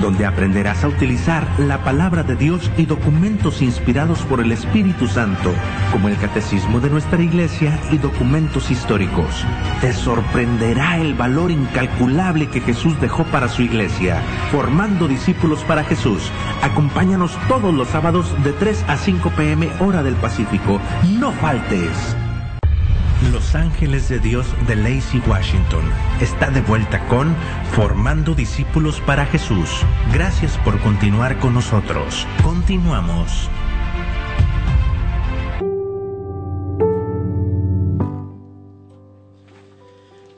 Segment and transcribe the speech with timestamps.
[0.00, 5.52] donde aprenderás a utilizar la palabra de Dios y documentos inspirados por el Espíritu Santo,
[5.92, 9.44] como el Catecismo de nuestra Iglesia y documentos históricos.
[9.80, 16.30] Te sorprenderá el valor incalculable que Jesús dejó para su Iglesia, formando discípulos para Jesús
[16.62, 20.80] Acompáñanos todos los sábados de 3 a 5 pm hora del Pacífico.
[21.18, 22.16] No faltes.
[23.50, 25.82] Los Ángeles de Dios de Lacey Washington
[26.20, 27.34] está de vuelta con
[27.72, 29.68] Formando Discípulos para Jesús.
[30.12, 32.28] Gracias por continuar con nosotros.
[32.44, 33.50] Continuamos.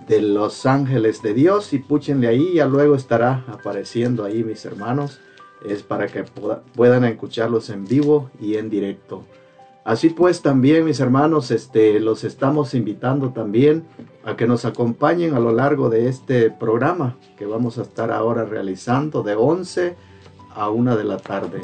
[0.07, 5.19] de los ángeles de Dios y púchenle ahí, ya luego estará apareciendo ahí mis hermanos,
[5.65, 6.23] es para que
[6.75, 9.25] puedan escucharlos en vivo y en directo.
[9.83, 13.85] Así pues también mis hermanos, este, los estamos invitando también
[14.23, 18.45] a que nos acompañen a lo largo de este programa que vamos a estar ahora
[18.45, 19.95] realizando de 11
[20.53, 21.61] a 1 de la tarde.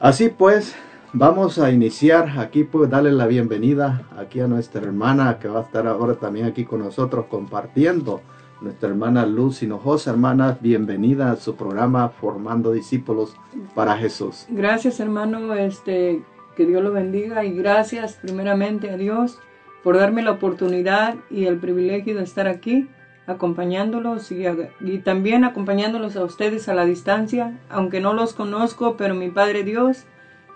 [0.00, 0.74] Así pues,
[1.14, 5.62] Vamos a iniciar aquí, pues darle la bienvenida aquí a nuestra hermana que va a
[5.62, 8.20] estar ahora también aquí con nosotros compartiendo.
[8.60, 13.34] Nuestra hermana Luz Hinojosa, hermana, bienvenida a su programa Formando Discípulos
[13.74, 14.44] para Jesús.
[14.50, 16.22] Gracias hermano, este,
[16.58, 19.38] que Dios lo bendiga y gracias primeramente a Dios
[19.84, 22.88] por darme la oportunidad y el privilegio de estar aquí
[23.28, 24.44] acompañándolos y,
[24.80, 29.62] y, también acompañándolos a ustedes a la distancia, aunque no los conozco, pero mi Padre
[29.62, 30.04] Dios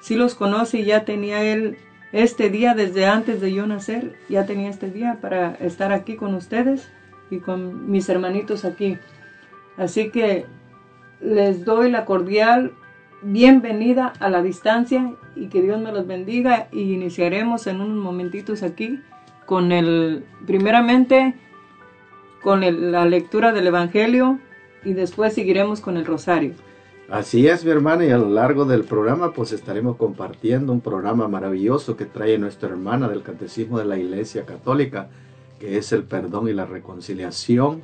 [0.00, 1.76] si los conoce y ya tenía él
[2.10, 6.34] este día desde antes de yo nacer, ya tenía este día para estar aquí con
[6.34, 6.90] ustedes
[7.30, 8.98] y con mis hermanitos aquí.
[9.76, 10.46] Así que
[11.20, 12.72] les doy la cordial
[13.22, 18.62] bienvenida a la distancia y que Dios me los bendiga y iniciaremos en unos momentitos
[18.62, 19.00] aquí
[19.46, 21.34] con el, primeramente
[22.42, 22.60] con
[22.90, 24.40] la lectura del Evangelio
[24.84, 26.54] y después seguiremos con el rosario.
[27.08, 31.28] Así es, mi hermana, y a lo largo del programa pues estaremos compartiendo un programa
[31.28, 35.08] maravilloso que trae nuestra hermana del Catecismo de la Iglesia Católica,
[35.60, 37.82] que es el perdón y la reconciliación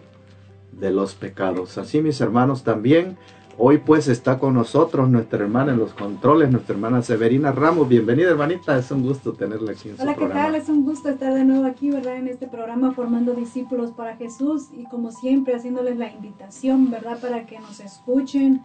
[0.73, 1.79] de los pecados.
[1.79, 3.17] Así, mis hermanos, también
[3.61, 7.89] hoy pues está con nosotros nuestra hermana en los controles, nuestra hermana Severina Ramos.
[7.89, 10.41] Bienvenida, hermanita, es un gusto tenerla aquí en Hola, su programa.
[10.41, 10.63] Hola, ¿qué tal?
[10.63, 12.17] Es un gusto estar de nuevo aquí, ¿verdad?
[12.17, 17.19] En este programa formando discípulos para Jesús y como siempre haciéndoles la invitación, ¿verdad?
[17.21, 18.63] Para que nos escuchen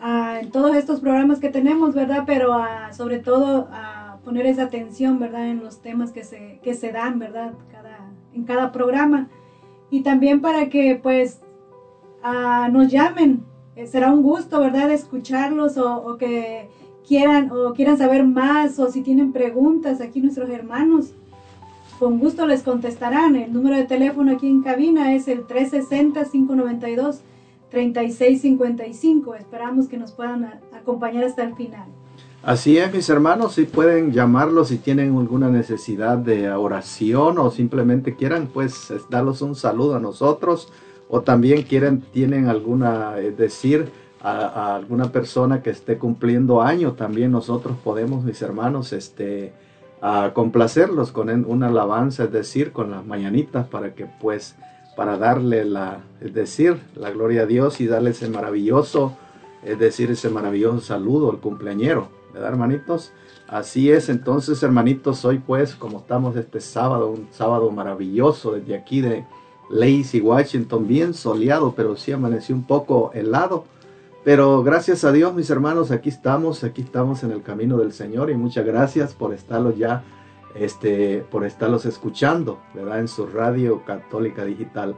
[0.00, 2.22] en todos estos programas que tenemos, ¿verdad?
[2.24, 2.54] Pero
[2.92, 5.48] sobre todo a poner esa atención, ¿verdad?
[5.48, 7.54] En los temas que se, que se dan, ¿verdad?
[7.70, 7.98] Cada,
[8.32, 9.28] en cada programa.
[9.90, 11.40] Y también para que pues
[12.70, 13.53] nos llamen.
[13.76, 14.90] Eh, será un gusto, ¿verdad?
[14.90, 16.68] Escucharlos o, que
[17.06, 21.12] quieran o quieran saber más o si tienen preguntas aquí nuestros hermanos.
[21.98, 23.36] Con gusto les contestarán.
[23.36, 27.20] El número de teléfono aquí en cabina es el 360 592
[27.70, 29.34] 3655.
[29.34, 31.88] Esperamos que nos puedan acompañar hasta el final.
[32.42, 38.16] Así es, mis hermanos, si pueden llamarlos si tienen alguna necesidad de oración o simplemente
[38.16, 40.70] quieran, pues, darles un saludo a nosotros
[41.08, 43.88] o también quieren, tienen alguna, es decir,
[44.20, 49.52] a, alguna persona que esté cumpliendo año, también nosotros podemos, mis hermanos, este,
[50.32, 54.56] complacerlos con una alabanza, es decir, con las mañanitas para que, pues,
[54.96, 59.16] para darle la, es decir, la gloria a Dios y darle ese maravilloso,
[59.62, 63.12] es decir, ese maravilloso saludo al cumpleañero, ¿verdad, hermanitos?
[63.48, 69.00] Así es, entonces, hermanitos, hoy pues, como estamos este sábado, un sábado maravilloso desde aquí
[69.00, 69.24] de
[69.74, 73.64] Lacey, Washington, bien soleado, pero sí amaneció un poco helado.
[74.22, 78.30] Pero gracias a Dios, mis hermanos, aquí estamos, aquí estamos en el camino del Señor
[78.30, 80.04] y muchas gracias por estarlos ya,
[80.54, 83.00] este, por estarlos escuchando, ¿verdad?
[83.00, 84.94] En su radio católica digital.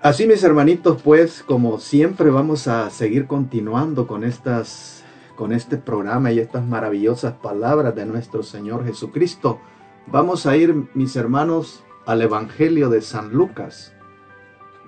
[0.00, 5.04] Así, mis hermanitos, pues, como siempre, vamos a seguir continuando con estas
[5.36, 9.58] con este programa y estas maravillosas palabras de nuestro Señor Jesucristo.
[10.06, 13.94] Vamos a ir, mis hermanos, al Evangelio de San Lucas.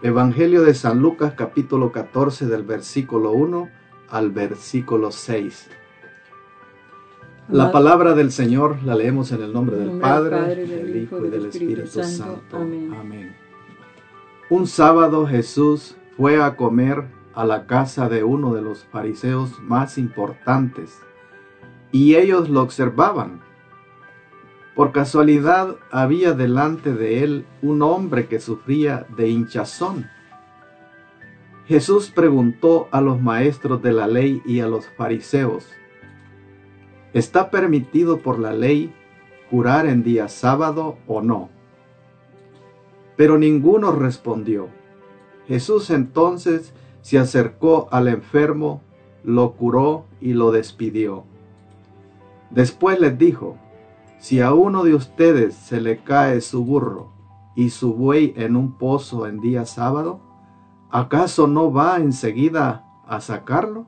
[0.02, 3.68] Evangelio de San Lucas capítulo 14 del versículo 1
[4.10, 5.70] al versículo 6.
[7.50, 11.46] La palabra del Señor la leemos en el nombre del Padre, del Hijo y del
[11.46, 12.56] Espíritu Santo.
[12.56, 13.36] Amén.
[14.50, 19.98] Un sábado Jesús fue a comer a la casa de uno de los fariseos más
[19.98, 20.98] importantes,
[21.92, 23.40] y ellos lo observaban.
[24.74, 30.10] Por casualidad había delante de él un hombre que sufría de hinchazón.
[31.66, 35.66] Jesús preguntó a los maestros de la ley y a los fariseos,
[37.12, 38.92] ¿está permitido por la ley
[39.48, 41.50] curar en día sábado o no?
[43.16, 44.68] Pero ninguno respondió.
[45.46, 48.82] Jesús entonces se acercó al enfermo,
[49.22, 51.24] lo curó y lo despidió.
[52.50, 53.56] Después les dijo,
[54.24, 57.12] si a uno de ustedes se le cae su burro
[57.54, 60.18] y su buey en un pozo en día sábado,
[60.90, 63.84] ¿acaso no va enseguida a sacarlo?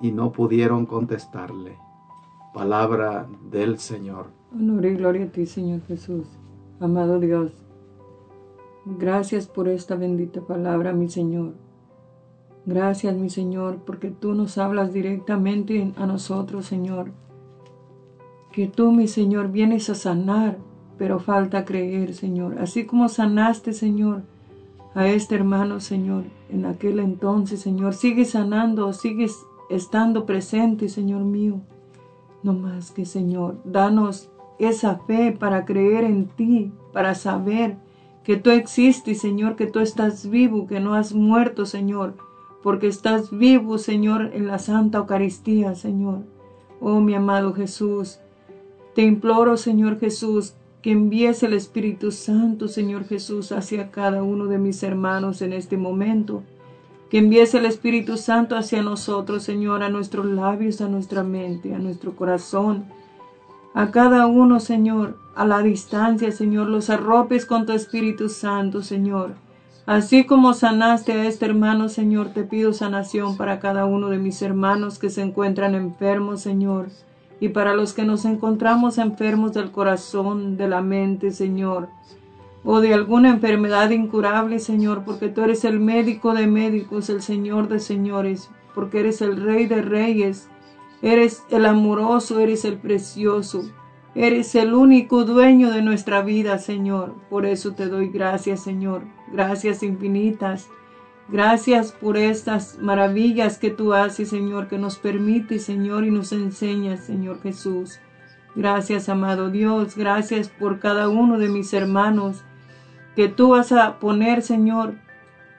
[0.00, 1.78] Y no pudieron contestarle.
[2.52, 4.32] Palabra del Señor.
[4.52, 6.26] Honor y gloria a ti, Señor Jesús.
[6.80, 7.52] Amado Dios,
[8.84, 11.54] gracias por esta bendita palabra, mi Señor.
[12.66, 17.12] Gracias, mi Señor, porque tú nos hablas directamente a nosotros, Señor.
[18.54, 20.58] Que tú, mi Señor, vienes a sanar,
[20.96, 22.58] pero falta creer, Señor.
[22.60, 24.22] Así como sanaste, Señor,
[24.94, 27.94] a este hermano, Señor, en aquel entonces, Señor.
[27.94, 29.36] Sigue sanando, sigues
[29.70, 31.60] estando presente, Señor mío.
[32.42, 34.30] No más que, Señor, danos
[34.60, 37.76] esa fe para creer en ti, para saber
[38.22, 42.14] que tú existes, Señor, que tú estás vivo, que no has muerto, Señor
[42.64, 46.20] porque estás vivo, Señor, en la Santa Eucaristía, Señor.
[46.80, 48.20] Oh, mi amado Jesús,
[48.94, 54.58] te imploro, Señor Jesús, que envíes el Espíritu Santo, Señor Jesús, hacia cada uno de
[54.58, 56.42] mis hermanos en este momento.
[57.10, 61.78] Que envíes el Espíritu Santo hacia nosotros, Señor, a nuestros labios, a nuestra mente, a
[61.78, 62.84] nuestro corazón.
[63.72, 69.34] A cada uno, Señor, a la distancia, Señor, los arropes con tu Espíritu Santo, Señor.
[69.86, 74.40] Así como sanaste a este hermano, Señor, te pido sanación para cada uno de mis
[74.42, 76.88] hermanos que se encuentran enfermos, Señor,
[77.40, 81.88] y para los que nos encontramos enfermos del corazón, de la mente, Señor,
[82.64, 87.68] o de alguna enfermedad incurable, Señor, porque tú eres el médico de médicos, el Señor
[87.68, 90.48] de señores, porque eres el Rey de reyes,
[91.02, 93.64] eres el amoroso, eres el precioso.
[94.16, 97.14] Eres el único dueño de nuestra vida, Señor.
[97.28, 99.02] Por eso te doy gracias, Señor.
[99.32, 100.68] Gracias infinitas.
[101.28, 107.04] Gracias por estas maravillas que tú haces, Señor, que nos permite, Señor, y nos enseñas,
[107.04, 107.98] Señor Jesús.
[108.54, 109.96] Gracias, amado Dios.
[109.96, 112.44] Gracias por cada uno de mis hermanos
[113.16, 114.94] que tú vas a poner, Señor,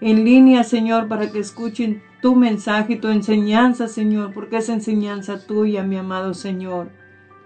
[0.02, 5.46] en línea, Señor, para que escuchen tu mensaje y tu enseñanza, Señor, porque es enseñanza
[5.46, 6.90] tuya, mi amado Señor.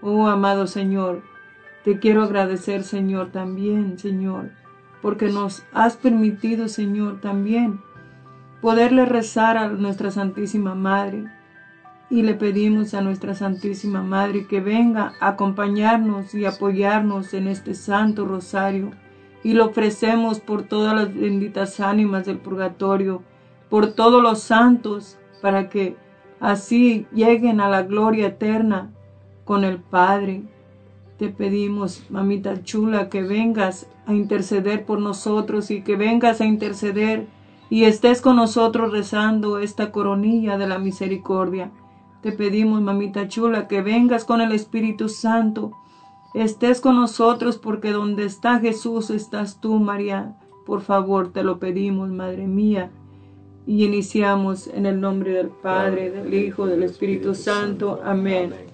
[0.02, 1.22] Oh, amado Señor,
[1.84, 4.50] te quiero agradecer, Señor, también, Señor,
[5.00, 7.80] porque nos has permitido, Señor, también
[8.60, 11.24] poderle rezar a nuestra Santísima Madre.
[12.10, 17.74] Y le pedimos a nuestra Santísima Madre que venga a acompañarnos y apoyarnos en este
[17.74, 18.90] Santo Rosario.
[19.44, 23.22] Y lo ofrecemos por todas las benditas ánimas del purgatorio,
[23.68, 25.96] por todos los santos, para que
[26.40, 28.90] así lleguen a la gloria eterna
[29.44, 30.42] con el Padre.
[31.16, 37.28] Te pedimos, mamita chula, que vengas a interceder por nosotros y que vengas a interceder
[37.70, 41.70] y estés con nosotros rezando esta coronilla de la misericordia.
[42.20, 45.70] Te pedimos, mamita chula, que vengas con el Espíritu Santo,
[46.34, 50.36] estés con nosotros porque donde está Jesús estás tú, María.
[50.66, 52.90] Por favor, te lo pedimos, Madre mía.
[53.66, 58.00] Y iniciamos en el nombre del Padre, del Hijo, del Espíritu Santo.
[58.04, 58.69] Amén.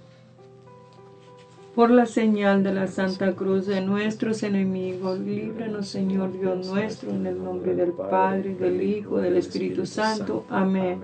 [1.77, 7.27] Por la señal de la Santa Cruz de nuestros enemigos, líbranos Señor Dios nuestro, en
[7.27, 10.47] el nombre del Padre, del Hijo, del Espíritu Santo.
[10.49, 10.99] Amén.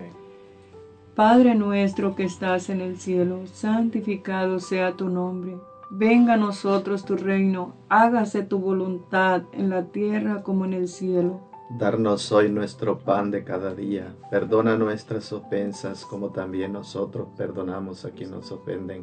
[1.14, 5.58] Padre nuestro que estás en el cielo, santificado sea tu nombre.
[5.90, 11.38] Venga a nosotros tu reino, hágase tu voluntad en la tierra como en el cielo.
[11.78, 14.14] Darnos hoy nuestro pan de cada día.
[14.30, 19.02] Perdona nuestras ofensas como también nosotros perdonamos a quienes nos ofenden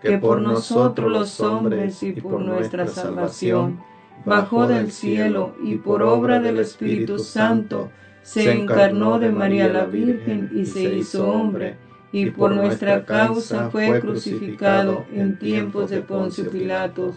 [0.00, 3.80] que por nosotros los hombres y por nuestra salvación,
[4.24, 7.90] bajó del cielo y por obra del Espíritu Santo,
[8.22, 11.76] se encarnó de María la Virgen y se hizo hombre,
[12.12, 17.16] y por nuestra causa fue crucificado en tiempos de Poncio Pilatos,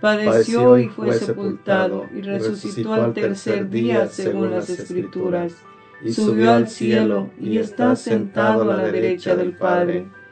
[0.00, 5.54] padeció y fue sepultado, y resucitó al tercer día según las Escrituras,
[6.10, 10.06] subió al cielo y está sentado a la derecha del Padre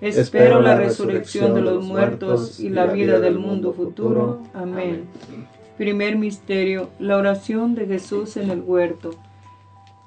[0.00, 4.42] Espero la resurrección de los muertos y la vida del mundo futuro.
[4.54, 5.06] Amén.
[5.76, 9.10] Primer misterio, la oración de Jesús en el huerto.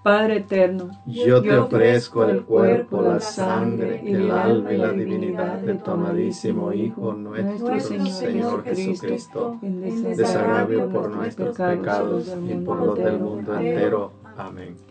[0.04, 5.76] Padre eterno, yo te ofrezco el cuerpo, la sangre, el alma y la divinidad de
[5.76, 13.56] tu amadísimo Hijo, nuestro Señor Jesucristo, desagravio por nuestros pecados y por los del mundo
[13.60, 14.12] entero.
[14.36, 14.91] Amén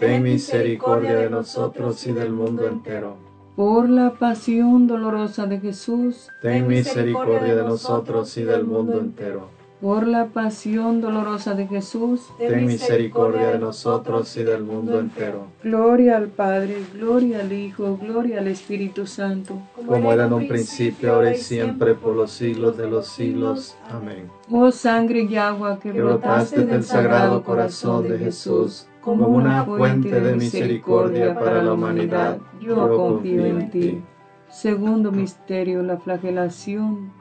[0.00, 3.16] ten misericordia de nosotros y del mundo entero.
[3.54, 9.48] Por la pasión dolorosa de Jesús, ten misericordia de nosotros y del mundo entero.
[9.82, 15.46] Por la pasión dolorosa de Jesús, ten misericordia de nosotros y del mundo entero.
[15.62, 19.58] Gloria al Padre, gloria al Hijo, gloria al Espíritu Santo.
[19.86, 23.76] Como era en un principio, ahora y siempre, por los siglos de los siglos.
[23.90, 24.30] Amén.
[24.50, 30.36] Oh sangre y agua que brotaste del sagrado corazón de Jesús como una fuente de
[30.36, 34.02] misericordia para la humanidad, yo confío en ti.
[34.48, 37.12] Segundo misterio, la flagelación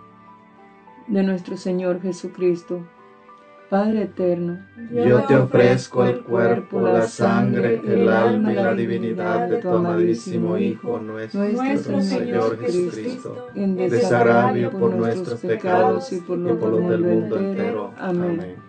[1.07, 2.81] de nuestro Señor Jesucristo.
[3.69, 9.57] Padre eterno, yo te ofrezco el cuerpo, la sangre, el alma y la divinidad de
[9.57, 17.01] tu amadísimo Hijo, nuestro, Señor Jesucristo, en desagravio por nuestros pecados y por los del
[17.01, 17.93] mundo entero.
[18.00, 18.69] Amén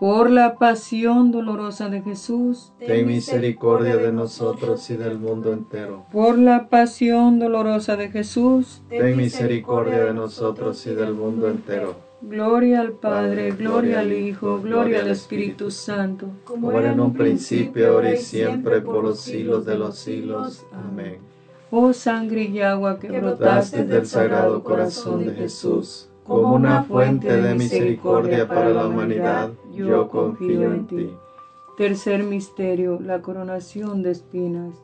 [0.00, 6.06] Por la pasión dolorosa de Jesús, Ten misericordia de nosotros y del mundo entero.
[6.10, 11.96] por la pasión dolorosa de Jesús, Ten misericordia de nosotros y del mundo entero.
[12.22, 17.92] gloria al Padre, gloria al Hijo, gloria al Espíritu Santo, Como era en un principio,
[17.92, 20.64] ahora y siempre, por los siglos de los siglos.
[20.72, 21.18] Amén.
[21.70, 27.54] oh sangre y agua que brotaste del sagrado corazón de Jesús, como una fuente de
[27.54, 31.10] misericordia para la humanidad, yo confío en ti.
[31.76, 34.74] Tercer misterio, la coronación de espinas.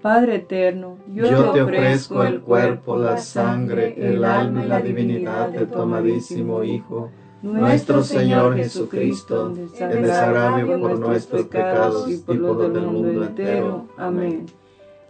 [0.00, 5.50] Padre eterno, yo, Yo te ofrezco el cuerpo, la sangre, el alma y la divinidad
[5.50, 7.10] de tu amadísimo Hijo,
[7.42, 13.86] nuestro Señor Jesucristo, en desagravio por nuestros pecados y por los del mundo entero.
[13.96, 14.46] Amén.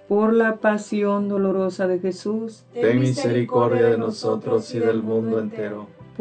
[0.08, 5.86] Por la pasión dolorosa de Jesús, Ten misericordia de nosotros y del mundo entero.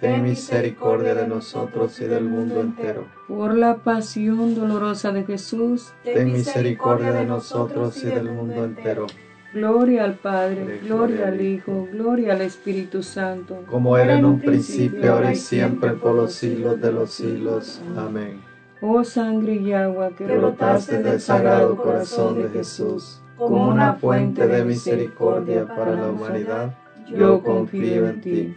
[0.00, 3.06] Ten misericordia de nosotros y del mundo entero.
[3.26, 9.06] por la pasión dolorosa de Jesús, Ten misericordia de nosotros y del mundo entero.
[9.52, 15.14] gloria al Padre, gloria al Hijo, gloria al Espíritu Santo, Como era en un principio,
[15.14, 17.80] ahora y siempre, por los siglos de los siglos.
[17.96, 18.40] Amén.
[18.80, 24.64] oh sangre y agua que brotaste del sagrado corazón de Jesús, como una fuente de
[24.64, 26.72] misericordia para la humanidad,
[27.08, 28.56] yo confío en ti.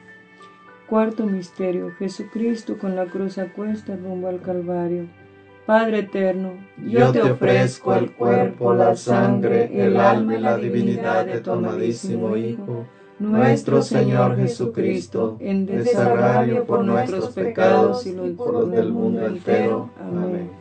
[0.91, 5.05] Cuarto misterio, Jesucristo con la cruz a cuesta rumbo al Calvario.
[5.65, 6.51] Padre eterno,
[6.85, 12.35] Yo te ofrezco el cuerpo, la sangre, el alma y la divinidad de tu amadísimo
[12.35, 12.87] Hijo,
[13.19, 19.91] nuestro Señor Jesucristo, en desagravio por nuestros pecados y por los del mundo entero.
[19.97, 20.51] Amén.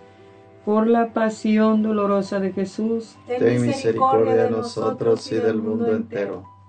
[0.65, 6.45] Por la pasión dolorosa de Jesús, Ten misericordia de nosotros y del mundo entero.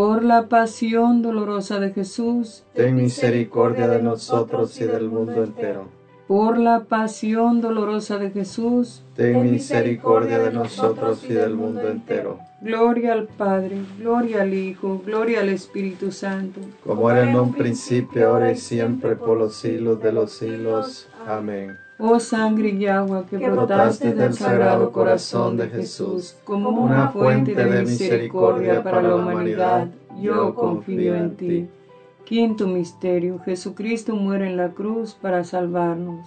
[0.00, 5.88] Por la pasión dolorosa de Jesús, Ten misericordia de nosotros y del mundo entero.
[6.26, 12.38] por la pasión dolorosa de Jesús, Ten misericordia de nosotros y del mundo entero.
[12.62, 18.26] gloria al Padre, gloria al Hijo, gloria al Espíritu Santo, Como era en un principio,
[18.30, 21.08] ahora y siempre, por los siglos de los siglos.
[21.26, 21.76] Amén.
[22.00, 27.82] Oh sangre y agua que brotaste del sagrado corazón de Jesús, como una fuente de
[27.82, 29.88] misericordia para la humanidad,
[30.20, 31.68] yo confío en ti.
[32.24, 36.26] Quinto misterio, Jesucristo muere en la cruz para salvarnos.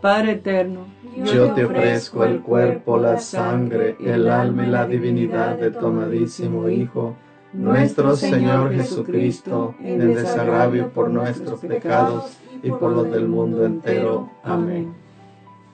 [0.00, 0.82] Padre eterno,
[1.24, 6.68] Yo te ofrezco el cuerpo, la sangre, el alma y la divinidad de tu amadísimo
[6.68, 7.16] Hijo,
[7.52, 14.30] nuestro Señor Jesucristo, en el desagravio por nuestros pecados y por los del mundo entero.
[14.44, 14.94] Amén.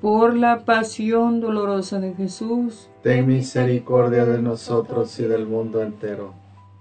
[0.00, 6.32] Por la pasión dolorosa de Jesús, Ten misericordia de nosotros y del mundo entero.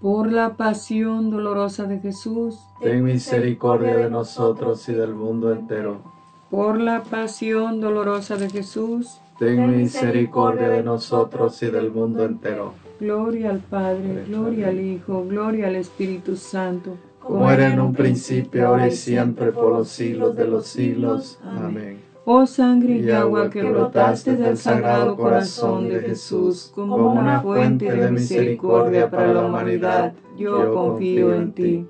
[0.02, 5.98] por la pasión dolorosa de Jesús, Ten misericordia de nosotros y del mundo entero.
[6.50, 12.74] por la pasión dolorosa de Jesús, Ten misericordia de nosotros y del mundo entero.
[13.00, 18.68] gloria al Padre, gloria al Hijo, gloria al Espíritu Santo, Como era en un principio,
[18.68, 21.40] ahora y siempre, por los siglos de los siglos.
[21.44, 22.09] Amén.
[22.26, 28.12] Oh sangre y agua que brotaste del sagrado corazón de Jesús como una fuente de
[28.12, 31.88] misericordia para la humanidad, yo confío en ti.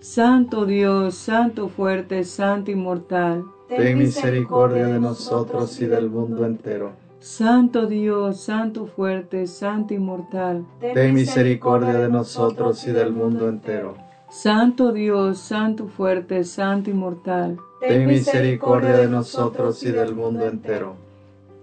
[0.00, 6.92] Santo Dios, Santo fuerte, Santo inmortal, Ten misericordia de nosotros y del mundo entero.
[7.20, 13.94] Santo Dios, Santo fuerte, Santo inmortal, Ten misericordia de nosotros y del mundo entero.
[14.28, 17.58] Santo Dios, Santo fuerte, Santo inmortal.
[17.86, 20.94] Ten misericordia de nosotros y del mundo entero.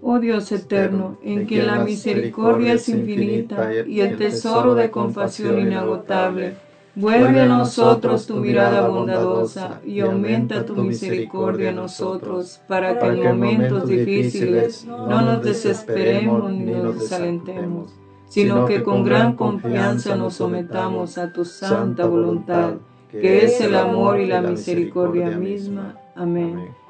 [0.02, 6.56] Oh Dios eterno, en quien la misericordia es infinita y el tesoro de compasión inagotable,
[6.94, 13.22] vuelve a nosotros tu mirada bondadosa y aumenta tu misericordia en nosotros, para que en
[13.22, 17.94] momentos difíciles no nos desesperemos ni nos desalentemos,
[18.28, 22.74] sino que con gran confianza nos sometamos a tu santa voluntad,
[23.12, 25.96] que es el amor y la misericordia misma.
[26.14, 26.80] Amén.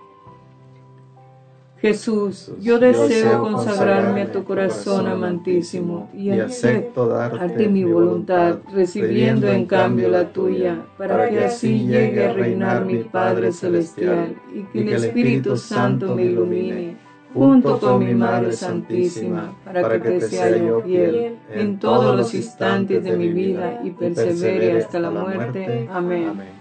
[1.80, 9.64] Jesús, yo deseo consagrarme a tu corazón amantísimo y acepto darte mi voluntad, recibiendo en
[9.64, 15.04] cambio la tuya, para que así llegue a reinar mi Padre Celestial y que el
[15.04, 16.98] Espíritu Santo me ilumine,
[17.34, 23.04] junto con mi Madre Santísima, para que te sea yo fiel en todos los instantes
[23.04, 25.88] de mi vida y persevere hasta la muerte.
[25.90, 26.60] Amén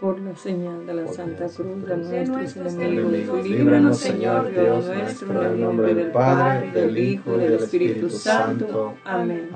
[0.00, 3.46] por la señal de la Santa Cruz de nuestros enemigos.
[3.46, 8.94] Líbranos, Señor Dios nuestro, en el nombre del Padre, del Hijo y del Espíritu Santo.
[9.04, 9.50] Amén.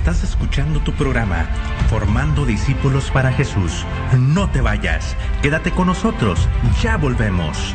[0.00, 1.46] Estás escuchando tu programa,
[1.90, 3.84] Formando Discípulos para Jesús.
[4.18, 6.48] No te vayas, quédate con nosotros,
[6.82, 7.74] ya volvemos.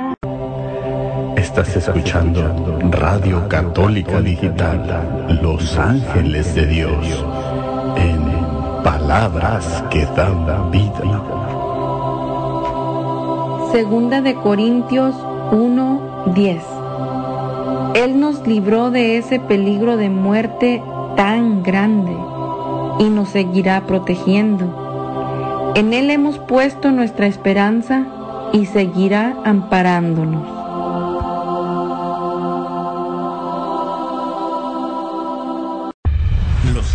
[1.61, 7.23] Estás escuchando Radio Católica Digital, Los Ángeles de Dios,
[7.97, 11.21] en palabras que dan vida.
[13.71, 15.13] Segunda de Corintios
[15.51, 16.63] 1:10.
[17.93, 20.81] Él nos libró de ese peligro de muerte
[21.15, 22.17] tan grande
[22.97, 25.73] y nos seguirá protegiendo.
[25.75, 28.07] En Él hemos puesto nuestra esperanza
[28.51, 30.60] y seguirá amparándonos.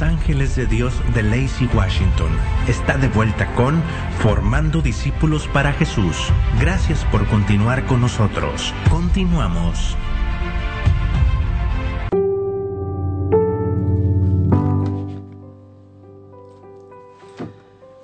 [0.03, 2.31] Ángeles de Dios de Lacey Washington
[2.69, 3.83] está de vuelta con
[4.19, 6.17] Formando Discípulos para Jesús.
[6.61, 8.75] Gracias por continuar con nosotros.
[8.91, 9.97] Continuamos.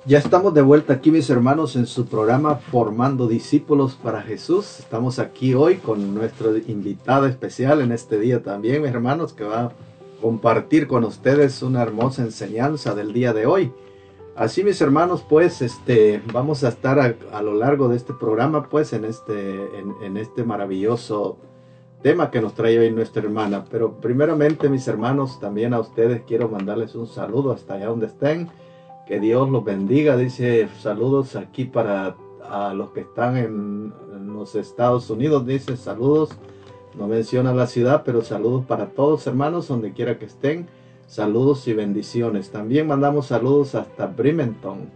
[0.05, 4.79] Ya estamos de vuelta aquí, mis hermanos, en su programa Formando Discípulos para Jesús.
[4.79, 9.71] Estamos aquí hoy con nuestro invitado especial en este día también, mis hermanos, que va
[10.23, 13.73] compartir con ustedes una hermosa enseñanza del día de hoy.
[14.37, 18.93] Así, mis hermanos, pues, este, vamos a estar a, lo largo de este programa, pues,
[18.93, 19.69] en este,
[20.01, 21.39] en, este maravilloso
[22.01, 23.65] tema que nos trae hoy nuestra hermana.
[23.69, 28.49] Pero primeramente, mis hermanos, también a ustedes quiero mandarles un saludo hasta allá donde estén.
[29.05, 30.15] Que Dios los bendiga.
[30.15, 32.15] Dice saludos aquí para
[32.49, 33.93] a los que están en
[34.33, 35.45] los Estados Unidos.
[35.45, 36.29] Dice saludos.
[36.97, 40.67] No menciona la ciudad, pero saludos para todos hermanos, donde quiera que estén.
[41.07, 42.51] Saludos y bendiciones.
[42.51, 44.89] También mandamos saludos hasta Bremerton.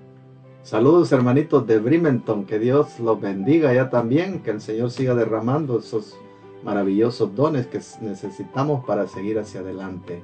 [0.64, 2.46] Saludos hermanitos de Bremerton.
[2.46, 4.42] Que Dios los bendiga ya también.
[4.42, 6.18] Que el Señor siga derramando esos
[6.64, 10.22] maravillosos dones que necesitamos para seguir hacia adelante.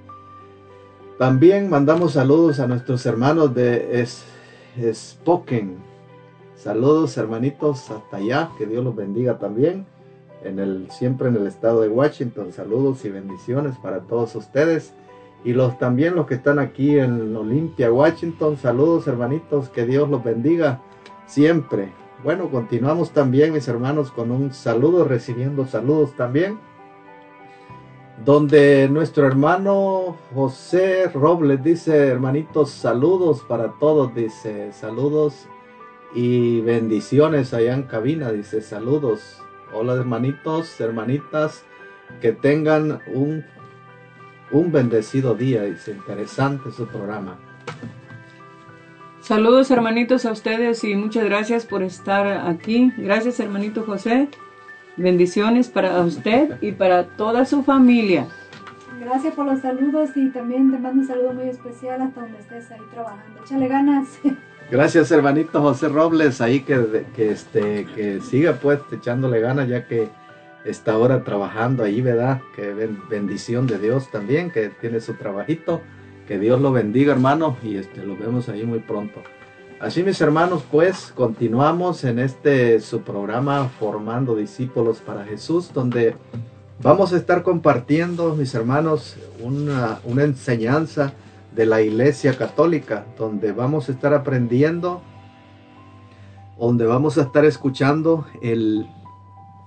[1.17, 4.05] También mandamos saludos a nuestros hermanos de
[4.93, 5.77] Spoken.
[6.55, 9.85] Saludos hermanitos hasta allá, que Dios los bendiga también.
[10.43, 14.93] En el, siempre en el estado de Washington, saludos y bendiciones para todos ustedes.
[15.43, 20.23] Y los también los que están aquí en Olympia, Washington, saludos hermanitos, que Dios los
[20.23, 20.81] bendiga
[21.25, 21.89] siempre.
[22.23, 26.57] Bueno, continuamos también mis hermanos con un saludo, recibiendo saludos también
[28.23, 35.47] donde nuestro hermano José Robles dice, hermanitos, saludos para todos, dice, saludos
[36.13, 39.42] y bendiciones allá en cabina, dice, saludos.
[39.75, 41.65] Hola hermanitos, hermanitas,
[42.21, 43.43] que tengan un,
[44.51, 47.37] un bendecido día, dice, interesante su programa.
[49.21, 52.91] Saludos hermanitos a ustedes y muchas gracias por estar aquí.
[52.97, 54.27] Gracias hermanito José.
[54.95, 58.27] Bendiciones para usted y para toda su familia.
[58.99, 62.69] Gracias por los saludos y también te mando un saludo muy especial hasta donde estés
[62.71, 63.41] ahí trabajando.
[63.43, 64.19] Échale ganas.
[64.73, 70.09] Gracias hermanito José Robles, ahí que, que, este, que siga pues echándole ganas ya que
[70.65, 72.41] está ahora trabajando ahí, ¿verdad?
[72.55, 75.81] Que ben- bendición de Dios también, que tiene su trabajito.
[76.27, 79.21] Que Dios lo bendiga hermano y este, lo vemos ahí muy pronto.
[79.79, 86.15] Así mis hermanos, pues continuamos en este su programa Formando Discípulos para Jesús, donde
[86.81, 91.13] vamos a estar compartiendo, mis hermanos, una, una enseñanza
[91.55, 95.01] de la Iglesia Católica, donde vamos a estar aprendiendo,
[96.57, 98.87] donde vamos a estar escuchando el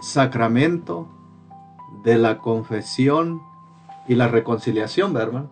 [0.00, 1.08] sacramento
[2.04, 3.40] de la confesión
[4.08, 5.50] y la reconciliación, ¿verdad, hermano?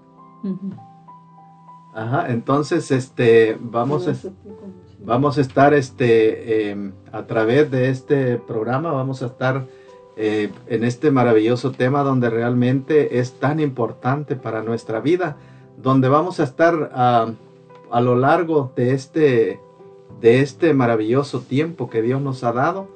[1.94, 4.14] Ajá, entonces este vamos a,
[5.04, 9.66] vamos a estar este eh, a través de este programa vamos a estar
[10.16, 15.36] eh, en este maravilloso tema donde realmente es tan importante para nuestra vida
[15.76, 17.32] donde vamos a estar ah,
[17.90, 19.60] a lo largo de este
[20.20, 22.88] de este maravilloso tiempo que Dios nos ha dado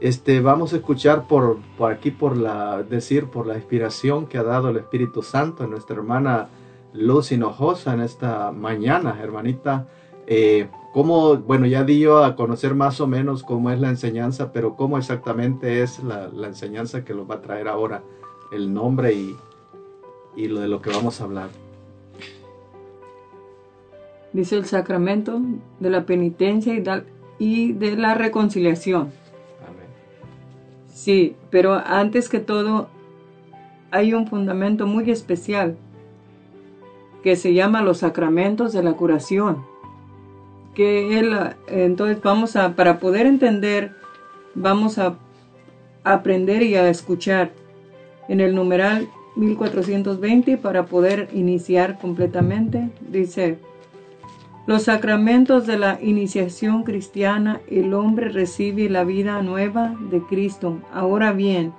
[0.00, 4.44] este vamos a escuchar por, por aquí por la decir por la inspiración que ha
[4.44, 6.48] dado el Espíritu Santo en nuestra hermana
[6.92, 9.88] Luz Hinojosa en esta mañana, hermanita.
[10.26, 14.52] Eh, cómo, bueno, ya di yo a conocer más o menos cómo es la enseñanza,
[14.52, 18.02] pero cómo exactamente es la, la enseñanza que nos va a traer ahora
[18.52, 19.36] el nombre y,
[20.36, 21.48] y lo de lo que vamos a hablar.
[24.38, 25.40] Dice el sacramento
[25.80, 27.02] de la penitencia y, da-
[27.40, 29.10] y de la reconciliación.
[29.66, 29.88] Amén.
[30.94, 32.88] Sí, pero antes que todo
[33.90, 35.76] hay un fundamento muy especial
[37.24, 39.64] que se llama los sacramentos de la curación.
[40.72, 43.96] Que él, entonces vamos a, para poder entender,
[44.54, 45.16] vamos a
[46.04, 47.50] aprender y a escuchar
[48.28, 52.88] en el numeral 1420 para poder iniciar completamente.
[53.00, 53.58] Dice,
[54.68, 60.82] los sacramentos de la iniciación cristiana, el hombre recibe la vida nueva de Cristo.
[60.92, 61.72] Ahora bien,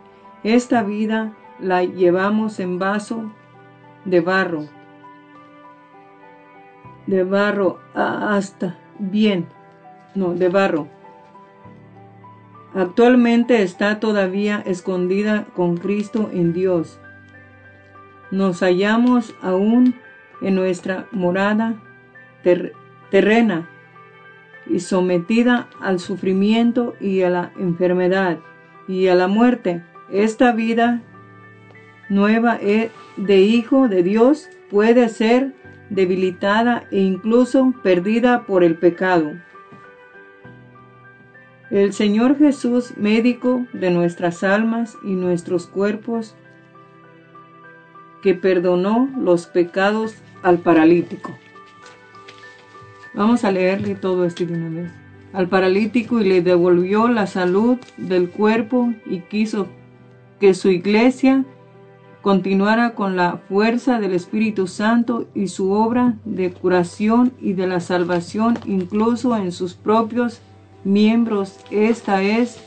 [0.43, 3.31] esta vida la llevamos en vaso
[4.05, 4.65] de barro,
[7.05, 9.45] de barro hasta bien,
[10.15, 10.87] no, de barro.
[12.73, 16.99] Actualmente está todavía escondida con Cristo en Dios.
[18.31, 19.93] Nos hallamos aún
[20.41, 21.83] en nuestra morada
[23.11, 23.67] terrena
[24.67, 28.39] y sometida al sufrimiento y a la enfermedad
[28.87, 29.83] y a la muerte.
[30.11, 31.01] Esta vida
[32.09, 35.53] nueva e, de hijo de Dios puede ser
[35.89, 39.33] debilitada e incluso perdida por el pecado.
[41.71, 46.35] El Señor Jesús, médico de nuestras almas y nuestros cuerpos,
[48.23, 51.37] que perdonó los pecados al paralítico.
[53.13, 54.91] Vamos a leerle todo esto de una vez.
[55.33, 59.67] Al paralítico y le devolvió la salud del cuerpo y quiso
[60.39, 61.45] que su iglesia
[62.21, 67.79] continuara con la fuerza del Espíritu Santo y su obra de curación y de la
[67.79, 70.41] salvación incluso en sus propios
[70.83, 71.59] miembros.
[71.71, 72.59] Esta es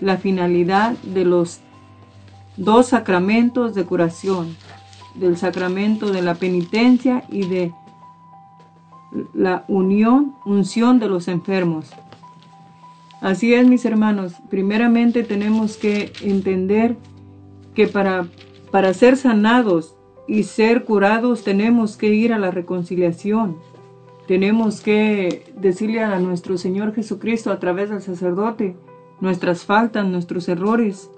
[0.00, 1.60] la finalidad de los
[2.56, 4.56] dos sacramentos de curación,
[5.14, 7.72] del sacramento de la penitencia y de
[9.34, 11.90] la unión, unción de los enfermos.
[13.20, 16.96] Así es, mis hermanos, primeramente tenemos que entender
[17.74, 18.26] que para
[18.70, 19.96] para ser sanados
[20.28, 23.56] y ser curados tenemos que ir a la reconciliación.
[24.28, 28.76] Tenemos que decirle a nuestro Señor Jesucristo a través del sacerdote
[29.20, 31.10] nuestras faltas, nuestros errores,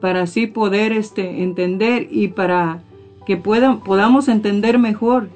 [0.00, 2.82] para así poder este, entender y para
[3.26, 5.28] que podamos entender mejor.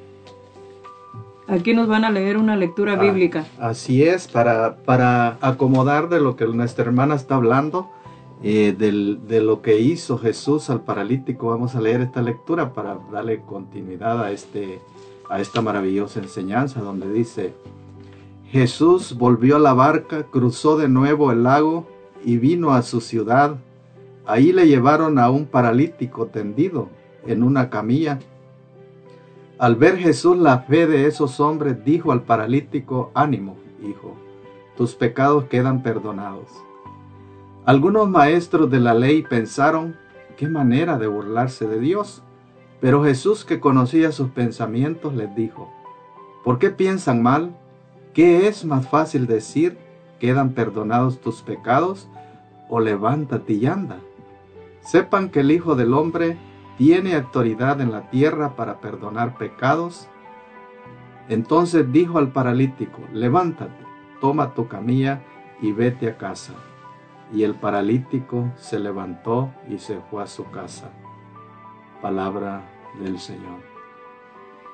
[1.48, 3.46] Aquí nos van a leer una lectura Ah, bíblica.
[3.58, 7.88] Así es, para, para acomodar de lo que nuestra hermana está hablando,
[8.42, 12.98] eh, del- de lo que hizo Jesús al paralítico, vamos a leer esta lectura para
[13.10, 14.78] darle continuidad a, este,
[15.30, 17.54] a esta maravillosa enseñanza, donde dice,
[18.50, 21.86] Jesús volvió a la barca, cruzó de nuevo el lago
[22.24, 23.56] y vino a su ciudad.
[24.26, 26.88] Ahí le llevaron a un paralítico tendido
[27.26, 28.18] en una camilla.
[29.58, 34.14] Al ver Jesús la fe de esos hombres, dijo al paralítico, ánimo, hijo,
[34.76, 36.48] tus pecados quedan perdonados.
[37.64, 39.96] Algunos maestros de la ley pensaron,
[40.36, 42.22] qué manera de burlarse de Dios.
[42.80, 45.68] Pero Jesús, que conocía sus pensamientos, les dijo,
[46.44, 47.50] ¿por qué piensan mal?
[48.14, 49.76] ¿Qué es más fácil decir,
[50.20, 52.08] quedan perdonados tus pecados?
[52.68, 53.98] O levántate y anda.
[54.82, 56.38] Sepan que el Hijo del Hombre
[56.78, 60.08] tiene autoridad en la tierra para perdonar pecados.
[61.28, 63.84] Entonces dijo al paralítico, levántate,
[64.20, 65.20] toma tu camilla
[65.60, 66.54] y vete a casa.
[67.34, 70.90] Y el paralítico se levantó y se fue a su casa.
[72.00, 72.62] Palabra
[73.02, 73.58] del Señor.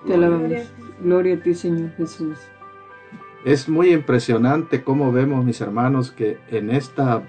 [0.06, 0.52] Te alabamos.
[1.00, 2.38] Gloria a ti, Señor Jesús.
[3.46, 7.22] Es muy impresionante cómo vemos, mis hermanos, que en esta,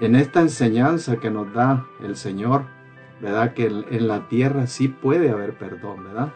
[0.00, 2.79] en esta enseñanza que nos da el Señor,
[3.20, 3.54] ¿verdad?
[3.54, 6.32] Que en la tierra sí puede haber perdón, ¿verdad?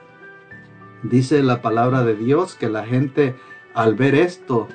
[1.02, 3.34] Dice la palabra de Dios que la gente
[3.74, 4.68] al ver esto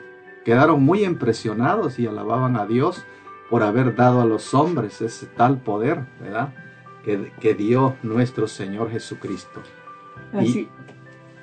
[0.44, 3.06] quedaron muy impresionados y alababan a Dios
[3.50, 6.54] por haber dado a los hombres ese tal poder, ¿verdad?
[7.04, 9.62] Que, que dio nuestro Señor Jesucristo.
[10.34, 10.68] Así,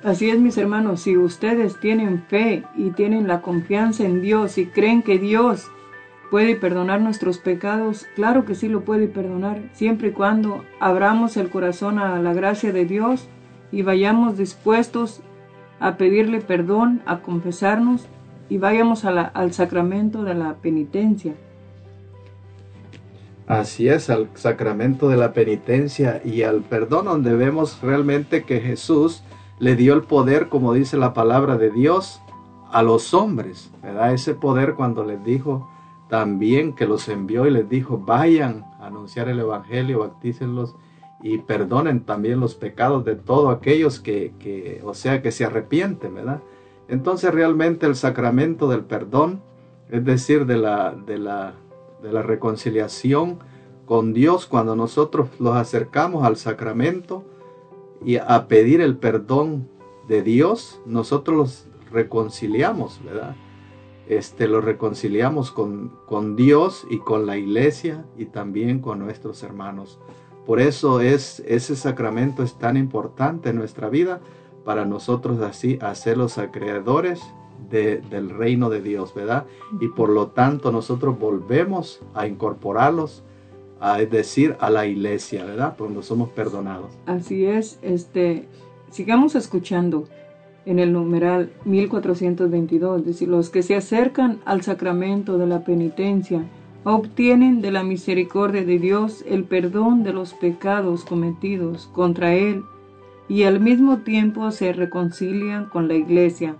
[0.03, 4.67] así es, mis hermanos, si ustedes tienen fe y tienen la confianza en Dios y
[4.67, 5.69] creen que Dios
[6.29, 11.49] puede perdonar nuestros pecados, claro que sí lo puede perdonar, siempre y cuando abramos el
[11.49, 13.27] corazón a la gracia de Dios
[13.71, 15.21] y vayamos dispuestos
[15.79, 18.07] a pedirle perdón, a confesarnos
[18.49, 21.33] y vayamos a la- al sacramento de la penitencia.
[23.47, 29.23] Así es, al sacramento de la penitencia y al perdón, donde vemos realmente que Jesús
[29.59, 32.21] le dio el poder, como dice la palabra de Dios,
[32.71, 34.13] a los hombres, ¿verdad?
[34.13, 35.69] Ese poder cuando les dijo
[36.09, 40.75] también que los envió y les dijo, vayan a anunciar el Evangelio, bautícenlos
[41.21, 46.13] y perdonen también los pecados de todos aquellos que, que, o sea, que se arrepienten,
[46.13, 46.41] ¿verdad?
[46.87, 49.41] Entonces realmente el sacramento del perdón,
[49.89, 51.53] es decir, de la, de la
[52.01, 53.39] de la reconciliación
[53.85, 57.23] con Dios cuando nosotros los acercamos al sacramento
[58.03, 59.69] y a pedir el perdón
[60.07, 63.35] de Dios, nosotros los reconciliamos, ¿verdad?
[64.09, 69.99] Este, los reconciliamos con, con Dios y con la iglesia y también con nuestros hermanos.
[70.45, 74.21] Por eso es, ese sacramento es tan importante en nuestra vida
[74.63, 77.21] para nosotros así hacerlos acreedores
[77.69, 79.45] de, del reino de Dios, ¿verdad?
[79.81, 83.23] Y por lo tanto nosotros volvemos a incorporarlos,
[83.81, 85.75] a, es decir, a la iglesia, ¿verdad?
[85.77, 86.97] Cuando somos perdonados.
[87.05, 88.47] Así es, este,
[88.89, 90.05] sigamos escuchando
[90.67, 96.43] en el numeral 1422, es decir, los que se acercan al sacramento de la penitencia
[96.83, 102.63] obtienen de la misericordia de Dios el perdón de los pecados cometidos contra Él
[103.29, 106.55] y al mismo tiempo se reconcilian con la iglesia.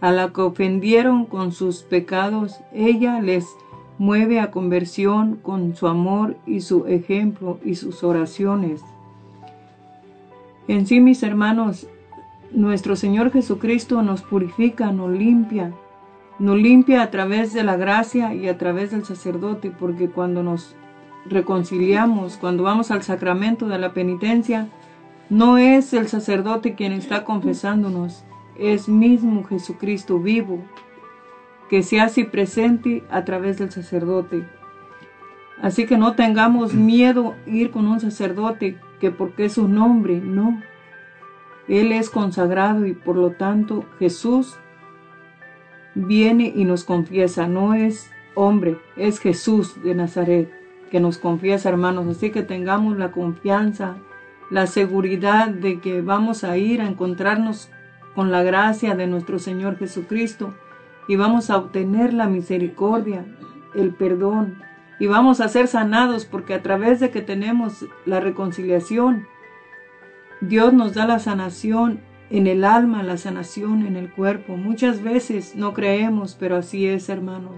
[0.00, 3.44] A la que ofendieron con sus pecados, ella les
[3.98, 8.82] mueve a conversión con su amor y su ejemplo y sus oraciones.
[10.68, 11.88] En sí, mis hermanos,
[12.50, 15.72] nuestro Señor Jesucristo nos purifica, nos limpia,
[16.38, 20.74] nos limpia a través de la gracia y a través del sacerdote, porque cuando nos
[21.26, 24.68] reconciliamos, cuando vamos al sacramento de la penitencia,
[25.30, 28.24] no es el sacerdote quien está confesándonos,
[28.58, 30.62] es mismo Jesucristo vivo,
[31.68, 34.44] que se hace presente a través del sacerdote.
[35.60, 40.62] Así que no tengamos miedo ir con un sacerdote que porque es un hombre, no.
[41.68, 44.56] Él es consagrado y por lo tanto Jesús
[45.94, 50.50] viene y nos confiesa, no es hombre, es Jesús de Nazaret
[50.90, 52.06] que nos confiesa, hermanos.
[52.08, 53.96] Así que tengamos la confianza,
[54.50, 57.68] la seguridad de que vamos a ir a encontrarnos
[58.14, 60.54] con la gracia de nuestro Señor Jesucristo
[61.06, 63.24] y vamos a obtener la misericordia,
[63.74, 64.62] el perdón
[64.98, 69.26] y vamos a ser sanados porque a través de que tenemos la reconciliación,
[70.40, 74.56] Dios nos da la sanación en el alma, la sanación en el cuerpo.
[74.56, 77.54] Muchas veces no creemos, pero así es, hermanos.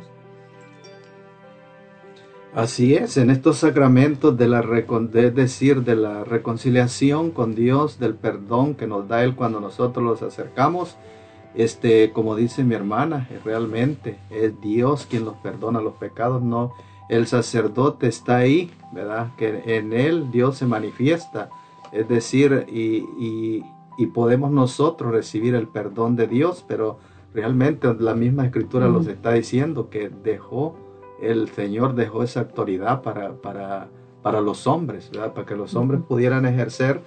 [2.54, 8.14] Así es, en estos sacramentos de la es decir, de la reconciliación con Dios, del
[8.14, 10.96] perdón que nos da Él cuando nosotros los acercamos,
[11.54, 16.72] este, como dice mi hermana, realmente es Dios quien los perdona los pecados, no
[17.10, 19.32] el sacerdote está ahí, ¿verdad?
[19.36, 21.50] Que en Él Dios se manifiesta,
[21.92, 23.64] es decir, y, y-
[23.98, 26.98] y podemos nosotros recibir el perdón de Dios, pero
[27.34, 28.92] realmente la misma escritura Mm.
[28.92, 30.76] nos está diciendo que dejó
[31.20, 33.88] el Señor dejó esa autoridad para, para,
[34.22, 35.34] para los hombres, ¿verdad?
[35.34, 37.02] para que los hombres pudieran ejercer,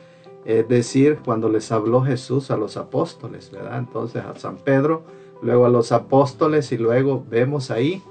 [0.45, 3.79] es decir, cuando les habló Jesús a los apóstoles, ¿verdad?
[3.79, 5.01] Entonces a San Pedro,
[5.41, 8.03] luego a los apóstoles y luego vemos ahí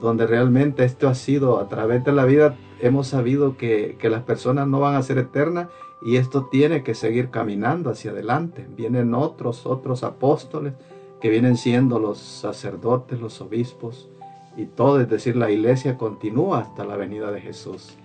[0.00, 4.22] donde realmente esto ha sido a través de la vida, hemos sabido que, que las
[4.22, 5.66] personas no van a ser eternas
[6.02, 8.66] y esto tiene que seguir caminando hacia adelante.
[8.76, 10.74] Vienen otros, otros apóstoles
[11.20, 14.08] que vienen siendo los sacerdotes, los obispos,
[14.56, 17.96] y todo, es decir, la iglesia continúa hasta la venida de Jesús.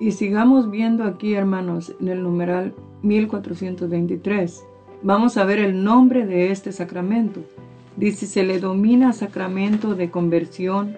[0.00, 4.64] Y sigamos viendo aquí, hermanos, en el numeral 1423.
[5.02, 7.42] Vamos a ver el nombre de este sacramento.
[7.96, 10.96] Dice, se le domina sacramento de conversión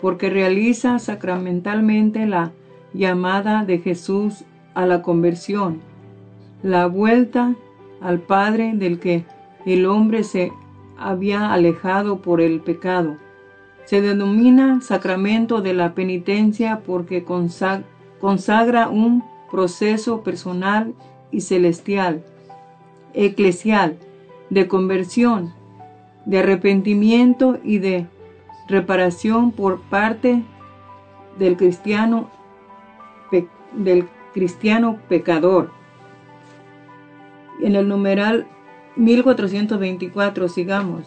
[0.00, 2.52] porque realiza sacramentalmente la
[2.94, 4.44] llamada de Jesús
[4.76, 5.80] a la conversión,
[6.62, 7.54] la vuelta
[8.00, 9.24] al Padre del que
[9.64, 10.52] el hombre se
[10.98, 13.16] había alejado por el pecado.
[13.86, 17.84] Se denomina sacramento de la penitencia porque consa-
[18.20, 20.92] consagra un proceso personal
[21.30, 22.22] y celestial,
[23.14, 23.96] eclesial,
[24.50, 25.54] de conversión,
[26.26, 28.06] de arrepentimiento y de
[28.68, 30.42] reparación por parte
[31.38, 32.28] del cristiano,
[33.72, 34.06] del
[34.36, 35.70] cristiano pecador.
[37.62, 38.46] En el numeral
[38.96, 41.06] 1424 sigamos.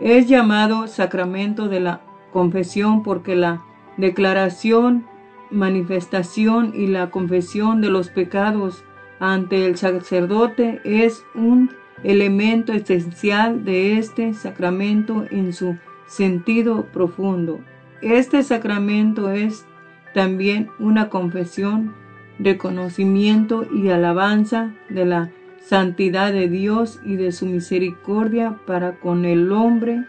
[0.00, 2.00] Es llamado sacramento de la
[2.32, 3.62] confesión porque la
[3.98, 5.04] declaración,
[5.50, 8.82] manifestación y la confesión de los pecados
[9.20, 11.70] ante el sacerdote es un
[12.02, 17.60] elemento esencial de este sacramento en su sentido profundo.
[18.00, 19.66] Este sacramento es
[20.14, 21.94] también una confesión,
[22.38, 25.30] reconocimiento y alabanza de la
[25.60, 30.04] santidad de Dios y de su misericordia para con el hombre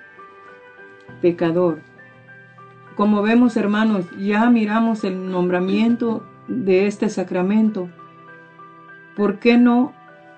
[1.21, 1.79] pecador.
[2.95, 7.89] Como vemos hermanos, ya miramos el nombramiento de este sacramento.
[9.15, 9.93] ¿Por qué no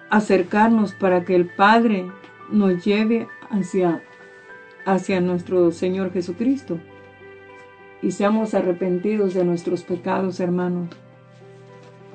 [0.09, 2.07] acercarnos para que el Padre
[2.51, 4.01] nos lleve hacia,
[4.85, 6.79] hacia nuestro Señor Jesucristo?
[8.01, 10.89] Y seamos arrepentidos de nuestros pecados, hermanos.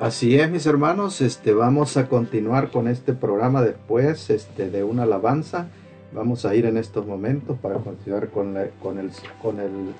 [0.02, 5.04] Así es, mis hermanos, este, vamos a continuar con este programa después este, de una
[5.04, 5.68] alabanza.
[6.12, 9.94] Vamos a ir en estos momentos para continuar con, la, con, el, con el,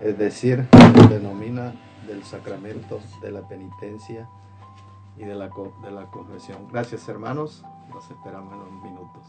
[0.00, 0.66] es decir,
[1.08, 1.72] denomina
[2.08, 4.28] del sacramento de la penitencia
[5.16, 5.50] y de la,
[5.84, 6.66] de la confesión.
[6.72, 7.64] Gracias, hermanos.
[7.94, 9.22] Nos esperamos en unos minutos.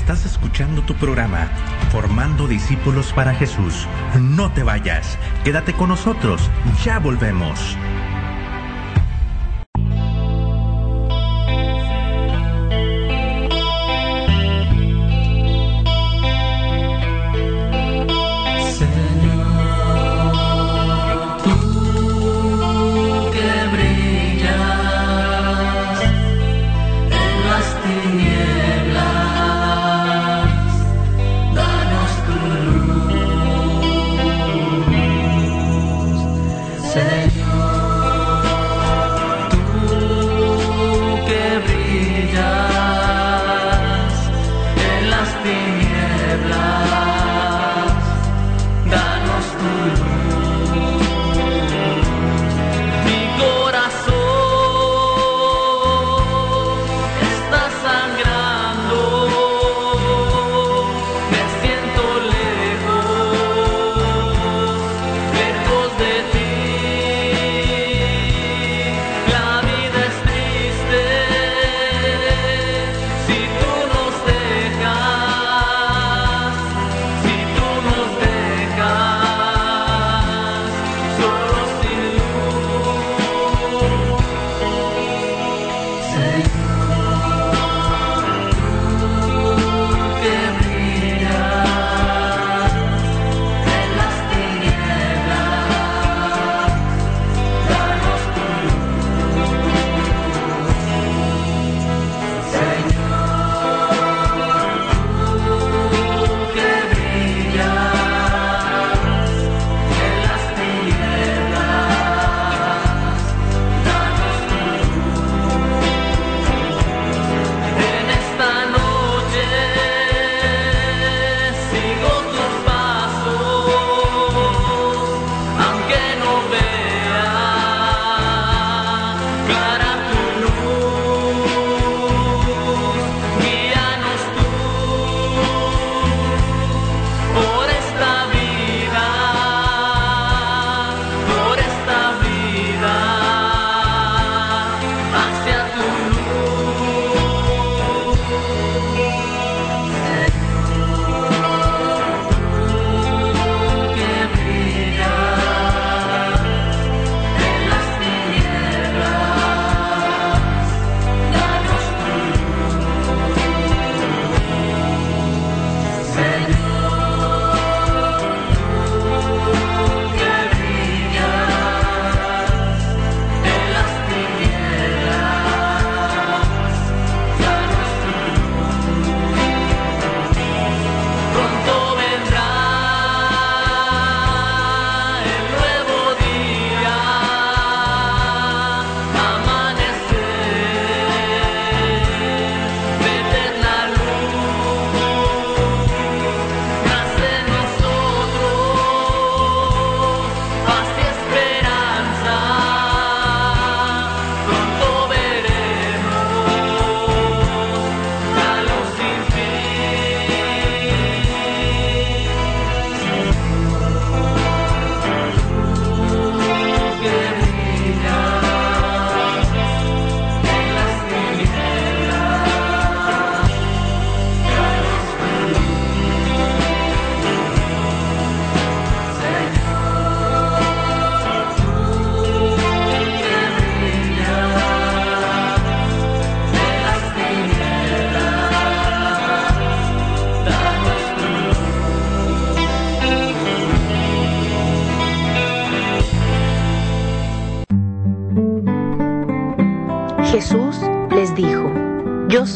[0.00, 1.50] Estás escuchando tu programa,
[1.92, 3.86] Formando Discípulos para Jesús.
[4.18, 6.50] No te vayas, quédate con nosotros,
[6.82, 7.76] ya volvemos.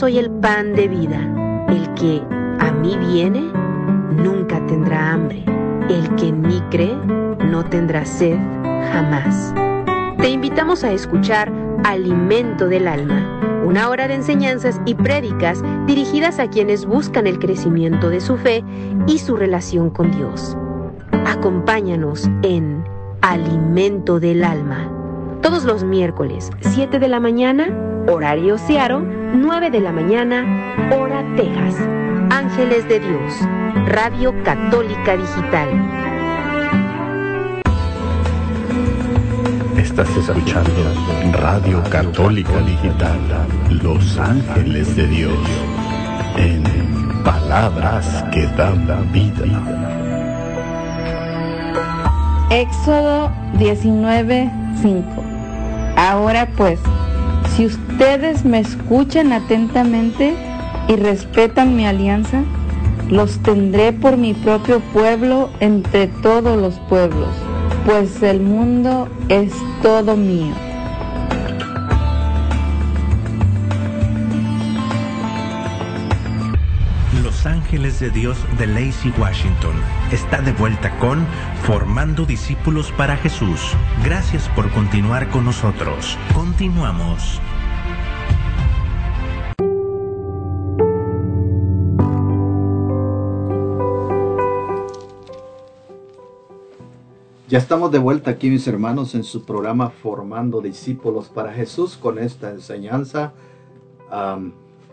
[0.05, 1.18] soy el pan de vida.
[1.66, 2.22] El que
[2.61, 3.40] a mí viene
[4.11, 5.42] nunca tendrá hambre.
[5.88, 6.94] El que en mí cree
[7.48, 8.36] no tendrá sed
[8.92, 9.55] jamás.
[10.18, 11.50] Te invitamos a escuchar
[11.84, 18.11] Alimento del Alma, una hora de enseñanzas y prédicas dirigidas a quienes buscan el crecimiento
[18.11, 18.62] de su fe
[19.07, 20.55] y su relación con Dios.
[21.24, 22.84] Acompáñanos en
[23.22, 24.86] Alimento del Alma,
[25.40, 27.70] todos los miércoles, 7 de la mañana,
[28.07, 30.45] horario Searo 9 de la mañana,
[30.95, 31.74] hora Texas.
[32.30, 33.35] Ángeles de Dios,
[33.89, 35.68] Radio Católica Digital.
[39.76, 40.70] Estás escuchando
[41.32, 43.18] Radio Católica Digital,
[43.82, 45.39] Los Ángeles de Dios,
[46.37, 46.62] en
[47.24, 49.45] palabras que dan vida.
[52.51, 55.35] Éxodo 19:5
[55.97, 56.78] Ahora pues,
[57.57, 60.34] si ustedes me escuchan atentamente
[60.88, 62.42] y respetan mi alianza,
[63.09, 67.28] los tendré por mi propio pueblo entre todos los pueblos,
[67.86, 69.52] pues el mundo es
[69.82, 70.73] todo mío.
[78.01, 79.76] De Dios de Lacey Washington
[80.11, 81.24] está de vuelta con
[81.62, 83.61] Formando Discípulos para Jesús.
[84.05, 86.18] Gracias por continuar con nosotros.
[86.34, 87.40] Continuamos.
[97.49, 102.18] Ya estamos de vuelta aquí, mis hermanos, en su programa Formando Discípulos para Jesús con
[102.18, 103.34] esta enseñanza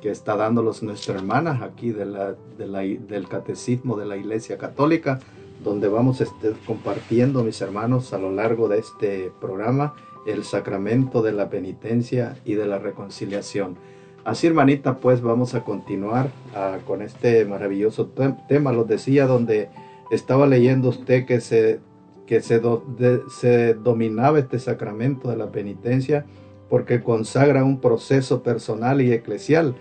[0.02, 4.58] que está dándolos nuestra hermana aquí de la- de la- del Catecismo de la Iglesia
[4.58, 5.20] Católica,
[5.64, 9.94] donde vamos a estar compartiendo, mis hermanos, a lo largo de este programa,
[10.26, 13.76] el sacramento de la penitencia y de la reconciliación.
[14.24, 18.72] Así, hermanita, pues vamos a continuar ah, con este maravilloso te- tema.
[18.72, 19.70] Los decía donde
[20.12, 21.80] estaba leyendo usted que se
[22.28, 26.26] que se, do- de- se dominaba este sacramento de la penitencia
[26.70, 29.76] porque consagra un proceso personal y eclesial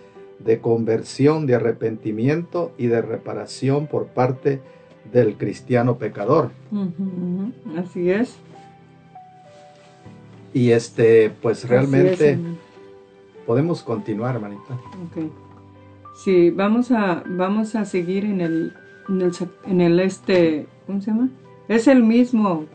[0.44, 4.60] de conversión, de arrepentimiento y de reparación por parte
[5.12, 6.50] del cristiano pecador.
[7.78, 8.36] Así es.
[10.52, 12.38] Y este, pues es, realmente
[13.46, 14.74] podemos continuar, hermanita.
[14.74, 15.30] Ok.
[16.16, 18.72] Sí, vamos a, vamos a seguir en el,
[19.08, 21.28] en el, sac- en el este, ¿cómo se llama?
[21.68, 22.66] Es el mismo,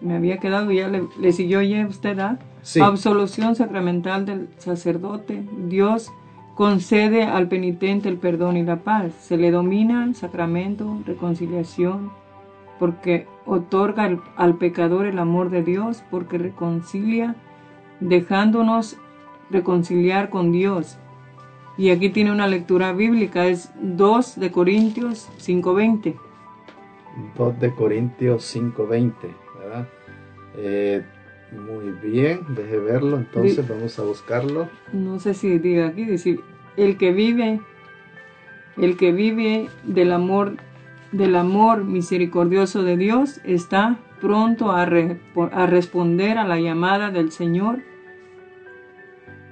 [0.00, 2.38] me había quedado, ya le, le siguió ya usted, ¿ah?
[2.62, 5.42] Sí, Absolución sacramental del sacerdote.
[5.68, 6.12] Dios
[6.54, 9.12] concede al penitente el perdón y la paz.
[9.14, 12.10] Se le domina sacramento, reconciliación,
[12.78, 17.36] porque otorga al, al pecador el amor de Dios, porque reconcilia,
[18.00, 18.96] dejándonos
[19.50, 20.98] reconciliar con Dios.
[21.78, 26.14] Y aquí tiene una lectura bíblica, es 2 de Corintios 5:20.
[27.36, 29.14] 2 de Corintios 5:20,
[29.58, 29.88] ¿verdad?
[30.56, 31.02] Eh,
[31.56, 34.68] muy bien, deje verlo, entonces vamos a buscarlo.
[34.92, 36.40] no sé si diga aquí, dice,
[36.76, 37.60] el que vive,
[38.76, 40.56] el que vive del amor,
[41.12, 45.20] del amor misericordioso de Dios está pronto a, re-
[45.52, 47.80] a responder a la llamada del Señor.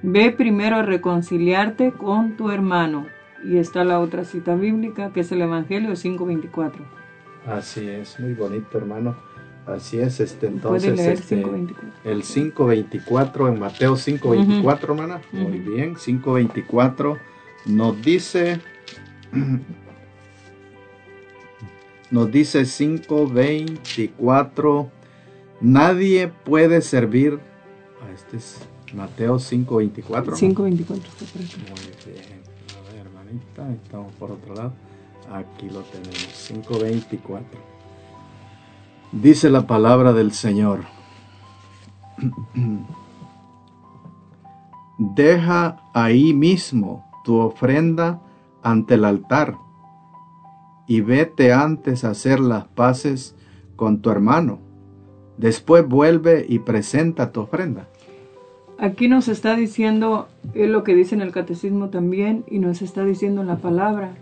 [0.01, 3.05] Ve primero a reconciliarte con tu hermano.
[3.43, 6.71] Y está la otra cita bíblica que es el Evangelio 5.24.
[7.47, 9.15] Así es, muy bonito, hermano.
[9.65, 11.75] Así es, este entonces leer este, 5.24.
[12.03, 15.21] el 5.24 en Mateo 5.24, hermana.
[15.31, 15.71] Muy Ujú.
[15.71, 17.17] bien, 5.24
[17.67, 18.59] nos dice
[22.11, 24.89] nos dice 5.24
[25.61, 27.39] nadie puede servir
[28.01, 28.57] ah, este es
[28.95, 30.23] Mateo 5.24 ¿no?
[30.23, 30.69] 5.24 está por acá.
[31.69, 31.79] Muy
[32.13, 32.41] bien.
[32.75, 34.73] A ver, hermanita, estamos por otro lado.
[35.31, 37.70] Aquí lo tenemos, 524.
[39.11, 40.85] Dice la palabra del Señor.
[44.97, 48.21] Deja ahí mismo tu ofrenda
[48.63, 49.57] ante el altar
[50.87, 53.35] y vete antes a hacer las paces
[53.75, 54.59] con tu hermano.
[55.37, 57.87] Después vuelve y presenta tu ofrenda.
[58.77, 63.03] Aquí nos está diciendo, es lo que dice en el catecismo también, y nos está
[63.03, 64.13] diciendo en la palabra,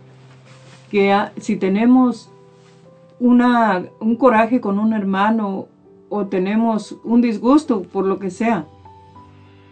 [0.89, 2.29] que si tenemos
[3.19, 5.67] una, un coraje con un hermano
[6.09, 8.65] o tenemos un disgusto por lo que sea,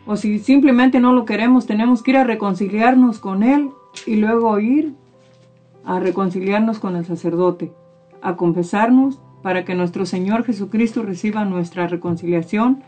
[0.06, 3.70] o si simplemente no lo queremos, tenemos que ir a reconciliarnos con él
[4.06, 4.94] y luego ir
[5.84, 7.72] a reconciliarnos con el sacerdote,
[8.22, 12.84] a confesarnos para que nuestro Señor Jesucristo reciba nuestra reconciliación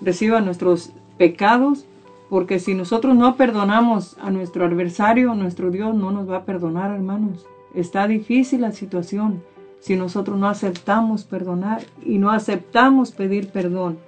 [0.00, 1.86] reciba nuestros pecados,
[2.28, 6.90] porque si nosotros no perdonamos a nuestro adversario, nuestro Dios no nos va a perdonar,
[6.92, 7.46] hermanos.
[7.74, 9.42] Está difícil la situación
[9.80, 13.98] si nosotros no aceptamos perdonar y no aceptamos pedir perdón.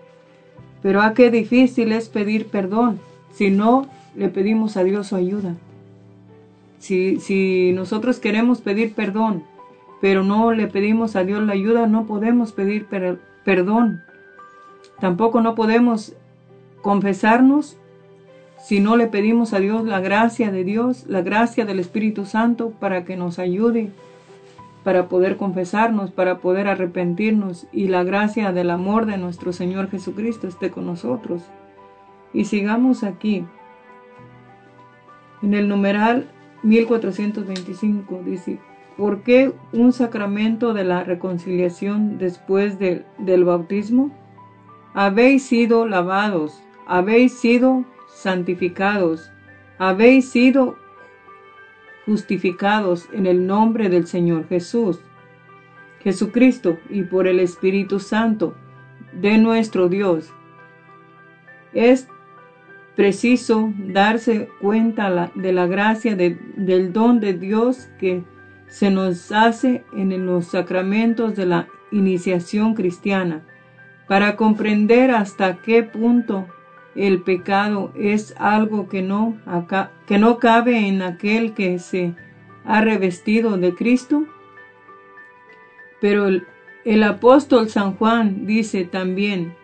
[0.82, 3.00] Pero a qué difícil es pedir perdón
[3.32, 5.54] si no le pedimos a Dios su ayuda.
[6.78, 9.44] Si, si nosotros queremos pedir perdón,
[10.00, 14.00] pero no le pedimos a Dios la ayuda, no podemos pedir per- perdón.
[15.00, 16.12] Tampoco no podemos
[16.82, 17.76] confesarnos
[18.62, 22.70] si no le pedimos a Dios la gracia de Dios, la gracia del Espíritu Santo
[22.78, 23.90] para que nos ayude,
[24.84, 30.48] para poder confesarnos, para poder arrepentirnos y la gracia del amor de nuestro Señor Jesucristo
[30.48, 31.42] esté con nosotros.
[32.32, 33.44] Y sigamos aquí.
[35.42, 36.28] En el numeral
[36.62, 38.58] 1425 dice,
[38.96, 44.10] ¿por qué un sacramento de la reconciliación después de- del bautismo?
[44.94, 49.30] Habéis sido lavados, habéis sido santificados,
[49.78, 50.76] habéis sido
[52.06, 55.00] justificados en el nombre del Señor Jesús,
[56.00, 58.54] Jesucristo y por el Espíritu Santo
[59.12, 60.32] de nuestro Dios.
[61.72, 62.08] Es
[62.96, 68.24] preciso darse cuenta de la gracia de- del don de Dios que
[68.66, 73.42] se nos hace en los sacramentos de la iniciación cristiana
[74.08, 76.46] para comprender hasta qué punto
[76.94, 79.36] el pecado es algo que no,
[80.06, 82.14] que no cabe en aquel que se
[82.64, 84.24] ha revestido de Cristo.
[86.00, 86.46] Pero el,
[86.84, 89.54] el apóstol San Juan dice también,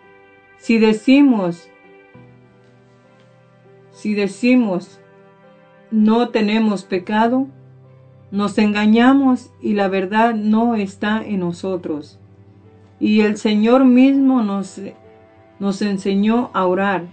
[0.56, 1.68] si decimos,
[3.90, 5.00] si decimos
[5.90, 7.46] no tenemos pecado,
[8.30, 12.18] nos engañamos y la verdad no está en nosotros.
[13.00, 14.80] Y el Señor mismo nos,
[15.60, 17.06] nos enseñó a orar.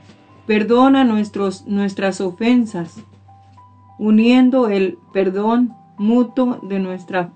[0.45, 3.03] Perdona nuestros, nuestras ofensas,
[3.97, 7.31] uniendo el perdón mutuo de nuestra,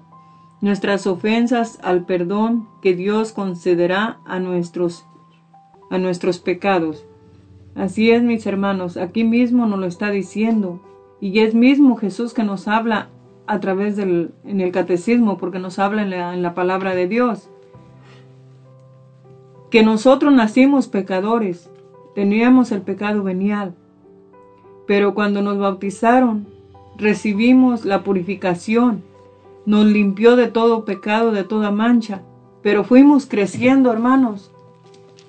[0.61, 5.05] nuestras ofensas al perdón que Dios concederá a nuestros,
[5.89, 7.05] a nuestros pecados.
[7.75, 10.81] Así es, mis hermanos, aquí mismo nos lo está diciendo.
[11.21, 13.09] Y es mismo Jesús que nos habla
[13.47, 17.07] a través del en el catecismo, porque nos habla en la, en la palabra de
[17.07, 17.49] Dios.
[19.69, 21.69] Que nosotros nacimos pecadores,
[22.15, 23.75] teníamos el pecado venial,
[24.87, 26.47] pero cuando nos bautizaron,
[26.97, 29.03] recibimos la purificación,
[29.65, 32.23] nos limpió de todo pecado, de toda mancha,
[32.61, 34.51] pero fuimos creciendo, hermanos,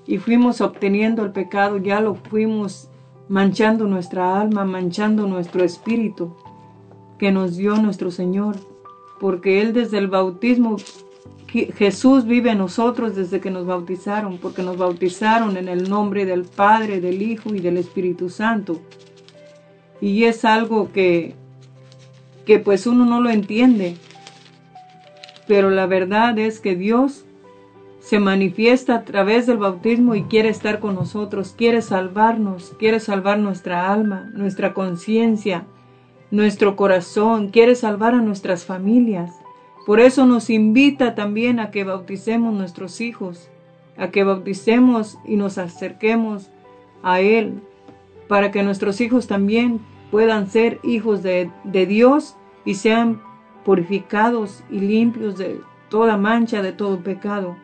[0.06, 2.88] y fuimos obteniendo el pecado, ya lo fuimos
[3.28, 6.32] manchando nuestra alma, manchando nuestro espíritu
[7.18, 8.56] que nos dio nuestro Señor,
[9.20, 10.76] porque Él desde el bautismo,
[11.50, 16.44] Jesús vive en nosotros desde que nos bautizaron, porque nos bautizaron en el nombre del
[16.44, 18.80] Padre, del Hijo y del Espíritu Santo.
[20.00, 21.34] Y es algo que,
[22.46, 23.96] que pues uno no lo entiende,
[25.48, 27.24] pero la verdad es que Dios
[27.98, 33.40] se manifiesta a través del bautismo y quiere estar con nosotros, quiere salvarnos, quiere salvar
[33.40, 35.66] nuestra alma, nuestra conciencia,
[36.30, 39.32] nuestro corazón, quiere salvar a nuestras familias.
[39.86, 43.48] Por eso nos invita también a que bauticemos nuestros hijos,
[43.96, 46.50] a que bauticemos y nos acerquemos
[47.02, 47.60] a Él,
[48.28, 53.20] para que nuestros hijos también puedan ser hijos de, Dios y sean
[53.64, 57.56] purificados y limpios de toda mancha, de todo pecado.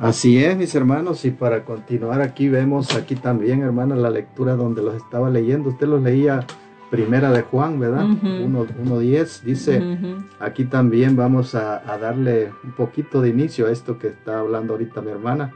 [0.00, 4.82] Así es, mis hermanos, y para continuar aquí vemos aquí también, hermana, la lectura donde
[4.82, 5.70] los estaba leyendo.
[5.70, 6.46] Usted los leía
[6.90, 8.04] primera de Juan, ¿verdad?
[8.04, 8.26] Ujú.
[8.26, 9.98] 1.10, dice,
[10.38, 14.74] aquí también vamos a, a darle un poquito de inicio a esto que está hablando
[14.74, 15.52] ahorita mi hermana,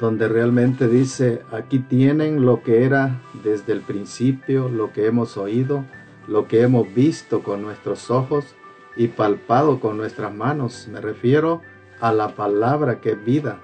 [0.00, 5.84] donde realmente dice, aquí tienen lo que era desde el principio, lo que hemos oído,
[6.26, 8.54] lo que hemos visto con nuestros ojos
[8.96, 10.88] y palpado con nuestras manos.
[10.92, 11.62] Me refiero
[12.00, 13.60] a la palabra que es vida,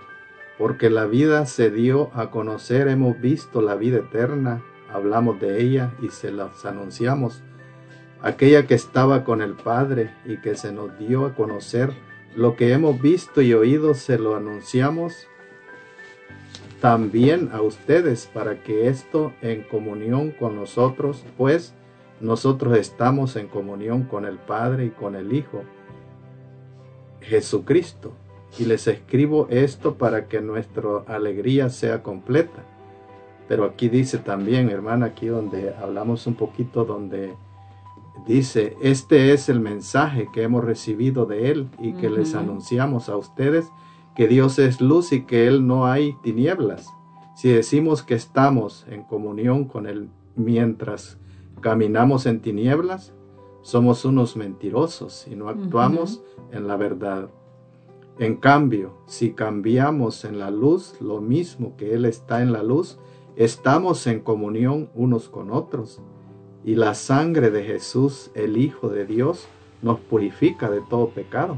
[0.59, 4.63] porque la vida se dio a conocer, hemos visto la vida eterna,
[4.95, 7.43] hablamos de ella y se las anunciamos
[8.23, 11.93] aquella que estaba con el Padre y que se nos dio a conocer.
[12.35, 15.27] Lo que hemos visto y oído se lo anunciamos
[16.81, 21.75] también a ustedes para que esto en comunión con nosotros, pues
[22.21, 25.63] nosotros estamos en comunión con el Padre y con el Hijo,
[27.21, 28.13] Jesucristo.
[28.59, 32.65] Y les escribo esto para que nuestra alegría sea completa.
[33.49, 37.35] Pero aquí dice también, hermana, aquí donde hablamos un poquito, donde
[38.27, 43.17] dice, este es el mensaje que hemos recibido de Él y que les anunciamos a
[43.17, 43.71] ustedes,
[44.15, 46.89] que Dios es luz y que Él no hay tinieblas.
[47.35, 51.19] Si decimos que estamos en comunión con Él mientras
[51.61, 53.13] caminamos en tinieblas,
[53.63, 56.23] somos unos mentirosos y no actuamos
[56.53, 57.31] en la verdad.
[58.19, 62.99] En cambio, si cambiamos en la luz, lo mismo que Él está en la luz,
[63.37, 66.01] estamos en comunión unos con otros
[66.65, 69.49] y la sangre de Jesús, el Hijo de Dios,
[69.83, 71.57] nos purifica de todo pecado.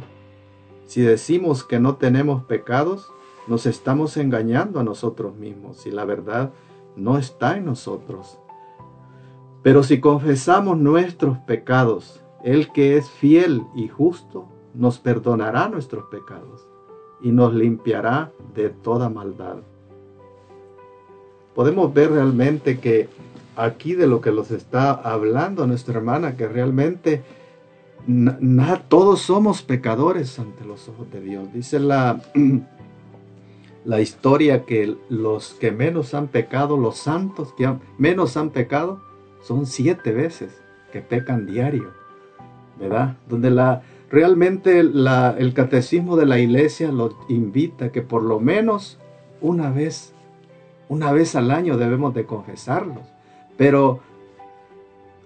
[0.87, 3.09] Si decimos que no tenemos pecados,
[3.47, 6.53] nos estamos engañando a nosotros mismos y la verdad
[6.97, 8.39] no está en nosotros.
[9.63, 16.67] Pero si confesamos nuestros pecados, el que es fiel y justo nos perdonará nuestros pecados
[17.21, 19.59] y nos limpiará de toda maldad.
[21.57, 23.09] Podemos ver realmente que
[23.57, 27.23] aquí de lo que nos está hablando nuestra hermana, que realmente
[28.07, 31.53] na- todos somos pecadores ante los ojos de Dios.
[31.55, 32.21] Dice la,
[33.87, 39.01] la historia que los que menos han pecado, los santos que menos han pecado,
[39.43, 40.61] son siete veces
[40.93, 41.91] que pecan diario,
[42.79, 43.17] ¿verdad?
[43.29, 48.99] Donde la, realmente el catecismo de la iglesia lo invita que por lo menos
[49.41, 50.13] una vez,
[50.89, 53.03] una vez al año debemos de confesarlos.
[53.57, 54.01] Pero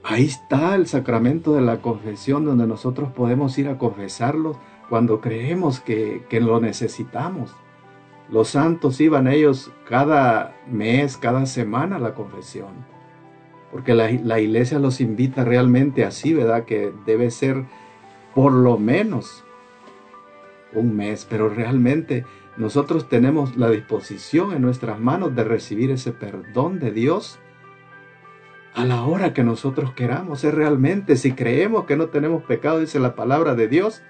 [0.02, 4.56] ahí está el sacramento de la confesión donde nosotros podemos ir a confesarlos
[4.88, 7.54] cuando creemos que, que lo necesitamos.
[8.30, 12.70] Los santos iban ellos cada mes, cada semana a la confesión.
[13.72, 16.64] Porque la, la iglesia los invita realmente así, ¿verdad?
[16.64, 17.64] Que debe ser
[18.34, 19.44] por lo menos
[20.72, 22.24] un mes, pero realmente
[22.60, 27.38] nosotros tenemos la disposición en nuestras manos de recibir ese perdón de Dios
[28.74, 30.44] a la hora que nosotros queramos.
[30.44, 34.02] Es realmente, si creemos que no tenemos pecado, dice la palabra de Dios,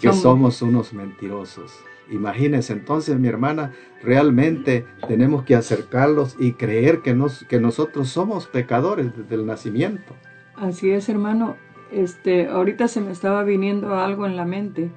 [0.00, 1.72] que Somos- somos unos mentirosos.
[2.10, 3.72] Imagínense entonces, mi hermana,
[4.02, 10.14] realmente tenemos que acercarlos y creer que, nos, que nosotros somos pecadores desde el nacimiento.
[10.56, 11.56] Así es, hermano.
[11.90, 14.90] Este, ahorita se me estaba viniendo algo en la mente.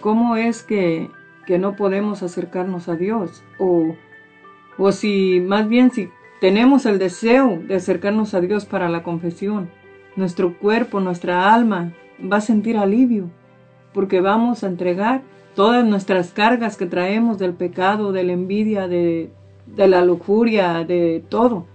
[0.00, 1.10] ¿Cómo es que,
[1.46, 3.42] que no podemos acercarnos a Dios?
[3.58, 3.94] O,
[4.78, 9.70] o si, más bien, si tenemos el deseo de acercarnos a Dios para la confesión,
[10.16, 13.30] nuestro cuerpo, nuestra alma va a sentir alivio,
[13.92, 15.22] porque vamos a entregar
[15.54, 19.30] todas nuestras cargas que traemos del pecado, de la envidia, de,
[19.66, 21.66] de la lujuria, de todo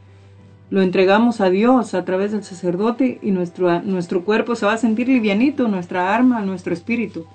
[0.69, 4.77] lo entregamos a Dios a través del sacerdote y nuestro, nuestro cuerpo se va a
[4.77, 7.25] sentir livianito, nuestra alma, nuestro espíritu.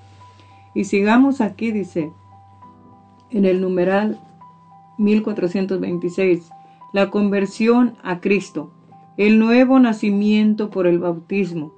[0.73, 2.11] Y sigamos aquí, dice,
[3.29, 4.19] en el numeral
[4.97, 6.49] 1426,
[6.93, 8.71] la conversión a Cristo,
[9.17, 11.73] el nuevo nacimiento por el bautismo,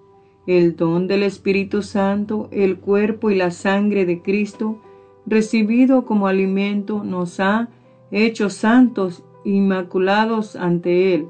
[0.46, 4.78] el don del Espíritu Santo, el cuerpo y la sangre de Cristo,
[5.26, 7.70] recibido como alimento, nos ha
[8.12, 11.28] hecho santos, inmaculados ante Él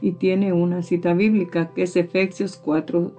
[0.00, 3.12] y tiene una cita bíblica que es Efesios 4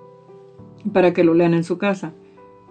[0.94, 2.14] para que lo lean en su casa.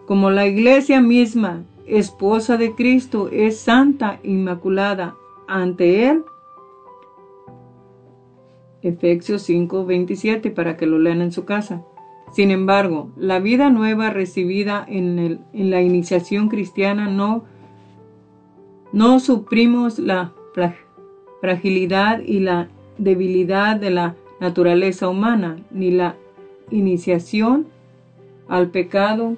[0.07, 5.14] Como la iglesia misma, esposa de Cristo, es santa, inmaculada
[5.48, 6.22] ante Él.
[8.82, 11.82] Efesios 5, 27 para que lo lean en su casa.
[12.32, 17.44] Sin embargo, la vida nueva recibida en, la iniciación cristiana no,
[18.92, 20.76] no suprimos la fra-
[21.40, 26.16] fragilidad y la debilidad de la naturaleza humana, ni la
[26.70, 27.66] iniciación
[28.48, 29.36] al pecado,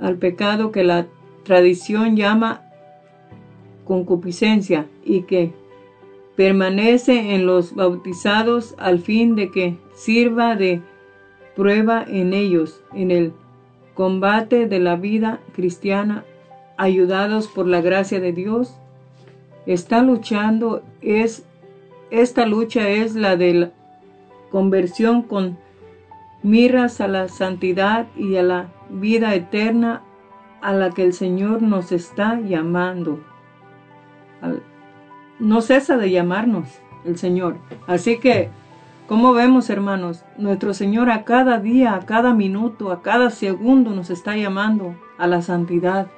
[0.00, 1.06] al pecado que la
[1.44, 2.62] tradición llama
[3.84, 5.52] concupiscencia y que
[6.36, 10.80] permanece en los bautizados al fin de que sirva de
[11.56, 13.32] prueba en ellos en el
[13.94, 16.24] combate de la vida cristiana,
[16.78, 18.74] ayudados por la gracia de Dios.
[19.66, 21.44] Está luchando es
[22.10, 23.70] esta lucha es la de la
[24.50, 25.58] conversión con
[26.42, 30.02] miras a la santidad y a la vida eterna
[30.60, 33.20] a la que el Señor nos está llamando.
[35.38, 36.68] No cesa de llamarnos
[37.04, 37.56] el Señor.
[37.86, 38.50] Así que,
[39.06, 44.10] como vemos, hermanos, nuestro Señor a cada día, a cada minuto, a cada segundo nos
[44.10, 46.08] está llamando a la santidad.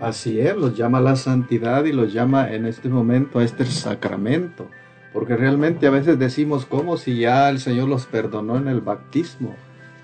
[0.00, 3.66] Así es, los llama a la santidad y los llama en este momento a este
[3.66, 4.66] sacramento.
[5.12, 9.56] Porque realmente a veces decimos como si ya el Señor los perdonó en el bautismo.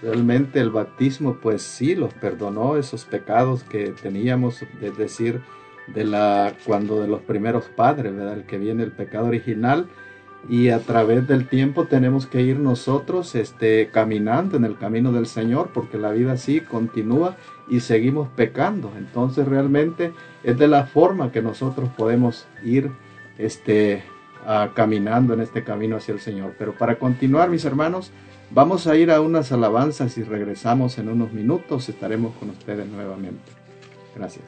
[0.02, 5.40] Realmente el bautismo pues sí los perdonó esos pecados que teníamos, es decir,
[5.86, 8.34] de la cuando de los primeros padres, ¿verdad?
[8.34, 9.86] El que viene el pecado original
[10.48, 15.26] y a través del tiempo tenemos que ir nosotros este caminando en el camino del
[15.26, 17.36] Señor porque la vida sí continúa
[17.68, 18.92] y seguimos pecando.
[18.96, 20.12] Entonces realmente
[20.44, 22.90] es de la forma que nosotros podemos ir
[23.38, 24.04] este,
[24.46, 26.54] ah, caminando en este camino hacia el Señor.
[26.58, 28.12] Pero para continuar, mis hermanos,
[28.50, 31.88] Vamos a ir a unas alabanzas y regresamos en unos minutos.
[31.88, 33.52] Estaremos con ustedes nuevamente.
[34.14, 34.44] Gracias.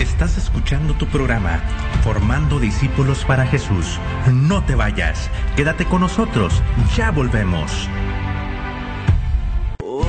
[0.00, 1.60] Estás escuchando tu programa,
[2.02, 3.98] Formando Discípulos para Jesús.
[4.32, 6.62] No te vayas, quédate con nosotros,
[6.96, 7.88] ya volvemos.
[9.82, 10.06] Hoy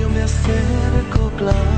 [0.00, 1.77] yo me acerco claro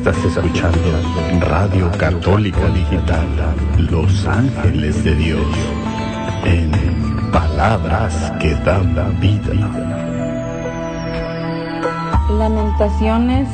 [0.00, 0.78] Estás escuchando
[1.40, 3.28] Radio Católica Digital,
[3.76, 5.46] Los Ángeles de Dios,
[6.46, 6.70] en
[7.30, 9.52] palabras que dan vida.
[12.30, 13.46] Lamentaciones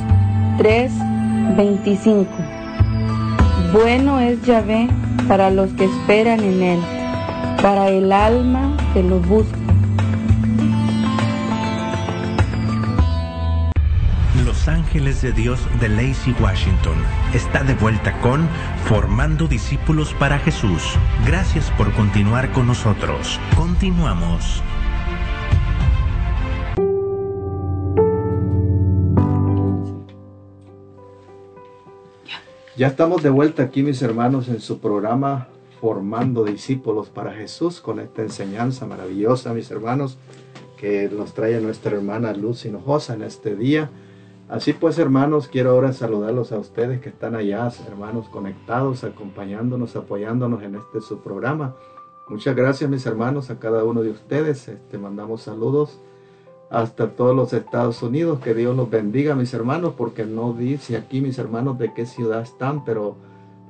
[0.59, 2.29] 3:25
[3.73, 4.89] Bueno es Yahvé
[5.27, 6.81] para los que esperan en él,
[7.61, 9.66] para el alma que lo busca.
[15.23, 16.95] De Dios de Lacey, Washington,
[17.33, 18.47] está de vuelta con
[18.85, 20.83] Formando Discípulos para Jesús.
[21.27, 23.41] Gracias por continuar con nosotros.
[23.57, 24.63] Continuamos.
[32.77, 35.49] Ya estamos de vuelta aquí, mis hermanos, en su programa
[35.81, 40.19] Formando Discípulos para Jesús, con esta enseñanza maravillosa, mis hermanos,
[40.77, 43.91] que nos trae nuestra hermana Luz Hinojosa en este día.
[44.49, 50.63] Así pues, hermanos, quiero ahora saludarlos a ustedes que están allá, hermanos conectados, acompañándonos, apoyándonos
[50.63, 51.75] en este su programa.
[52.29, 54.69] Muchas gracias, mis hermanos, a cada uno de ustedes.
[54.69, 56.01] Este, mandamos saludos
[56.71, 58.39] hasta todos los Estados Unidos.
[58.39, 62.43] Que Dios los bendiga, mis hermanos, porque no dice aquí, mis hermanos, de qué ciudad
[62.43, 63.17] están, pero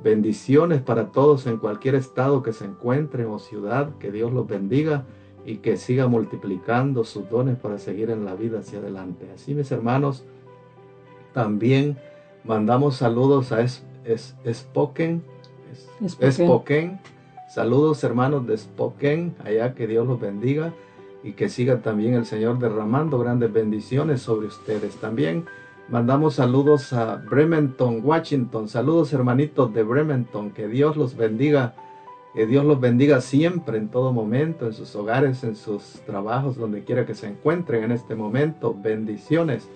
[0.04, 3.96] bendiciones para todos en cualquier estado que se encuentren o ciudad.
[3.98, 5.04] Que Dios los bendiga
[5.46, 9.30] y que siga multiplicando sus dones para seguir en la vida hacia adelante.
[9.34, 10.26] Así, mis hermanos,
[11.36, 11.98] también
[12.44, 15.22] mandamos saludos a es, es, Spoken.
[16.18, 16.98] Es- Spoken.
[17.50, 20.72] Saludos, hermanos de Spoken, allá que Dios los bendiga
[21.22, 24.96] y que siga también el Señor derramando grandes bendiciones sobre ustedes.
[24.96, 25.44] También
[25.90, 28.66] mandamos saludos a Bremerton, Washington.
[28.68, 30.52] Saludos hermanitos de Bremerton.
[30.52, 31.74] Que Dios los bendiga.
[32.34, 36.82] Que Dios los bendiga siempre, en todo momento, en sus hogares, en sus trabajos, donde
[36.82, 38.74] quiera que se encuentren en este momento.
[38.82, 39.68] Bendiciones.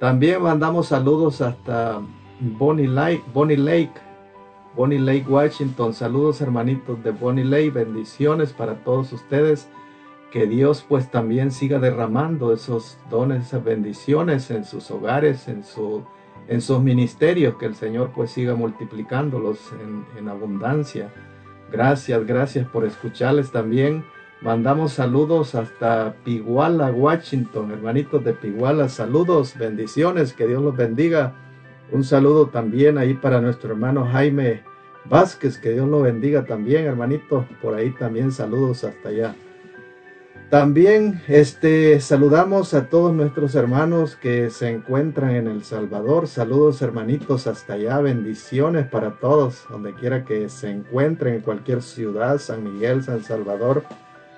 [0.00, 2.00] También mandamos saludos hasta
[2.40, 3.92] Bonnie Lake, Bonnie Lake,
[4.76, 5.94] Bonnie Lake, Washington.
[5.94, 7.70] Saludos hermanitos de Bonnie Lake.
[7.70, 9.68] Bendiciones para todos ustedes
[10.32, 16.02] que Dios pues también siga derramando esos dones, esas bendiciones en sus hogares, en, su,
[16.48, 21.14] en sus ministerios, que el Señor pues siga multiplicándolos en, en abundancia.
[21.70, 24.04] Gracias, gracias por escucharles también.
[24.44, 31.32] Mandamos saludos hasta Piguala, Washington, hermanitos de Piguala, saludos, bendiciones, que Dios los bendiga.
[31.90, 34.62] Un saludo también ahí para nuestro hermano Jaime
[35.06, 39.34] Vázquez, que Dios lo bendiga también, hermanito, por ahí también saludos hasta allá.
[40.50, 46.28] También este, saludamos a todos nuestros hermanos que se encuentran en El Salvador.
[46.28, 47.98] Saludos hermanitos hasta allá.
[48.00, 53.84] Bendiciones para todos, donde quiera que se encuentren, en cualquier ciudad, San Miguel, San Salvador,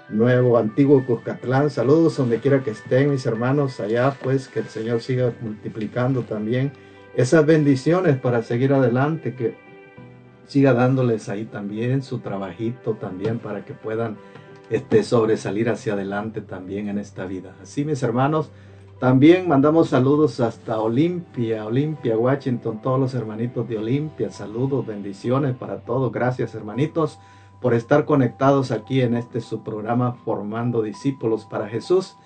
[0.09, 1.71] Nuevo, Antiguo Cuscatlán.
[1.71, 6.73] Saludos donde quiera que estén mis hermanos allá, pues que el Señor siga multiplicando también
[7.17, 9.57] esas bendiciones para seguir adelante, que
[10.47, 14.17] siga dándoles ahí también su trabajito también para que puedan
[14.71, 17.55] este, sobresalir hacia adelante también en esta vida.
[17.63, 18.51] Así, mis hermanos,
[19.01, 24.31] también mandamos saludos hasta Olimpia, Olimpia, Washington, todos los hermanitos de Olimpia.
[24.31, 26.11] Saludos, bendiciones para todos.
[26.13, 27.19] Gracias, hermanitos,
[27.61, 32.17] por estar conectados aquí en este su programa Formando Discípulos para Jesús.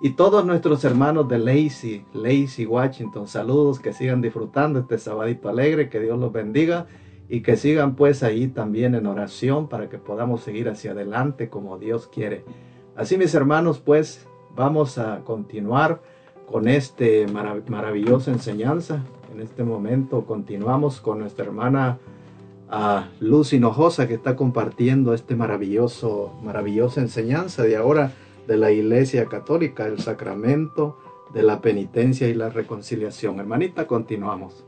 [0.00, 5.88] Y todos nuestros hermanos de Lacey, Lacey, Washington, saludos, que sigan disfrutando este sabadito alegre,
[5.88, 6.86] que Dios los bendiga
[7.28, 11.78] y que sigan pues ahí también en oración para que podamos seguir hacia adelante como
[11.78, 12.44] Dios quiere.
[12.94, 16.00] Así mis hermanos pues vamos a continuar
[16.46, 19.02] con este marav maravillosa enseñanza.
[19.34, 21.98] En este momento continuamos con nuestra hermana
[22.70, 28.12] ah, Luz Hinojosa que está compartiendo este maravilloso, maravillosa enseñanza de ahora
[28.46, 30.98] de la Iglesia Católica, el sacramento
[31.34, 33.40] de la penitencia y la reconciliación.
[33.40, 34.64] Hermanita, continuamos.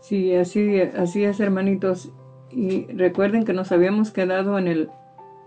[0.00, 2.10] Sí, así, así es, hermanitos.
[2.50, 4.88] Y recuerden que nos habíamos quedado en el...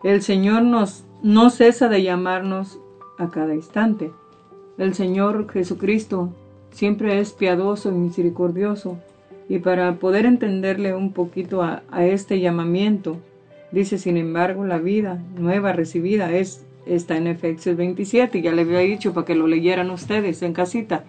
[0.04, 2.80] El Señor nos no cesa de llamarnos
[3.18, 4.12] a cada instante.
[4.78, 6.30] El Señor Jesucristo
[6.72, 8.98] siempre es piadoso y misericordioso.
[9.52, 13.18] Y para poder entenderle un poquito a, este llamamiento,
[13.74, 18.62] dice, sin embargo, la vida nueva recibida es está en Efesios 27, y ya le
[18.62, 21.04] había dicho para que lo leyeran ustedes en casita.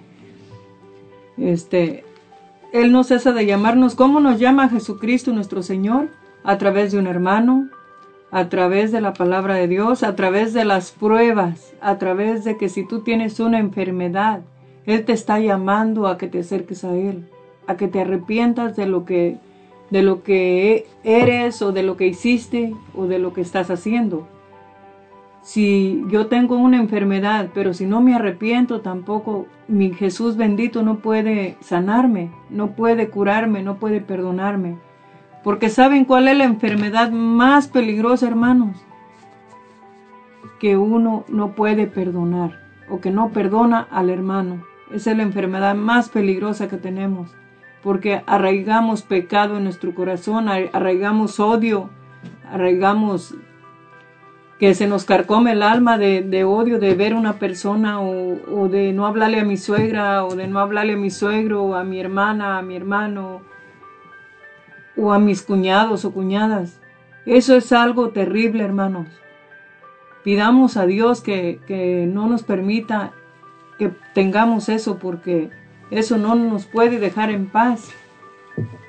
[1.39, 2.02] Este,
[2.73, 3.94] él no cesa de llamarnos.
[3.94, 6.09] ¿Cómo nos llama Jesucristo nuestro Señor?
[6.43, 7.69] A través de un hermano,
[8.32, 12.56] a través de la palabra de Dios, a través de las pruebas, a través de
[12.56, 14.40] que si tú tienes una enfermedad,
[14.85, 17.28] Él te está llamando a que te acerques a Él,
[17.66, 19.39] a que te arrepientas de lo que,
[19.90, 24.26] de lo que eres o de lo que hiciste o de lo que estás haciendo.
[25.43, 30.98] Si yo tengo una enfermedad, pero si no me arrepiento, tampoco mi Jesús bendito no
[30.98, 34.76] puede sanarme, no puede curarme, no puede perdonarme.
[35.43, 38.76] Porque ¿saben cuál es la enfermedad más peligrosa, hermanos?
[40.60, 44.62] Que uno no puede perdonar o que no perdona al hermano.
[44.93, 47.34] Esa es la enfermedad más peligrosa que tenemos.
[47.82, 51.90] Porque arraigamos pecado en nuestro corazón, arraigamos odio,
[52.50, 53.34] arraigamos
[54.62, 58.68] que se nos carcome el alma de, de odio de ver una persona o, o,
[58.68, 61.82] de no hablarle a mi suegra o de no hablarle a mi suegro o a
[61.82, 63.42] mi hermana, a mi hermano
[64.96, 66.80] o a mis cuñados o cuñadas.
[67.26, 69.09] Eso es algo terrible, hermanos.
[70.22, 73.10] Pidamos a Dios que, que no nos permita
[73.78, 75.50] que tengamos eso porque
[75.93, 77.90] eso no nos puede dejar en paz.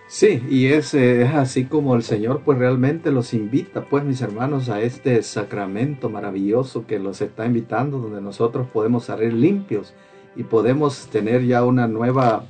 [0.08, 4.22] Sí, y es, eh, es así como el Señor pues realmente los invita, pues mis
[4.22, 9.94] hermanos, a este sacramento maravilloso que los está invitando, donde nosotros podemos salir limpios
[10.36, 12.46] y podemos tener ya una nueva,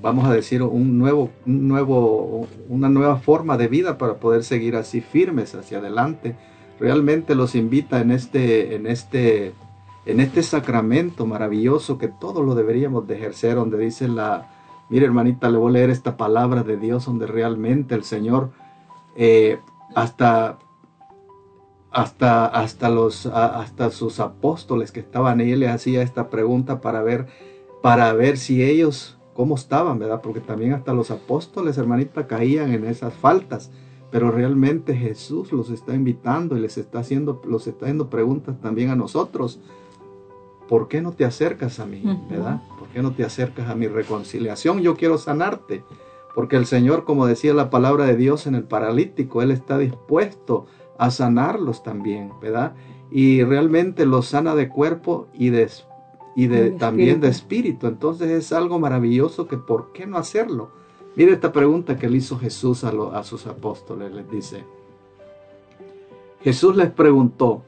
[0.00, 4.76] vamos a decir, un nuevo, un nuevo, una nueva forma de vida para poder seguir
[4.76, 6.36] así firmes hacia adelante.
[6.78, 9.52] Realmente los invita en este, en este,
[10.04, 14.50] en este sacramento maravilloso que todos lo deberíamos de ejercer, donde dice la,
[14.92, 18.50] Mire, hermanita, le voy a leer esta palabra de Dios donde realmente el Señor
[19.16, 19.58] eh,
[19.94, 20.58] hasta
[21.90, 27.26] hasta hasta los hasta sus apóstoles que estaban ahí les hacía esta pregunta para ver
[27.82, 30.20] para ver si ellos cómo estaban, ¿verdad?
[30.20, 33.70] Porque también hasta los apóstoles, hermanita, caían en esas faltas,
[34.10, 38.90] pero realmente Jesús los está invitando y les está haciendo los está haciendo preguntas también
[38.90, 39.58] a nosotros.
[40.72, 42.00] ¿Por qué no te acercas a mí,
[42.30, 42.62] verdad?
[42.78, 44.80] ¿Por qué no te acercas a mi reconciliación?
[44.80, 45.84] Yo quiero sanarte,
[46.34, 50.64] porque el Señor, como decía la palabra de Dios en el paralítico, Él está dispuesto
[50.96, 52.72] a sanarlos también, ¿verdad?
[53.10, 55.68] Y realmente los sana de cuerpo y de,
[56.36, 57.86] y de, De también de espíritu.
[57.86, 60.70] Entonces es algo maravilloso que ¿por qué no hacerlo?
[61.16, 64.64] Mire esta pregunta que le hizo Jesús a, lo- a sus apóstoles, les dice.
[66.42, 67.62] Jesús les preguntó,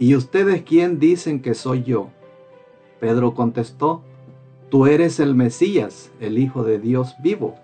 [0.00, 2.08] ¿y ustedes quién dicen que soy yo?
[3.04, 4.00] Pedro contestó,
[4.70, 7.56] tú eres el Mesías, el Hijo de Dios vivo.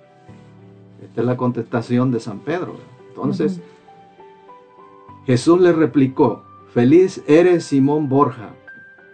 [1.03, 2.75] Esta es la contestación de San Pedro.
[3.09, 3.62] Entonces.
[5.25, 6.43] Jesús le replicó,
[6.75, 8.51] feliz eres Simón Borja,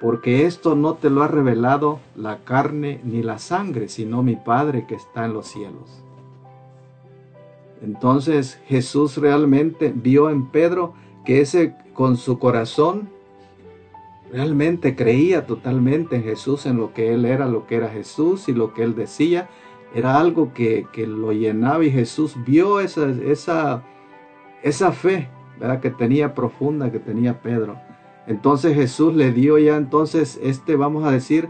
[0.00, 4.84] porque esto no te lo ha revelado la carne ni la sangre, sino mi Padre
[4.88, 6.02] que está en los cielos.
[7.82, 10.94] Entonces Jesús realmente vio en Pedro
[11.24, 13.14] que ese con su corazón
[14.30, 18.52] realmente creía totalmente en Jesús, en lo que él era, lo que era Jesús y
[18.52, 19.48] lo que él decía.
[19.94, 23.82] Era algo que, que lo llenaba y Jesús vio esa, esa,
[24.62, 25.28] esa fe
[25.58, 25.80] ¿verdad?
[25.80, 27.78] que tenía profunda, que tenía Pedro.
[28.26, 31.48] Entonces Jesús le dio ya entonces este, vamos a decir,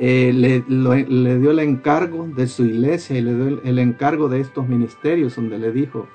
[0.00, 4.28] eh, le, le dio el encargo de su iglesia y le dio el, el encargo
[4.28, 6.08] de estos ministerios donde le dijo,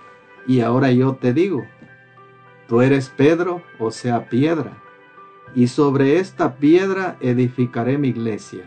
[0.46, 1.64] y ahora yo te digo,
[2.68, 4.78] tú eres Pedro, o sea, piedra,
[5.56, 8.64] y sobre esta piedra edificaré mi iglesia.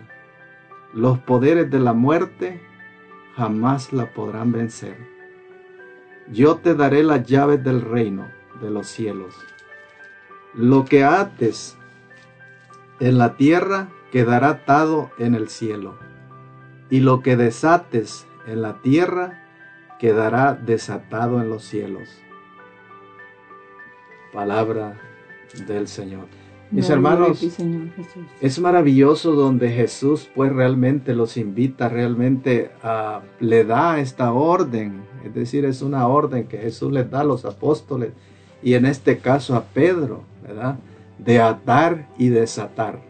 [0.92, 2.60] Los poderes de la muerte
[3.36, 4.96] jamás la podrán vencer.
[6.30, 8.28] Yo te daré las llaves del reino
[8.60, 9.34] de los cielos.
[10.54, 11.76] Lo que ates
[13.00, 15.98] en la tierra quedará atado en el cielo,
[16.90, 19.42] y lo que desates en la tierra
[19.98, 22.08] quedará desatado en los cielos.
[24.32, 25.00] Palabra
[25.66, 26.41] del Señor.
[26.72, 28.22] Mis hermanos, ti, Señor Jesús.
[28.40, 35.34] es maravilloso donde Jesús pues realmente los invita, realmente a, le da esta orden, es
[35.34, 38.12] decir, es una orden que Jesús les da a los apóstoles
[38.62, 40.78] y en este caso a Pedro, ¿verdad?
[41.18, 43.02] De atar y desatar,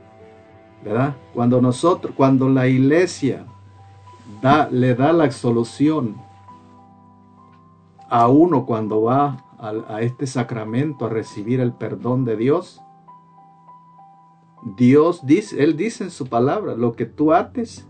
[0.84, 1.14] ¿verdad?
[1.32, 3.46] Cuando nosotros, cuando la iglesia
[4.42, 6.16] da, le da la absolución
[8.10, 12.82] a uno cuando va a este sacramento a recibir el perdón de Dios,
[14.62, 17.86] Dios dice, Él dice en su palabra, lo que tú ates,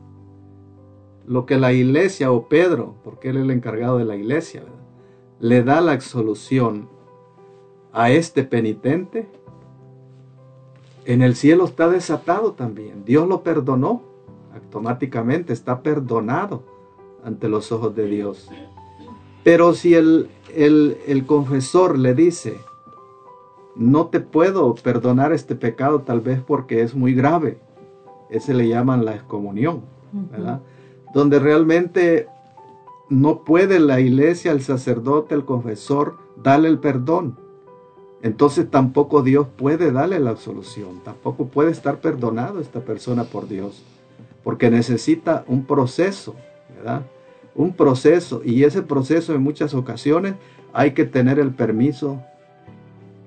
[1.27, 4.65] lo que la iglesia o Pedro, porque Él es el encargado de la iglesia,
[5.39, 6.89] le da la absolución
[7.93, 9.29] a este penitente,
[11.05, 13.05] en el cielo está desatado también.
[13.05, 14.03] Dios lo perdonó,
[14.55, 16.63] automáticamente está perdonado
[17.25, 18.49] ante los ojos de Dios.
[19.43, 22.61] Pero si el, el, el confesor le dice,
[23.77, 27.59] no te puedo perdonar este pecado tal vez porque es muy grave.
[28.31, 29.83] Ese le llaman la excomunión,
[30.13, 30.61] ¿verdad?
[31.15, 32.29] Donde realmente
[33.09, 37.37] no puede la iglesia, el sacerdote, el confesor darle el perdón.
[38.23, 43.83] Entonces tampoco Dios puede darle la absolución, tampoco puede estar perdonado esta persona por Dios,
[44.45, 46.37] porque necesita un proceso,
[46.77, 47.03] ¿verdad?
[47.55, 50.35] Un proceso, y ese proceso en muchas ocasiones
[50.73, 52.23] hay que tener el permiso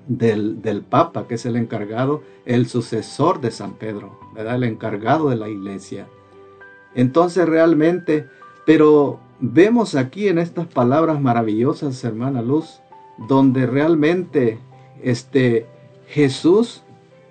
[0.06, 4.56] del, Papa, que es el encargado, el sucesor de San Pedro, ¿verdad?
[4.56, 6.06] El encargado de la iglesia.
[6.94, 8.26] Entonces realmente,
[8.64, 12.80] pero vemos aquí en estas palabras maravillosas, hermana Luz,
[13.28, 14.58] donde realmente
[15.02, 15.66] este
[16.06, 16.82] Jesús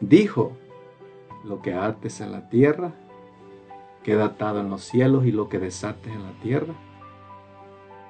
[0.01, 0.51] dijo,
[1.45, 2.93] lo que ates en la tierra
[4.03, 6.73] queda atado en los cielos y lo que desates en la tierra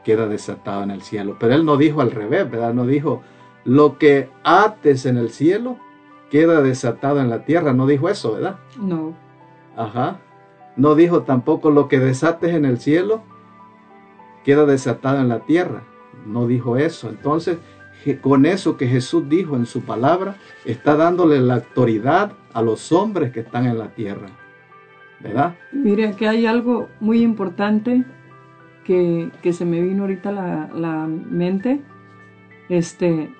[0.04, 1.36] queda desatado en el cielo.
[1.40, 2.74] Pero él no dijo al revés, ¿verdad?
[2.74, 3.22] No dijo,
[3.66, 5.78] lo que ates en el cielo
[6.30, 7.74] queda desatado en la tierra.
[7.74, 8.58] No dijo eso, ¿verdad?
[8.80, 9.16] No.
[9.76, 10.20] Ajá.
[10.78, 13.24] No dijo tampoco lo que desates en el cielo
[14.44, 15.84] queda desatado en la tierra.
[16.26, 17.10] No dijo eso.
[17.10, 17.58] Entonces,
[18.22, 23.32] con eso que Jesús dijo en su palabra, está dándole la autoridad a los hombres
[23.32, 24.28] que están en la tierra.
[25.22, 25.56] ¿Verdad?
[25.72, 28.04] Mire, aquí hay algo muy importante
[28.84, 31.82] que, que se me vino ahorita la, la mente.
[32.70, 33.34] Este,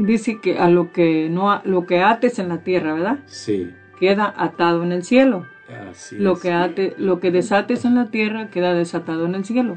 [0.00, 3.18] dice que a lo que no lo que ates en la tierra, ¿verdad?
[3.26, 3.72] Sí.
[3.98, 5.46] Queda atado en el cielo.
[5.90, 6.40] Así Lo es.
[6.40, 9.76] que, ate- lo que desates en la tierra queda desatado en el cielo.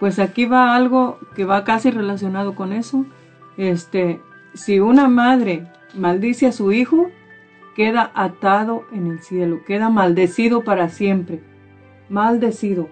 [0.00, 3.04] Pues aquí va algo que va casi relacionado con eso.
[3.56, 4.20] Este,
[4.54, 7.10] si una madre maldice a su hijo,
[7.74, 11.40] queda atado en el cielo, queda maldecido para siempre.
[12.08, 12.88] Maldecido.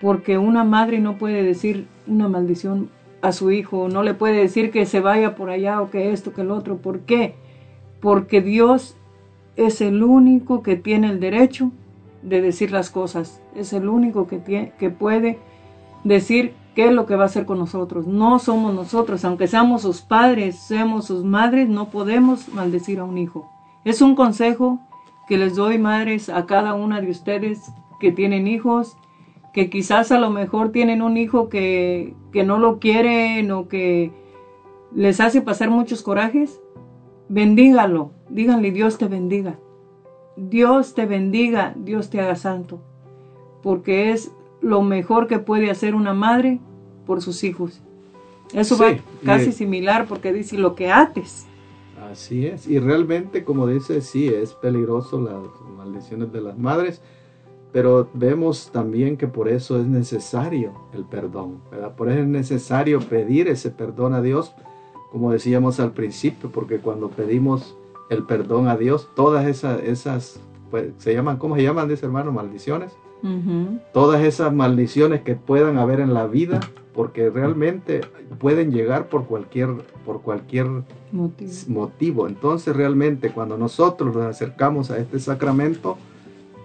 [0.00, 2.88] Porque una madre no puede decir una maldición
[3.22, 6.32] a su hijo, no le puede decir que se vaya por allá o que esto,
[6.32, 6.78] que el otro.
[6.78, 7.34] ¿Por qué?
[8.00, 8.96] Porque Dios
[9.56, 11.70] es el único que tiene el derecho
[12.22, 13.42] de decir las cosas.
[13.54, 15.38] Es el único que, tiene, que puede
[16.04, 18.06] decir qué es lo que va a hacer con nosotros.
[18.06, 23.18] No somos nosotros, aunque seamos sus padres, seamos sus madres, no podemos maldecir a un
[23.18, 23.50] hijo.
[23.84, 24.80] Es un consejo
[25.28, 28.96] que les doy, madres, a cada una de ustedes que tienen hijos,
[29.52, 34.12] que quizás a lo mejor tienen un hijo que, que no lo quieren o que
[34.94, 36.60] les hace pasar muchos corajes.
[37.28, 39.58] Bendígalo, díganle Dios te bendiga.
[40.36, 42.80] Dios te bendiga, Dios te haga santo,
[43.62, 46.60] porque es lo mejor que puede hacer una madre
[47.06, 47.82] por sus hijos.
[48.52, 51.46] Eso Sí, va y- casi similar porque dice lo que ates.
[52.10, 52.66] Así es.
[52.66, 55.34] Y realmente, como dice, sí, es peligroso las
[55.76, 57.02] maldiciones de las madres,
[57.72, 61.94] pero vemos también que por eso es necesario el perdón, ¿verdad?
[61.94, 64.52] Por eso es necesario pedir ese perdón a Dios,
[65.12, 67.76] como decíamos al principio, porque cuando pedimos
[68.10, 70.40] el perdón a Dios, todas esas, esas
[70.70, 72.32] pues, se llaman, ¿cómo se llaman, dice hermano?
[72.32, 72.92] Maldiciones.
[73.22, 73.78] Ujú.
[73.92, 76.60] Todas esas maldiciones que puedan haber en la vida,
[76.94, 78.00] porque realmente
[78.38, 79.68] pueden llegar por cualquier,
[80.04, 80.66] por cualquier
[81.12, 81.50] Motivo.
[81.68, 82.28] motivo.
[82.28, 85.98] Entonces realmente cuando nosotros nos acercamos a este sacramento,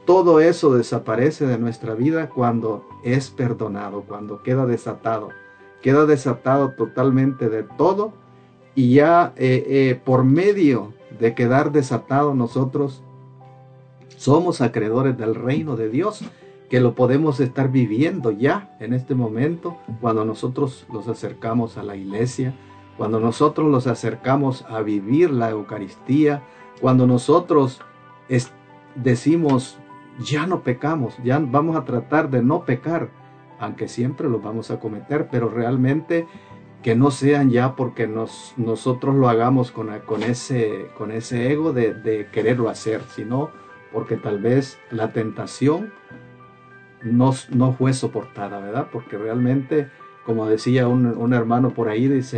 [0.05, 5.29] todo eso desaparece de nuestra vida cuando es perdonado, cuando queda desatado.
[5.81, 8.13] Queda desatado totalmente de todo
[8.75, 13.03] y ya eh, eh, por medio de quedar desatado nosotros
[14.17, 16.23] somos acreedores del reino de Dios
[16.69, 21.95] que lo podemos estar viviendo ya en este momento cuando nosotros los acercamos a la
[21.95, 22.55] iglesia,
[22.97, 26.41] cuando nosotros los acercamos a vivir la Eucaristía,
[26.81, 27.81] cuando nosotros
[28.95, 29.77] decimos,
[30.19, 33.09] ya no pecamos, ya vamos a tratar de no pecar,
[33.59, 36.27] aunque siempre lo vamos a cometer, pero realmente
[36.85, 41.73] que no sean ya porque nos, nosotros lo hagamos con, con, ese, con ese ego
[41.73, 43.49] de, quererlo hacer, sino
[43.91, 45.91] porque tal vez la tentación
[47.01, 48.89] no, no fue soportada, ¿verdad?
[48.91, 49.89] Porque realmente,
[50.27, 52.37] como decía un, un hermano por ahí, dice,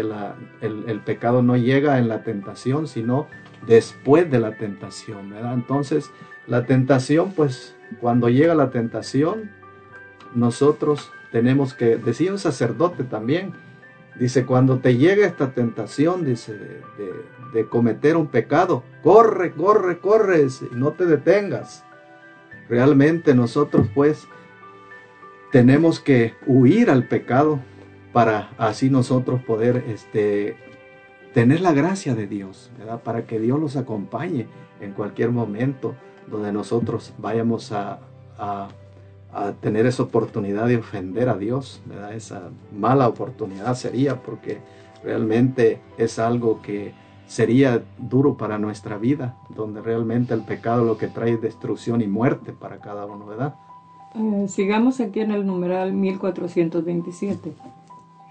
[0.62, 3.28] el, el pecado no llega en la tentación, sino
[3.66, 5.56] después de la tentación, ¿verdad?
[5.56, 6.10] Entonces,
[6.48, 9.52] la tentación, pues, cuando llega la tentación,
[10.34, 13.54] nosotros tenemos que, decía un sacerdote también,
[14.18, 16.54] dice, cuando te llega esta tentación, dice,
[17.54, 21.84] de, cometer un pecado, corre, corre, corre, no te detengas.
[22.70, 24.28] Realmente nosotros, pues,
[25.52, 27.60] tenemos que huir al pecado
[28.14, 30.56] para así nosotros poder este,
[31.34, 32.72] tener la gracia de Dios.
[33.04, 34.48] Para que Dios los acompañe
[34.82, 35.96] en cualquier momento
[36.28, 38.00] donde nosotros vayamos a,
[38.38, 38.68] a-
[39.34, 42.14] a tener esa oportunidad de ofender a Dios, ¿verdad?
[42.14, 42.44] Esa
[42.76, 44.60] mala oportunidad sería porque
[45.04, 46.94] realmente es algo que
[47.28, 52.08] sería duro para nuestra vida, donde realmente el pecado lo que trae es destrucción y
[52.08, 53.56] muerte para cada uno, ¿verdad?
[54.16, 57.54] Eh, sigamos aquí en el numeral 1427.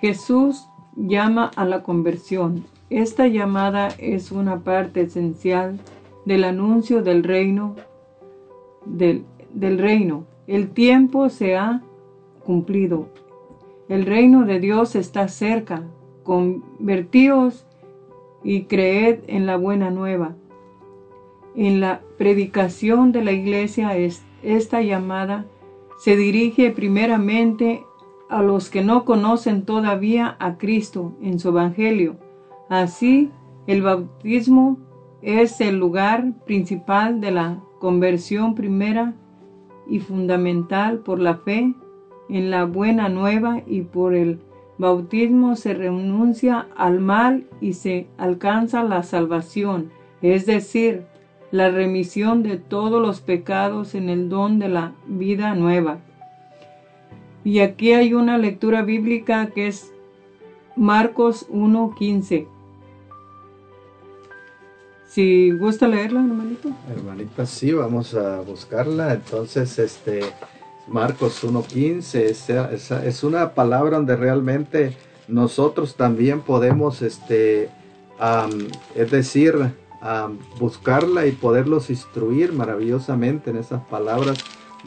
[0.01, 0.67] Jesús
[0.97, 2.65] llama a la conversión.
[2.91, 5.79] Esta llamada es una parte esencial
[6.27, 7.75] del anuncio del reino
[8.85, 9.25] del,
[9.55, 10.25] del reino.
[10.47, 11.83] El tiempo se ha
[12.45, 13.09] cumplido.
[13.89, 15.85] El reino de Dios está cerca.
[16.23, 17.67] Convertíos
[18.45, 20.35] y creed en la buena nueva.
[21.55, 25.47] En la predicación de la iglesia es esta llamada
[25.97, 27.85] se dirige primeramente
[28.29, 32.17] a los que no conocen todavía a Cristo en su Evangelio.
[32.69, 33.31] Así,
[33.67, 34.79] el bautismo
[35.23, 39.15] es el lugar principal de la conversión primera
[39.89, 41.75] y fundamental por la fe
[42.29, 44.41] en la buena nueva y por el
[44.79, 49.91] bautismo se renuncia al mal y se alcanza la salvación,
[50.23, 51.05] es decir,
[51.51, 55.99] la remisión de todos los pecados en el don de la vida nueva.
[57.45, 59.93] Y aquí hay una lectura bíblica que es
[60.75, 62.49] Marcos 1.15.
[65.17, 66.69] Si gusta leerla, hermanito.
[66.95, 69.15] Hermanita, sí, vamos a buscarla.
[69.15, 70.21] Entonces, este,
[70.89, 74.95] Marcos 1.15, esa- es una palabra donde realmente
[75.27, 77.71] nosotros también podemos, este,
[78.95, 79.55] es decir,
[80.61, 84.37] buscarla y poderlos instruir maravillosamente en esas palabras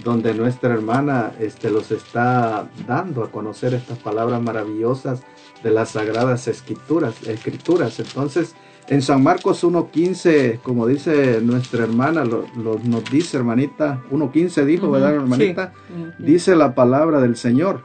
[0.03, 5.21] donde nuestra hermana este, los está dando a conocer estas palabras maravillosas
[5.63, 7.23] de las sagradas escrituras.
[7.27, 7.99] escrituras.
[7.99, 8.53] Entonces,
[8.89, 14.89] en San Marcos 1.15, como dice nuestra hermana, lo, lo- nos dice hermanita, 1.15 dijo,
[14.89, 15.15] ¿verdad sí.
[15.15, 15.73] hermanita?
[16.17, 17.83] Dice la palabra del Señor.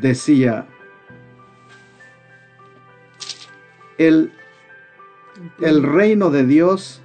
[0.00, 0.66] Decía,
[3.98, 4.32] el,
[5.60, 7.02] el reino de Dios,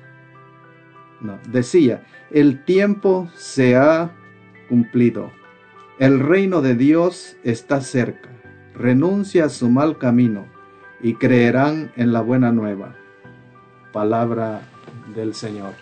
[1.22, 4.12] no, decía, el tiempo se ha
[4.68, 5.32] cumplido.
[6.00, 8.30] El reino de Dios está cerca.
[8.76, 10.46] Renuncia a su mal camino
[11.02, 12.96] y creerán en la buena nueva.
[13.92, 14.62] Palabra
[15.16, 15.74] del Señor.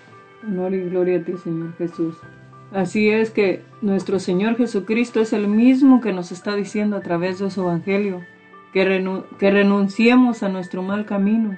[0.45, 2.15] Honor y gloria a ti, Señor Jesús.
[2.73, 7.39] Así es que nuestro Señor Jesucristo es el mismo que nos está diciendo a través
[7.39, 8.21] de su Evangelio,
[8.73, 11.55] que, renu- que renunciemos a nuestro mal camino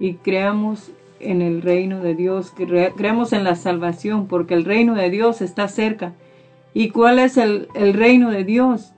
[0.00, 0.90] y creamos
[1.20, 5.10] en el reino de Dios, que re- creamos en la salvación, porque el reino de
[5.10, 6.12] Dios está cerca.
[6.74, 8.92] ¿Y cuál es el, el reino de Dios?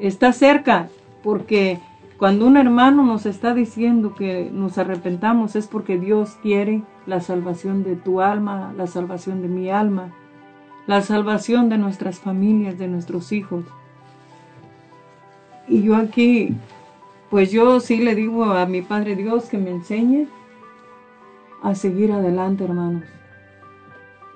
[0.00, 0.88] Está cerca,
[1.22, 1.78] porque
[2.18, 7.82] cuando un hermano nos está diciendo que nos arrepentamos es porque Dios quiere la salvación
[7.82, 10.12] de tu alma, la salvación de mi alma,
[10.86, 13.64] la salvación de nuestras familias, de nuestros hijos.
[15.66, 16.54] Y yo aquí,
[17.30, 20.28] pues yo sí le digo a mi Padre Dios que me enseñe
[21.62, 23.04] a seguir adelante, hermanos.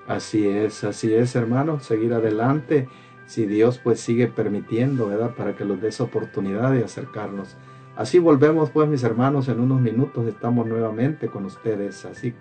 [0.07, 2.89] Así es, así es, hermano, seguir adelante.
[3.27, 5.35] Si Dios pues sigue permitiendo, ¿verdad?
[5.35, 7.55] Para que los des oportunidad de acercarnos.
[7.99, 12.05] Así volvemos pues, mis hermanos, en unos minutos estamos nuevamente con ustedes.
[12.05, 12.33] Así,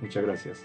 [0.00, 0.64] muchas gracias.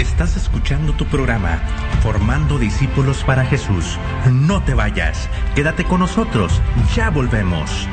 [0.00, 1.58] Estás escuchando tu programa
[2.02, 3.96] Formando Discípulos para Jesús.
[4.32, 6.60] No te vayas, quédate con nosotros,
[6.96, 7.86] ya volvemos.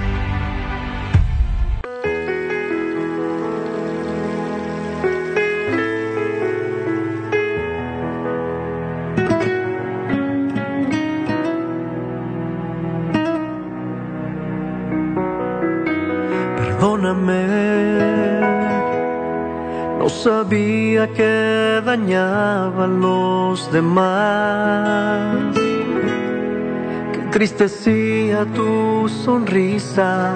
[21.08, 25.56] Que dañaba a los demás,
[27.12, 30.36] que entristecía tu sonrisa,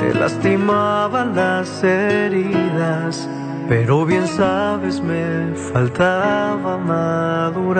[0.00, 3.28] te lastimaban las heridas,
[3.68, 7.76] pero bien sabes me faltaba madurar.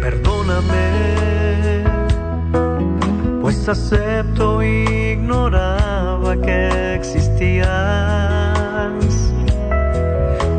[0.00, 0.86] Perdóname,
[3.42, 4.62] pues acepto
[6.36, 7.68] que existías.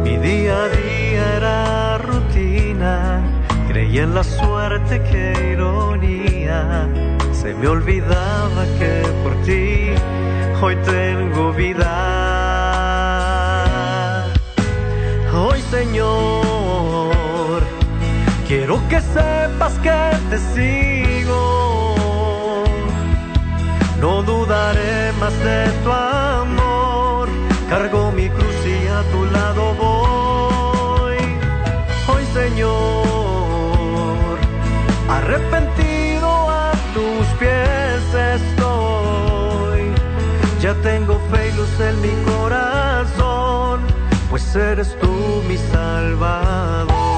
[0.04, 3.22] Mi día a día era rutina,
[3.68, 6.88] creí en la suerte, qué ironía.
[7.32, 9.92] Se me olvidaba que por ti
[10.60, 11.86] hoy tengo vida.
[15.32, 17.62] Hoy Señor,
[18.48, 21.19] quiero que sepas que te sigo.
[24.00, 27.28] No dudaré más de tu amor.
[27.70, 31.18] Cargo mi cruz y a tu lado voy.
[32.08, 32.78] Hoy Señor,
[35.10, 38.04] arrepentido a tus pies
[38.36, 39.82] estoy.
[40.62, 43.82] Ya tengo fe y luz en mi corazón,
[44.30, 47.09] pues eres tú mi salvador.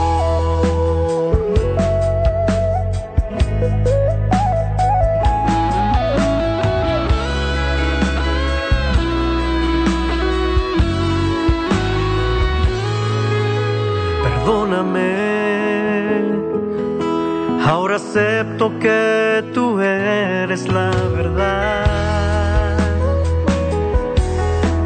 [17.96, 22.78] Acepto que tú eres la verdad.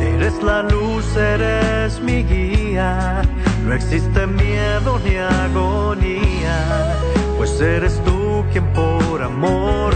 [0.02, 3.22] Eres la luz, eres mi guía.
[3.65, 6.95] No existe miedo ni agonía,
[7.38, 9.94] pues eres tú quien por amor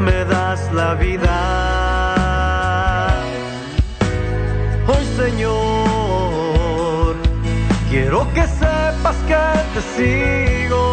[0.00, 1.28] me das la vida.
[4.86, 7.16] Hoy Señor,
[7.90, 9.36] quiero que sepas que
[9.74, 10.91] te sigo.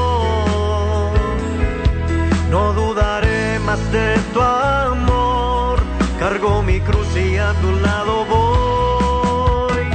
[3.92, 5.80] De tu amor.
[6.20, 9.86] Cargo mi cruz y a tu lado voy.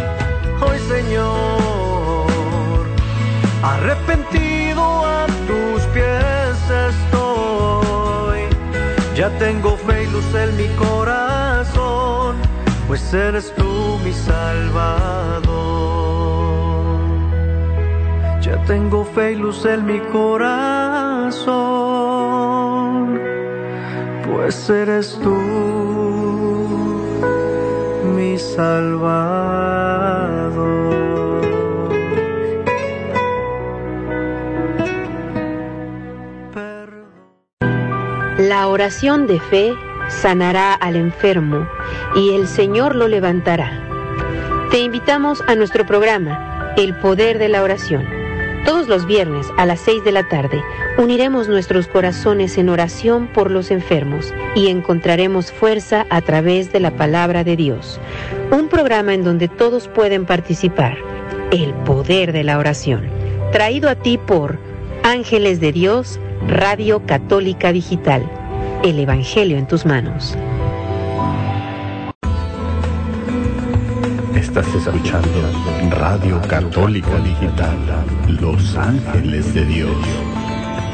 [0.66, 2.26] Hoy Señor,
[3.62, 6.56] arrepentido a tus pies
[6.90, 8.40] estoy.
[9.14, 12.36] Ya tengo fe y luz en mi corazón,
[12.88, 15.44] pues eres tú mi salvador.
[18.40, 21.83] Ya tengo fe y luz en mi corazón,
[24.34, 25.30] pues eres tú
[28.16, 29.04] mi salvador.
[38.38, 39.72] La oración de fe
[40.08, 41.68] sanará al enfermo
[42.16, 43.70] y el Señor lo levantará.
[44.70, 48.23] Te invitamos a nuestro programa, El Poder de la Oración.
[48.64, 50.62] Todos los viernes a las 6 de la tarde
[50.96, 56.96] uniremos nuestros corazones en oración por los enfermos y encontraremos fuerza a través de la
[56.96, 58.00] palabra de Dios.
[58.50, 60.96] Un programa en donde todos pueden participar.
[61.50, 63.02] El Poder de la Oración.
[63.52, 64.58] Traído a ti por
[65.02, 66.18] Ángeles de Dios,
[66.48, 68.28] Radio Católica Digital.
[68.82, 70.36] El Evangelio en tus manos.
[74.44, 75.30] Estás escuchando
[75.90, 77.78] Radio Católica Digital,
[78.40, 79.96] Los Ángeles de Dios,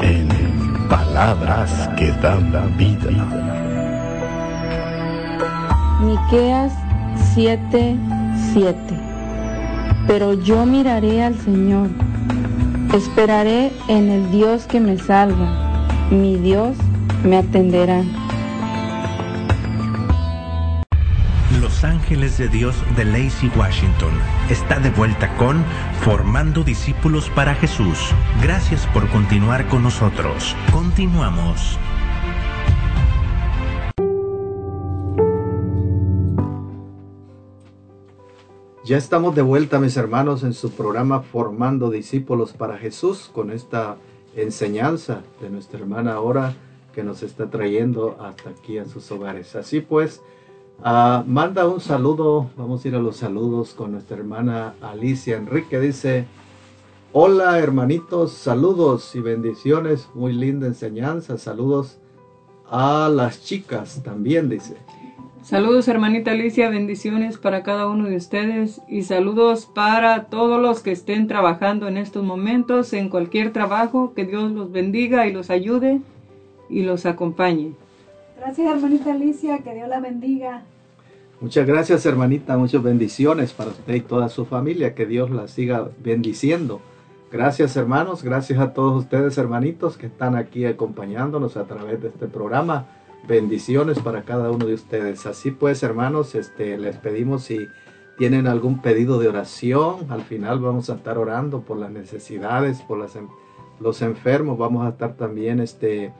[0.01, 0.29] en
[0.87, 3.11] palabras que dan vida.
[5.99, 6.71] Miqueas
[7.33, 7.97] 7,
[8.53, 8.77] 7.
[10.07, 11.89] Pero yo miraré al Señor,
[12.95, 16.77] esperaré en el Dios que me salva, mi Dios
[17.25, 18.01] me atenderá.
[21.83, 24.11] Ángeles de Dios de Lacey Washington
[24.49, 25.63] está de vuelta con
[26.01, 27.97] Formando Discípulos para Jesús.
[28.41, 30.55] Gracias por continuar con nosotros.
[30.71, 31.79] Continuamos.
[38.83, 43.97] Ya estamos de vuelta, mis hermanos, en su programa Formando Discípulos para Jesús, con esta
[44.35, 46.53] enseñanza de nuestra hermana ahora
[46.93, 49.55] que nos está trayendo hasta aquí a sus hogares.
[49.55, 50.21] Así pues,
[50.83, 55.79] ah, manda un saludo, vamos a ir a los saludos con nuestra hermana Alicia Enrique.
[55.79, 56.25] Dice,
[57.13, 61.97] hola hermanitos, saludos y bendiciones, muy linda enseñanza, saludos
[62.69, 64.77] a las chicas también, dice.
[65.43, 70.91] Saludos hermanita Alicia, bendiciones para cada uno de ustedes y saludos para todos los que
[70.91, 75.99] estén trabajando en estos momentos, en cualquier trabajo, que Dios los bendiga y los ayude
[76.69, 77.73] y los acompañe.
[78.43, 80.63] Gracias, hermanita Alicia, que Dios la bendiga.
[81.41, 82.57] Muchas gracias, hermanita.
[82.57, 84.95] Muchas bendiciones para usted y toda su familia.
[84.95, 86.81] Que Dios la siga bendiciendo.
[87.31, 88.23] Gracias, hermanos.
[88.23, 92.87] Gracias a todos ustedes, hermanitos, que están aquí acompañándonos a través de este programa.
[93.27, 95.27] Bendiciones para cada uno de ustedes.
[95.27, 97.67] Así pues, hermanos, este, les pedimos si
[98.17, 100.07] tienen algún pedido de oración.
[100.09, 103.19] Al final vamos a estar orando por las necesidades, por las,
[103.79, 104.57] los enfermos.
[104.57, 106.11] Vamos a estar también este,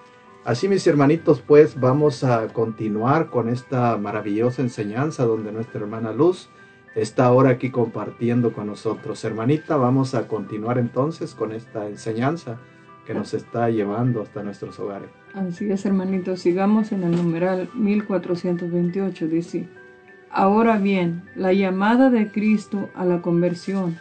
[0.45, 6.49] Así mis hermanitos, pues vamos a continuar con esta maravillosa enseñanza donde nuestra hermana Luz
[6.95, 9.23] está ahora aquí compartiendo con nosotros.
[9.23, 12.59] Hermanita, vamos a continuar entonces con esta enseñanza
[13.07, 15.11] que nos está llevando hasta nuestros hogares.
[15.35, 19.69] Así es, hermanitos, sigamos en el numeral 1428, dice,
[20.31, 23.99] Ahora bien, la llamada de Cristo a la conversión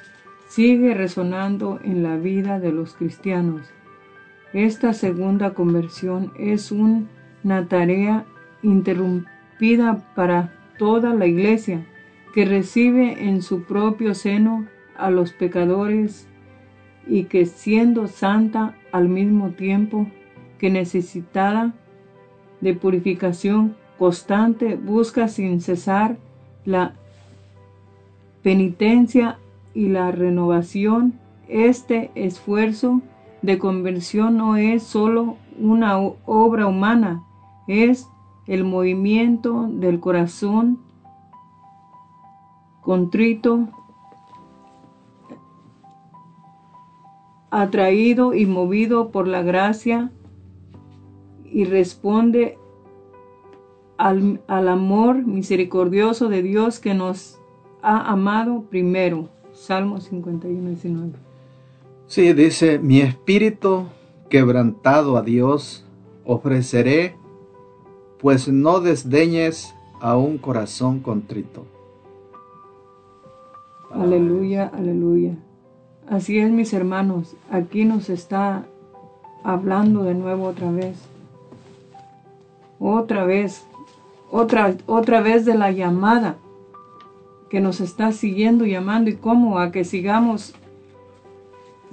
[0.47, 3.61] sigue resonando en la vida de los cristianos.
[4.53, 8.26] Esta segunda conversión es una tarea
[8.63, 11.85] interrumpida para toda la iglesia
[12.34, 14.65] que recibe en su propio seno
[14.97, 16.27] a los pecadores
[17.07, 20.07] y que siendo santa al mismo tiempo
[20.57, 21.73] que necesitada
[22.61, 26.17] de purificación constante busca sin cesar
[26.65, 26.93] la
[28.41, 29.38] penitencia
[29.73, 31.13] y la renovación.
[31.47, 33.01] Este esfuerzo
[33.41, 37.23] de conversión no es solo una obra humana,
[37.67, 38.07] es
[38.47, 40.79] el movimiento del corazón
[42.81, 43.67] contrito,
[47.51, 50.11] atraído y movido por la gracia
[51.45, 52.57] y responde
[53.97, 57.39] al, al amor misericordioso de Dios que nos
[57.81, 59.29] ha amado primero.
[59.53, 61.28] Salmo 51, 19.
[62.10, 63.86] Sí, dice, mi espíritu
[64.30, 65.86] quebrantado a Dios
[66.26, 67.15] ofreceré,
[68.18, 71.68] pues no desdeñes a un corazón contrito.
[73.91, 75.36] Aleluya, aleluya.
[76.10, 77.36] Así es, mis hermanos.
[77.52, 78.65] Aquí nos está
[79.44, 80.98] hablando de nuevo otra vez.
[82.80, 83.68] Otra vez.
[84.31, 86.38] Otra, otra vez de la llamada
[87.52, 90.56] que nos está siguiendo, llamando y cómo a que sigamos,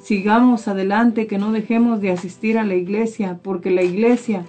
[0.06, 4.44] sigamos adelante, que no dejemos de asistir a la iglesia, porque la iglesia,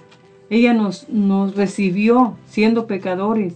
[0.50, 3.54] ella nos, nos recibió siendo pecadores,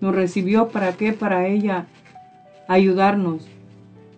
[0.00, 1.88] nos recibió para qué, para ella
[2.68, 3.48] ayudarnos.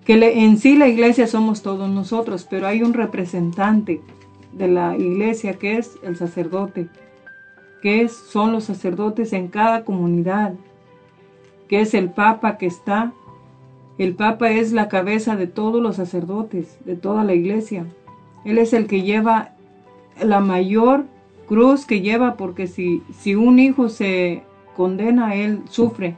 [0.04, 4.02] Que en sí la iglesia somos todos nosotros, pero hay un representante
[4.52, 6.88] de la iglesia que es el sacerdote,
[7.80, 10.52] que es, son los sacerdotes en cada comunidad,
[11.66, 13.14] que es el Papa que está.
[13.98, 17.86] El Papa es la cabeza de todos los sacerdotes, de toda la iglesia.
[18.44, 19.50] Él es el que lleva
[20.20, 21.04] la mayor
[21.46, 24.42] cruz que lleva, porque si, si un hijo se
[24.74, 26.16] condena, él sufre.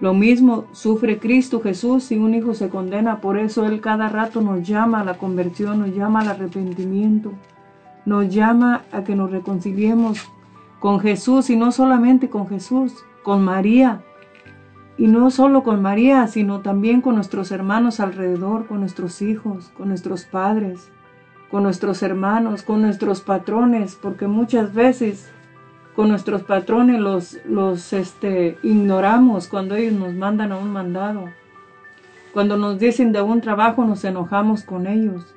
[0.00, 4.40] Lo mismo sufre Cristo Jesús si un hijo se condena, por eso Él cada rato
[4.40, 7.32] nos llama a la conversión, nos llama al arrepentimiento,
[8.06, 10.26] nos llama a que nos reconciliemos
[10.78, 14.00] con Jesús y no solamente con Jesús, con María.
[15.00, 19.88] Y no solo con María, sino también con nuestros hermanos alrededor, con nuestros hijos, con
[19.88, 20.92] nuestros padres,
[21.50, 25.32] con nuestros hermanos, con nuestros patrones, porque muchas veces
[25.96, 31.30] con nuestros patrones los, los este, ignoramos cuando ellos nos mandan a un mandado.
[32.34, 35.34] Cuando nos dicen de un trabajo nos enojamos con ellos.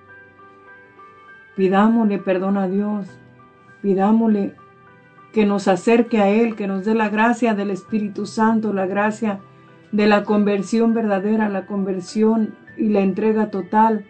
[1.56, 3.08] Pidámosle perdón a Dios.
[3.82, 4.56] Pidámosle
[5.32, 9.40] que nos acerque a Él, que nos dé la gracia del Espíritu Santo, la gracia
[9.94, 14.04] de la conversión verdadera, la conversión y la entrega total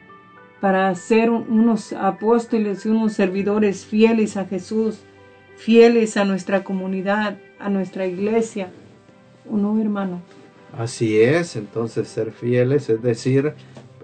[0.61, 5.01] para ser un- unos apóstoles y unos servidores fieles a Jesús,
[5.57, 8.69] fieles a nuestra comunidad, a nuestra iglesia.
[9.51, 10.21] ¿O no, hermano?
[10.77, 13.53] Así es, entonces ser fieles, es decir,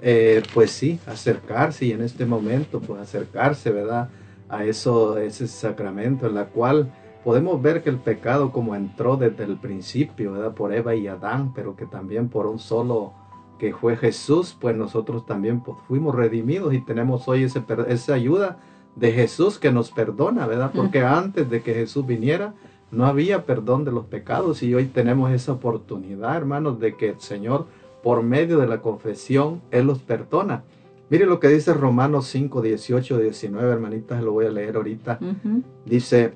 [0.02, 4.10] eh, pues sí, acercarse y en este momento, pues acercarse, ¿verdad?
[4.50, 6.92] A eso, ese sacramento en la cual
[7.24, 10.54] podemos ver que el pecado como entró desde el principio, ¿verdad?
[10.54, 13.14] Por Eva y Adán, pero que también por un solo
[13.58, 18.58] que fue Jesús, pues nosotros también pues, fuimos redimidos y tenemos hoy ese, esa ayuda
[18.96, 20.72] de Jesús que nos perdona, ¿verdad?
[20.74, 22.54] Porque antes de que Jesús viniera,
[22.91, 27.20] no había perdón de los pecados y hoy tenemos esa oportunidad, hermanos, de que el
[27.20, 27.68] Señor,
[28.02, 30.64] por medio de la confesión, Él los perdona.
[31.10, 35.20] Mire lo que dice Romanos 5, 18, 19, hermanitas, lo voy a leer ahorita.
[35.22, 35.64] Ujú.
[35.86, 36.34] Dice,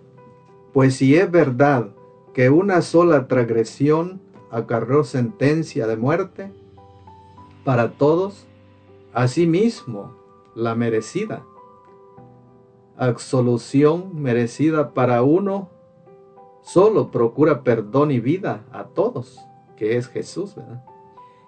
[0.73, 1.89] pues si es verdad
[2.33, 6.51] que una sola transgresión acarreó sentencia de muerte
[7.63, 8.47] para todos,
[9.13, 10.15] asimismo
[10.55, 11.43] la merecida,
[12.97, 15.69] absolución merecida para uno,
[16.61, 19.39] solo procura perdón y vida a todos,
[19.77, 20.83] que es Jesús, ¿verdad?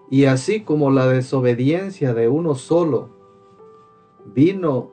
[0.09, 3.09] Y así como la desobediencia de uno solo
[4.25, 4.91] vino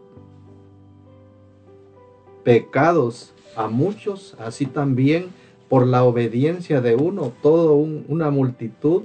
[2.44, 5.26] pecados a muchos, así también
[5.68, 9.04] por la obediencia de uno, toda una multitud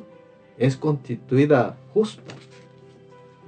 [0.57, 2.33] es constituida justa,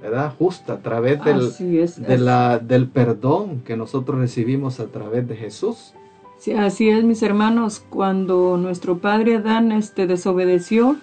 [0.00, 0.32] ¿verdad?
[0.38, 2.00] Justa a través del, Así es.
[2.00, 5.92] de la, del perdón que nosotros recibimos a través de Jesús.
[6.38, 10.96] Sí, así es, mis hermanos, cuando nuestro padre Adán este, desobedeció,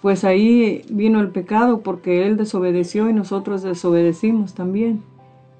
[0.00, 5.02] pues ahí vino el pecado porque él desobedeció y nosotros desobedecimos también.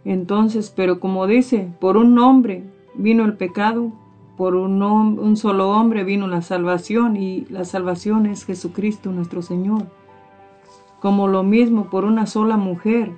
[0.07, 2.63] Entonces, pero como dice, por un hombre
[2.95, 3.93] vino el pecado,
[4.37, 9.87] por un, solo hombre vino la salvación y la salvación es Jesucristo nuestro Señor.
[11.01, 13.13] Como lo mismo por una sola mujer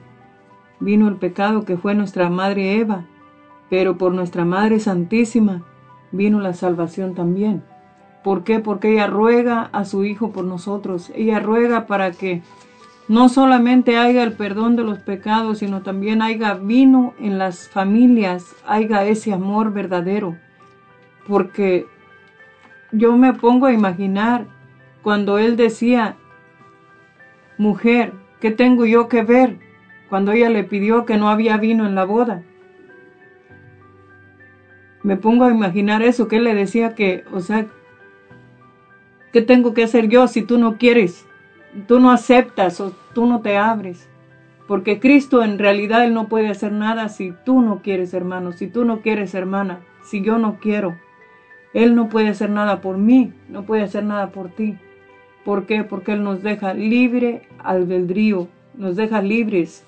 [0.78, 3.07] vino el pecado que fue nuestra madre Eva,
[3.70, 5.65] pero por nuestra Madre Santísima
[6.12, 7.65] vino la salvación también.
[8.23, 8.59] ¿Por qué?
[8.59, 11.11] Porque ella ruega a su Hijo por nosotros.
[11.15, 12.43] Ella ruega para que
[13.09, 18.55] no solamente haya el perdón de los pecados, sino también haya vino en las familias,
[18.66, 20.37] haya ese amor verdadero.
[21.27, 21.87] Porque
[22.93, 24.47] yo me pongo a imaginar
[25.03, 26.16] cuando él decía,
[27.59, 29.59] mujer, ¿qué tengo yo que ver?
[30.09, 32.43] Cuando ella le pidió que no había vino en la boda
[35.07, 37.66] me pongo a imaginar eso, que él le decía que, o sea,
[39.33, 41.26] ¿qué tengo que hacer yo si tú no quieres?
[41.86, 44.09] Tú no aceptas o tú no te abres.
[44.66, 48.66] Porque Cristo en realidad Él no puede hacer nada si tú no quieres, hermano, si
[48.66, 50.97] tú no quieres, hermana, si yo no quiero.
[51.73, 54.77] Él no puede hacer nada por mí, no puede hacer nada por ti.
[55.44, 55.85] ¿Por qué?
[55.85, 59.85] Porque Él nos deja libre albedrío, nos deja libres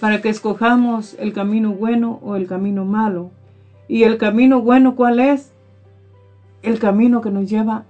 [0.00, 3.30] para que escojamos el camino bueno o el camino malo.
[3.88, 5.52] ¿Y el camino bueno cuál es?
[6.62, 7.84] El camino que nos lleva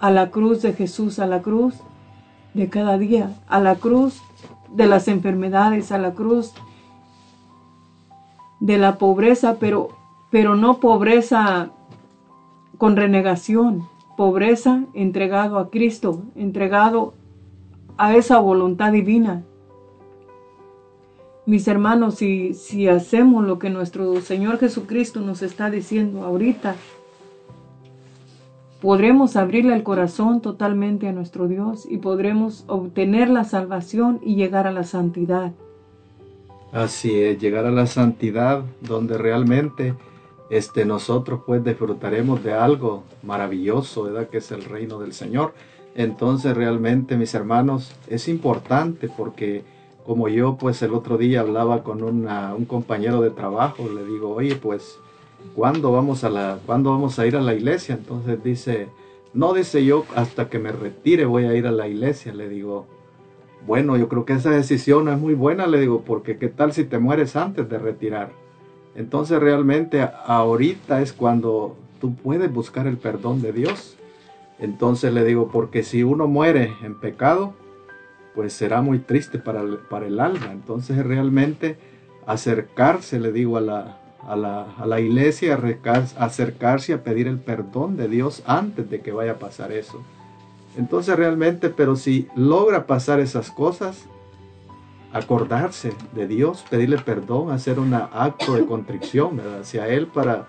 [0.00, 1.74] a la cruz de Jesús, a la cruz
[2.54, 4.22] de cada día, a la cruz
[4.72, 6.52] de las enfermedades, a la cruz
[8.60, 9.90] de la pobreza, pero,
[10.30, 11.70] pero no pobreza
[12.76, 17.14] con renegación, pobreza entregado a Cristo, entregado
[17.96, 19.42] a esa voluntad divina.
[21.46, 26.76] Mis hermanos, si, si hacemos lo que nuestro Señor Jesucristo nos está diciendo ahorita,
[28.80, 34.66] podremos abrirle el corazón totalmente a nuestro Dios y podremos obtener la salvación y llegar
[34.66, 35.52] a la santidad.
[36.72, 39.94] Así es, llegar a la santidad donde realmente
[40.50, 44.28] este, nosotros pues disfrutaremos de algo maravilloso, ¿verdad?
[44.28, 45.54] Que es el reino del Señor.
[45.94, 49.64] Entonces realmente, mis hermanos, es importante porque
[50.06, 54.30] como yo pues el otro día hablaba con una- un compañero de trabajo, le digo,
[54.34, 54.98] oye pues,
[55.54, 57.94] ¿cuándo vamos, a la, ¿cuándo vamos a ir a la iglesia?
[57.94, 58.88] Entonces dice,
[59.34, 62.32] no, dice yo, hasta que me retire voy a ir a la iglesia.
[62.32, 62.86] Le digo,
[63.66, 66.72] bueno, yo creo que esa decisión no es muy buena, le digo, porque ¿qué tal
[66.72, 68.30] si te mueres antes de retirar?
[68.94, 73.96] Entonces realmente ahorita es cuando tú puedes buscar el perdón de Dios.
[74.58, 77.54] Entonces le digo, porque si uno muere en pecado,
[78.34, 80.50] pues será muy triste para el, para el alma.
[80.52, 81.76] Entonces realmente
[82.26, 83.98] acercarse, le digo, a la,
[84.28, 89.00] a la, a la iglesia, arrecar- acercarse a pedir el perdón de Dios antes de
[89.00, 90.02] que vaya a pasar eso.
[90.76, 94.06] Entonces realmente, pero si logra pasar esas cosas,
[95.12, 100.46] acordarse de Dios, pedirle perdón, hacer un acto de contrición hacia Él para,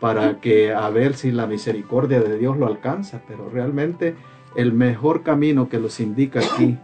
[0.00, 3.22] para que a ver si la misericordia de Dios lo alcanza.
[3.26, 4.14] Pero realmente
[4.54, 6.78] el mejor camino que los indica aquí,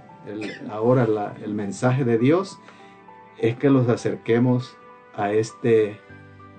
[0.71, 2.59] ahora el mensaje de Dios,
[3.39, 4.75] es que los acerquemos
[5.15, 6.01] a este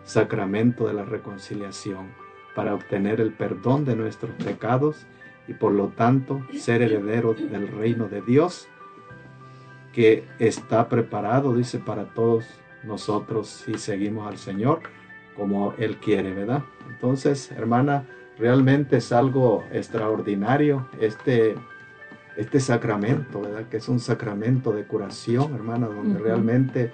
[0.10, 2.08] sacramento de la reconciliación
[2.56, 5.06] para obtener el perdón de nuestros pecados
[5.48, 8.68] y por lo tanto ser herederos del reino de Dios
[9.94, 12.46] que está preparado, dice, para todos
[12.84, 14.82] nosotros si seguimos al Señor
[15.36, 16.64] como Él quiere, ¿verdad?
[16.90, 18.08] Entonces, hermana,
[18.40, 21.56] realmente es algo extraordinario este,
[22.36, 23.70] este sacramento, ¿verdad?
[23.70, 26.92] Que es un sacramento de curación, hermana, donde realmente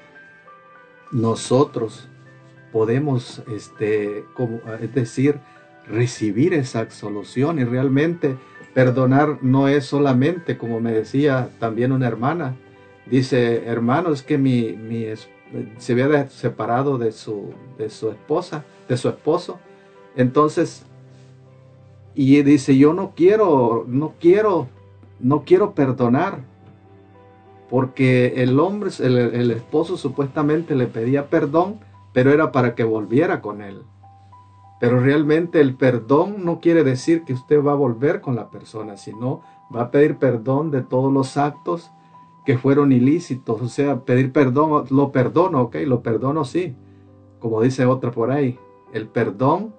[1.12, 2.10] nosotros
[2.76, 5.40] podemos, este, como, es decir,
[5.88, 8.36] recibir esa absolución y realmente
[8.74, 12.54] perdonar no es solamente, como me decía también una hermana,
[13.06, 15.06] dice, hermano, es que mi, mi
[15.78, 19.58] se había separado de su, de su esposa, de su esposo,
[20.18, 20.84] entonces,
[22.14, 24.68] y dice, yo no quiero, no quiero,
[25.22, 26.40] no quiero perdonar,
[27.70, 31.80] porque el hombre, el, el esposo supuestamente le pedía perdón,
[32.16, 33.84] pero era para que volviera con él.
[34.80, 38.96] Pero realmente el perdón no quiere decir que usted va a volver con la persona,
[38.96, 39.42] sino
[39.76, 41.92] va a pedir perdón de todos los actos
[42.46, 43.62] que fueron ilícitos.
[43.62, 46.78] O sea, pedir perdón, lo perdono, ok, lo perdono sí.
[47.40, 48.58] Como dice otra por ahí,
[48.94, 49.76] el perdón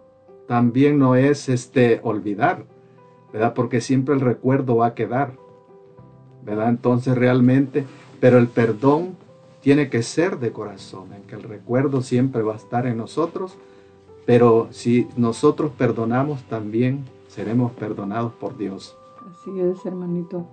[0.47, 2.67] también no es este olvidar,
[3.33, 3.55] ¿verdad?
[3.55, 5.39] Porque siempre el recuerdo va a quedar,
[6.45, 6.69] ¿verdad?
[6.69, 7.87] Entonces realmente,
[8.21, 9.17] pero el perdón
[9.66, 13.59] tiene que ser de corazón, en que el recuerdo siempre va a estar en nosotros,
[14.24, 18.97] pero si nosotros perdonamos también seremos perdonados por Dios.
[19.28, 20.47] Así es, hermanito.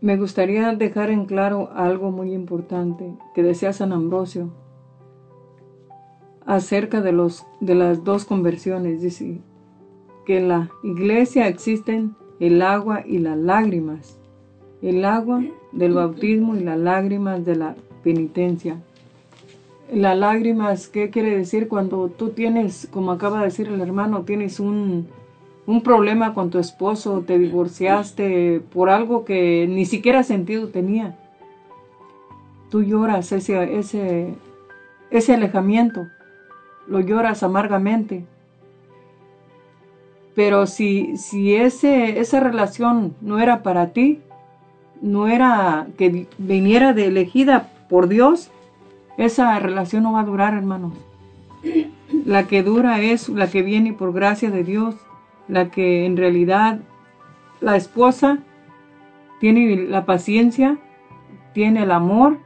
[0.00, 4.50] Me gustaría dejar en claro algo muy importante que decía San Ambrosio
[6.46, 9.02] acerca de, los, de las dos conversiones.
[9.02, 9.40] Dice
[10.24, 14.20] que en la iglesia existen el agua y las lágrimas.
[14.82, 15.42] El agua
[15.72, 18.76] del bautismo y las lágrimas de la penitencia.
[19.92, 21.68] Las lágrimas, ¿qué quiere decir?
[21.68, 25.08] Cuando tú tienes, como acaba de decir el hermano, tienes un,
[25.66, 31.18] un problema con tu esposo, te divorciaste por algo que ni siquiera sentido tenía.
[32.70, 34.34] Tú lloras ese, ese,
[35.10, 36.06] ese alejamiento,
[36.86, 38.24] lo lloras amargamente.
[40.34, 44.20] Pero si, si ese, esa relación no era para ti,
[45.00, 48.50] no era que viniera de elegida por Dios,
[49.16, 50.92] esa relación no va a durar, hermanos.
[52.24, 54.94] La que dura es la que viene por gracia de Dios,
[55.48, 56.80] la que en realidad
[57.60, 58.38] la esposa
[59.40, 60.78] tiene la paciencia,
[61.52, 62.38] tiene el amor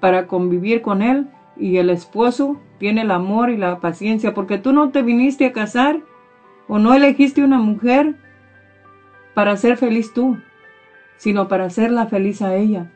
[0.00, 4.72] para convivir con él y el esposo tiene el amor y la paciencia, porque tú
[4.72, 6.00] no te viniste a casar
[6.68, 8.16] o no elegiste una mujer
[9.34, 10.38] para ser feliz tú,
[11.16, 12.90] sino para hacerla feliz a ella.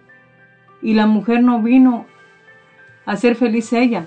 [0.83, 2.07] Y la mujer no vino
[3.07, 4.07] a ser feliz ella,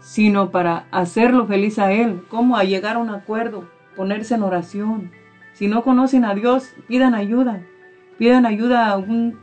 [0.00, 2.22] sino para hacerlo feliz a él.
[2.28, 2.56] ¿Cómo?
[2.56, 3.64] A llegar a un acuerdo,
[3.96, 5.10] ponerse en oración.
[5.52, 7.62] Si no conocen a Dios, pidan ayuda.
[8.18, 9.38] Pidan ayuda a un,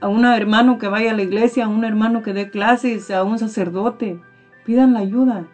[0.00, 3.24] a un hermano que vaya a la iglesia, a un hermano que dé clases, a
[3.24, 4.20] un sacerdote.
[4.64, 5.46] Pidan la ayuda.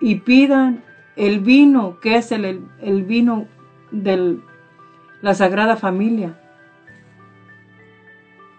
[0.00, 0.82] Y pidan
[1.16, 3.46] el vino, que es el, el, vino
[3.90, 4.38] de
[5.22, 6.38] la Sagrada Familia.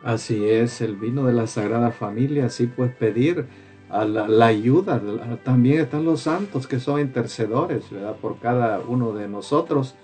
[0.08, 3.46] Así es, el vino de la Sagrada Familia, así pues pedir
[3.90, 5.02] a la, ayuda.
[5.44, 8.16] También están los santos que son intercedores, ¿verdad?
[8.16, 9.96] Por cada uno de nosotros.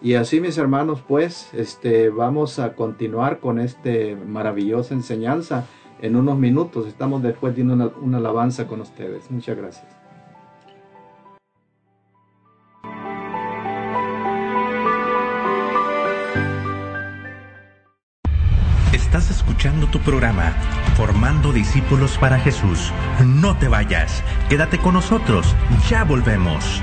[0.00, 5.66] Y así, mis hermanos, pues, este, vamos a continuar con este maravillosa enseñanza
[6.00, 6.86] en unos minutos.
[6.86, 9.28] Estamos después de una alabanza con ustedes.
[9.28, 9.97] Muchas gracias.
[19.58, 20.52] Escuchando tu programa,
[20.96, 22.92] Formando Discípulos para Jesús.
[23.26, 25.56] No te vayas, quédate con nosotros,
[25.90, 26.80] ya volvemos.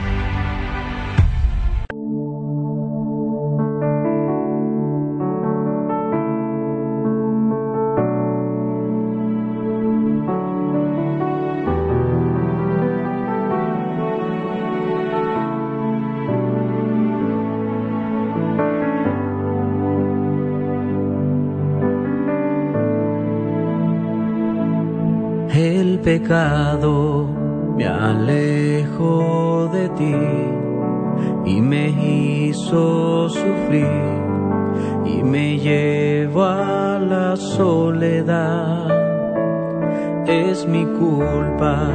[26.27, 30.15] Me alejó de ti
[31.45, 33.85] y me hizo sufrir
[35.05, 38.87] y me llevó a la soledad.
[40.25, 41.91] Es mi culpa,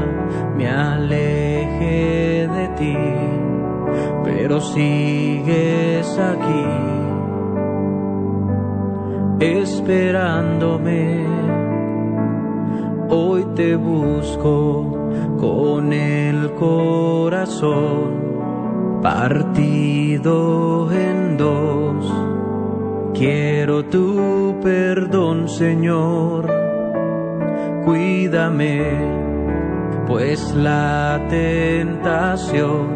[0.56, 2.96] me alejé de ti,
[4.22, 6.66] pero sigues aquí
[9.40, 11.39] esperándome
[13.60, 14.96] te busco
[15.38, 18.08] con el corazón
[19.02, 22.10] partido en dos.
[23.12, 26.50] Quiero tu perdón, Señor,
[27.84, 28.82] cuídame,
[30.06, 32.88] pues la tentación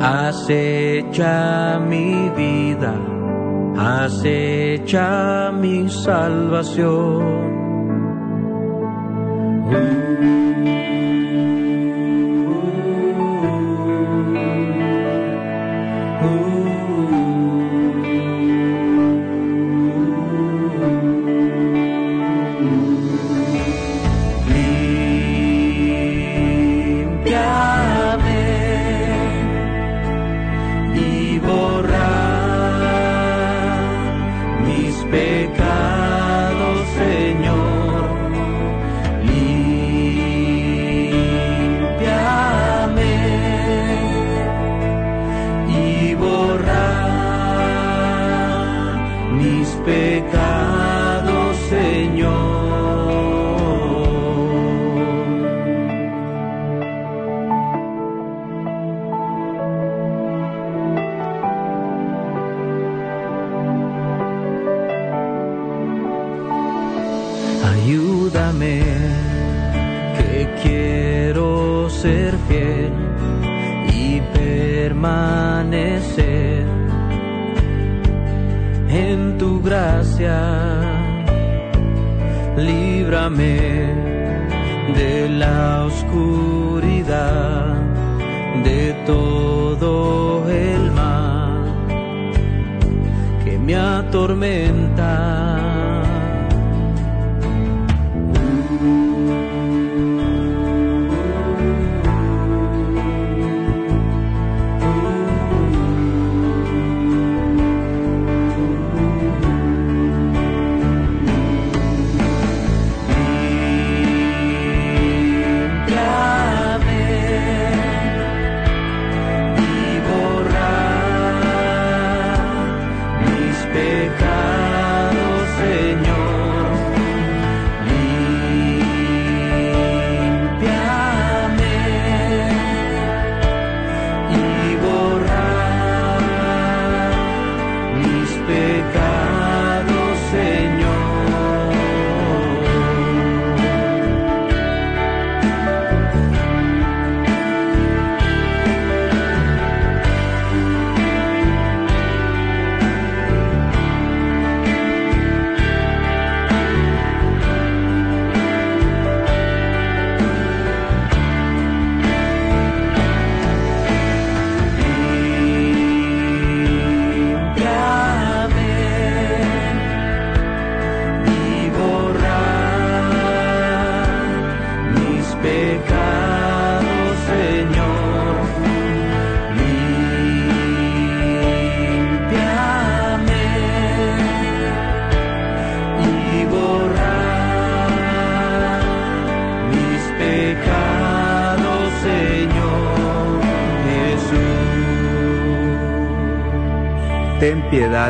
[0.00, 2.94] acecha mi vida,
[3.76, 7.47] acecha mi salvación.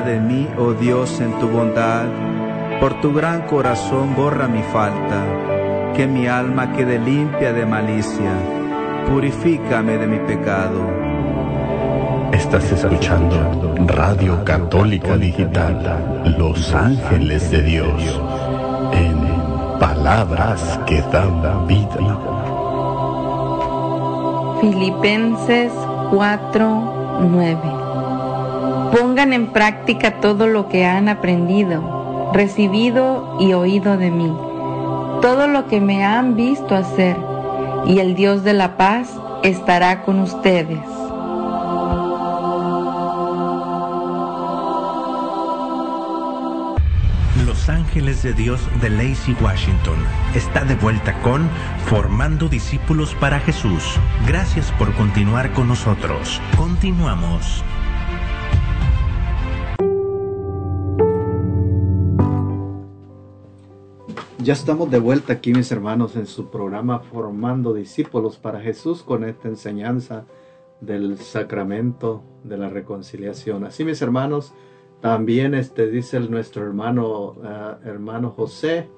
[0.08, 2.06] De mí, oh Dios, en tu bondad.
[2.80, 5.22] Por tu gran corazón borra mi falta,
[5.94, 8.32] que mi alma quede limpia de malicia.
[9.06, 10.80] Purifícame de mi pecado.
[12.32, 18.20] Estás escuchando Radio Católica Digital, Los Ángeles de Dios,
[18.92, 22.18] en palabras que dan vida.
[24.62, 25.72] Filipenses
[26.10, 27.77] 4:9
[28.92, 34.32] Pongan en práctica todo lo que han aprendido, recibido y oído de mí,
[35.20, 37.16] todo lo que me han visto hacer,
[37.86, 39.10] y el Dios de la paz
[39.42, 40.80] estará con ustedes.
[47.46, 49.98] Los Ángeles de Dios de Lacey Washington
[50.34, 51.48] está de vuelta con
[51.86, 53.84] Formando Discípulos para Jesús.
[54.26, 56.40] Gracias por continuar con nosotros.
[56.56, 57.62] Continuamos.
[64.48, 69.22] Ya estamos de vuelta aquí, mis hermanos, en su programa Formando Discípulos para Jesús con
[69.24, 70.24] esta enseñanza
[70.80, 73.64] del sacramento de la reconciliación.
[73.64, 74.54] Así, mis hermanos,
[75.02, 78.88] también este dice nuestro hermano ah, hermano José.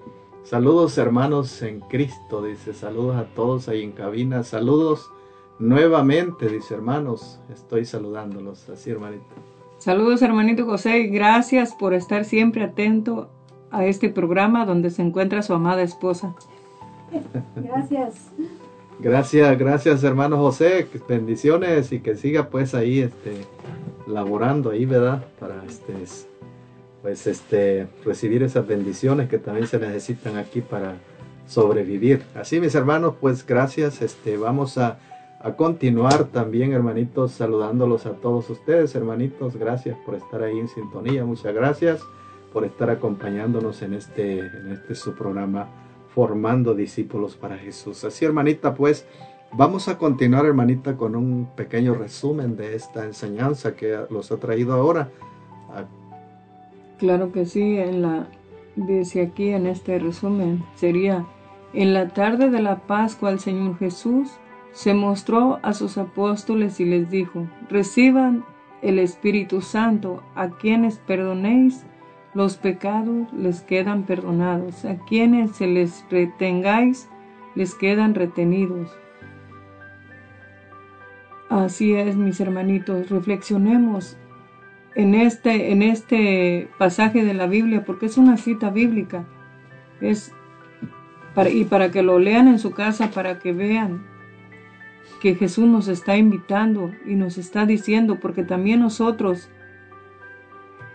[0.45, 2.73] Saludos hermanos en Cristo, dice.
[2.73, 4.45] Saludos a todos ahí en cabina.
[4.45, 5.11] Saludos
[5.59, 7.41] nuevamente, dice hermanos.
[7.53, 8.69] Estoy saludándolos.
[8.69, 9.25] Así, hermanito.
[9.79, 13.31] Saludos hermanito José gracias por estar siempre atento
[13.71, 16.35] a este programa donde se encuentra su amada esposa.
[17.57, 18.31] Gracias.
[18.99, 23.47] Gracias, gracias hermano José, bendiciones y que siga pues ahí este
[24.07, 25.25] laborando ahí, ¿verdad?
[25.39, 25.95] Para este
[27.01, 30.97] pues este recibir esas bendiciones que también se necesitan aquí para
[31.47, 32.23] sobrevivir.
[32.35, 34.99] Así mis hermanos, pues gracias, este vamos a,
[35.41, 41.25] a continuar también hermanitos saludándolos a todos ustedes, hermanitos, gracias por estar ahí en sintonía,
[41.25, 42.03] muchas gracias
[42.53, 45.69] por estar acompañándonos en este en este su programa
[46.15, 48.05] formando discípulos para Jesús.
[48.05, 49.07] Así, hermanita, pues
[49.53, 54.75] vamos a continuar, hermanita, con un pequeño resumen de esta enseñanza que los ha traído
[54.75, 55.11] ahora.
[55.73, 55.85] Ah,
[56.99, 58.29] Claro que sí, en la
[58.77, 61.27] dice aquí en este resumen sería
[61.73, 64.31] en la tarde de la Pascua el Señor Jesús
[64.73, 68.45] se mostró a sus apóstoles y les dijo: Reciban
[68.83, 71.87] el Espíritu Santo, a quienes perdonéis
[72.35, 77.09] los pecados les quedan perdonados, a quienes se les retengáis
[77.55, 78.90] les quedan retenidos.
[81.48, 84.16] Así es, mis hermanitos, reflexionemos
[84.94, 89.24] en este, en este pasaje de la Biblia, porque es una cita bíblica.
[90.01, 90.32] Es
[91.35, 94.07] para, y para que lo lean en su casa, para que vean
[95.20, 99.51] que Jesús nos está invitando y nos está diciendo, porque también nosotros,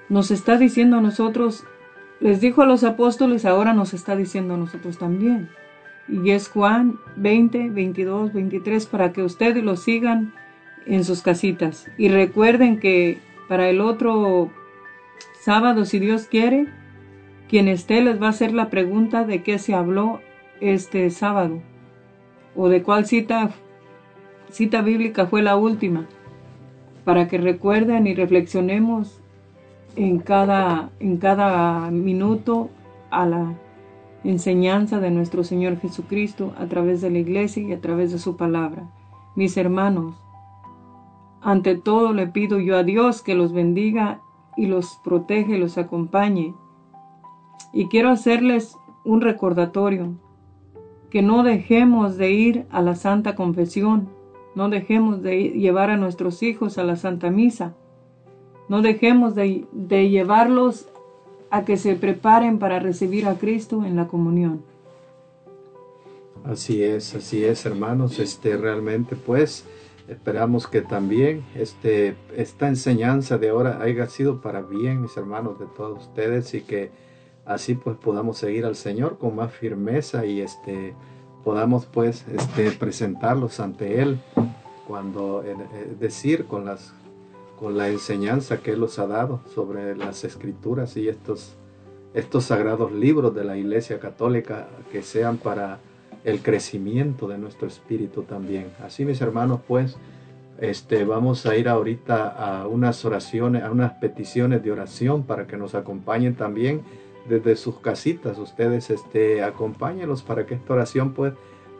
[0.09, 1.65] nos está diciendo a nosotros,
[2.19, 5.49] les dijo a los apóstoles, ahora nos está diciendo a nosotros también.
[6.07, 10.33] Y es Juan 20, 22, 23, para que ustedes lo sigan
[10.85, 11.89] en sus casitas.
[11.97, 14.51] Y recuerden que para el otro
[15.41, 16.67] sábado, si Dios quiere,
[17.49, 20.21] quien esté les va a hacer la pregunta de qué se habló
[20.61, 21.61] este sábado
[22.55, 23.51] o de cuál cita
[24.49, 26.05] cita bíblica fue la última
[27.03, 29.21] para que recuerden y reflexionemos
[29.95, 32.69] en cada en cada minuto
[33.11, 33.55] a la
[34.23, 38.35] enseñanza de nuestro Señor Jesucristo a través de la iglesia y a través de su
[38.35, 38.89] palabra.
[39.35, 40.15] Mis hermanos,
[41.41, 44.21] ante todo le pido yo a Dios que los bendiga
[44.57, 46.55] y los protege, los acompañe.
[47.71, 50.15] Y quiero hacerles un recordatorio,
[51.11, 54.09] que no dejemos de ir a la Santa Confesión,
[54.55, 57.75] no dejemos de llevar a nuestros hijos a la Santa Misa,
[58.69, 60.87] no dejemos de, de llevarlos
[61.49, 64.63] a que se preparen para recibir a Cristo en la comunión.
[66.43, 68.19] Así es, así es, hermanos.
[68.19, 69.65] Este realmente, pues,
[70.07, 75.65] esperamos que también este, esta enseñanza de ahora haya sido para bien, mis hermanos, de
[75.65, 76.91] todos ustedes y que
[77.45, 80.93] así pues podamos seguir al Señor con más firmeza y este
[81.43, 84.19] podamos pues este presentarlos ante Él
[84.87, 86.93] cuando eh, eh, decir con las
[87.59, 91.55] con la enseñanza que Él nos ha dado sobre las escrituras y estos
[92.15, 95.79] estos sagrados libros de la Iglesia Católica que sean para
[96.23, 98.67] el crecimiento de nuestro espíritu también.
[98.81, 99.97] Así mis hermanos, pues,
[100.57, 105.57] este, vamos a ir ahorita a unas oraciones, a unas peticiones de oración para que
[105.57, 106.83] nos acompañen también
[107.27, 108.39] desde sus casitas.
[108.39, 111.33] Ustedes, este, acompáñenlos para que esta oración pues,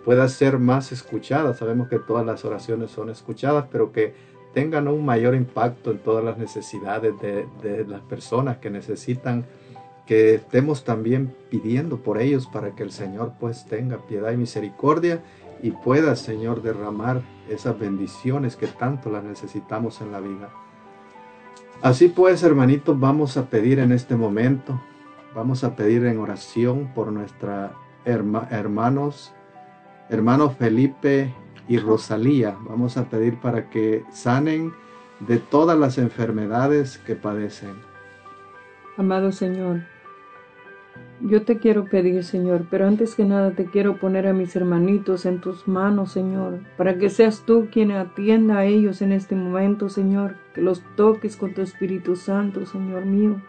[0.04, 1.54] pueda ser más escuchada.
[1.54, 4.14] Sabemos que todas las oraciones son escuchadas, pero que
[4.56, 9.46] tengan un mayor impacto en todas las necesidades de, las personas que necesitan
[10.08, 15.22] que estemos también pidiendo por ellos para que el Señor pues tenga piedad y misericordia
[15.62, 20.50] y pueda, Señor, derramar esas bendiciones que tanto las necesitamos en la vida.
[21.82, 24.82] Así pues, hermanitos, vamos a pedir en este momento,
[25.36, 27.74] vamos a pedir en oración por nuestra
[28.06, 29.34] herma- hermanos,
[30.10, 31.34] hermanos Felipe
[31.68, 32.58] y Rosalía.
[32.68, 34.74] Vamos a pedir para que sanen
[35.20, 37.76] de todas las enfermedades que padecen.
[38.98, 39.82] Amado Señor,
[41.22, 45.26] yo te quiero pedir, Señor, pero antes que nada te quiero poner a mis hermanitos
[45.26, 49.90] en tus manos, Señor, para que seas tú quien atienda a ellos en este momento,
[49.90, 53.42] Señor, que los toques con tu Espíritu Santo, Señor mío,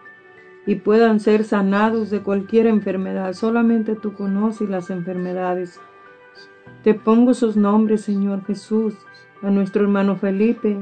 [0.65, 3.33] y puedan ser sanados de cualquier enfermedad.
[3.35, 5.81] Solamente tú conoces las enfermedades.
[6.87, 8.95] Te pongo sus nombres, Señor Jesús,
[9.43, 10.79] a nuestro hermano Felipe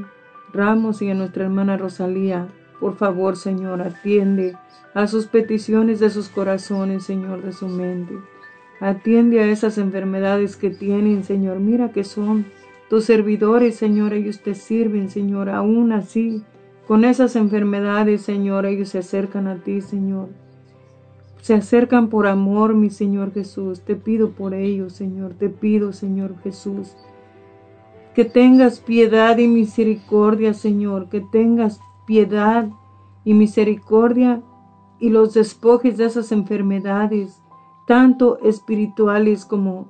[0.52, 2.46] Ramos y a nuestra hermana Rosalía.
[2.78, 4.54] Por favor, Señor, atiende
[4.92, 8.18] a sus peticiones de sus corazones, Señor, de su mente.
[8.80, 11.58] Atiende a esas enfermedades que tienen, Señor.
[11.58, 12.44] Mira que son
[12.90, 14.12] tus servidores, Señor.
[14.12, 15.48] Ellos te sirven, Señor.
[15.48, 16.42] Aún así,
[16.86, 20.28] con esas enfermedades, Señor, ellos se acercan a ti, Señor.
[21.44, 23.82] Se acercan por amor, mi Señor Jesús.
[23.82, 25.34] Te pido por ellos, Señor.
[25.34, 26.96] Te pido, Señor Jesús.
[28.14, 31.10] Que tengas piedad y misericordia, Señor.
[31.10, 32.70] Que tengas piedad
[33.24, 34.40] y misericordia
[34.98, 37.42] y los despojes de esas enfermedades,
[37.86, 39.88] tanto espirituales como,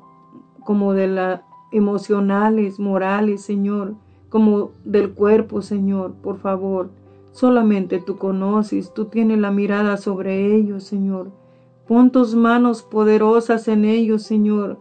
[0.64, 3.94] como de las emocionales, morales, Señor,
[4.28, 6.90] como del cuerpo, Señor, por favor.
[7.30, 11.43] Solamente tú conoces, tú tienes la mirada sobre ellos, Señor.
[11.86, 14.78] Pon tus manos poderosas en ellos, Señor,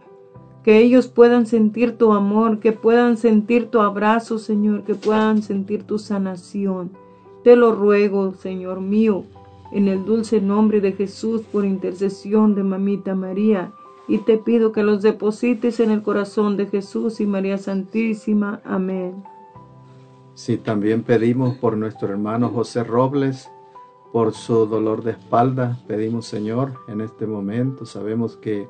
[0.62, 5.82] que ellos puedan sentir tu amor, que puedan sentir tu abrazo, Señor, que puedan sentir
[5.82, 6.92] tu sanación.
[7.42, 9.24] Te lo ruego, Señor mío,
[9.72, 13.72] en el dulce nombre de Jesús, por intercesión de Mamita María,
[14.08, 18.62] y te pido que los deposites en el corazón de Jesús y María Santísima.
[18.64, 19.22] Amén.
[20.34, 23.50] Sí, también pedimos por nuestro hermano José Robles,
[24.14, 25.76] por su dolor de espalda.
[25.88, 28.68] Pedimos, Señor, en este momento, sabemos que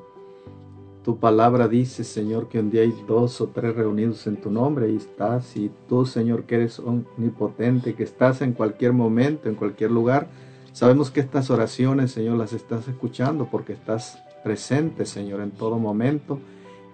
[1.03, 4.89] tu palabra dice, Señor, que un día hay dos o tres reunidos en tu nombre
[4.89, 5.55] y estás.
[5.55, 10.29] Y tú, Señor, que eres omnipotente, que estás en cualquier momento, en cualquier lugar.
[10.71, 16.39] Sabemos que estas oraciones, Señor, las estás escuchando porque estás presente, Señor, en todo momento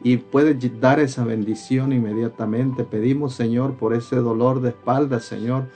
[0.03, 2.83] y puedes dar esa bendición inmediatamente.
[2.83, 5.69] Pedimos, Señor, por ese dolor de espalda, Señor.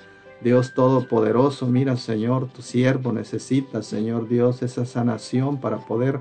[0.45, 6.19] Dios Todopoderoso, mira, Señor, tu siervo necesita, Señor Dios, esa sanación para poder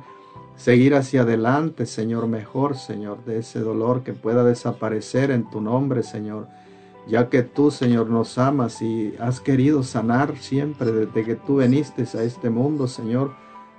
[0.56, 6.02] seguir hacia adelante, Señor, mejor, Señor, de ese dolor que pueda desaparecer en tu nombre,
[6.02, 6.48] Señor.
[7.06, 12.04] Ya que tú, Señor, nos amas y has querido sanar siempre desde que tú viniste
[12.16, 13.34] a este mundo, Señor,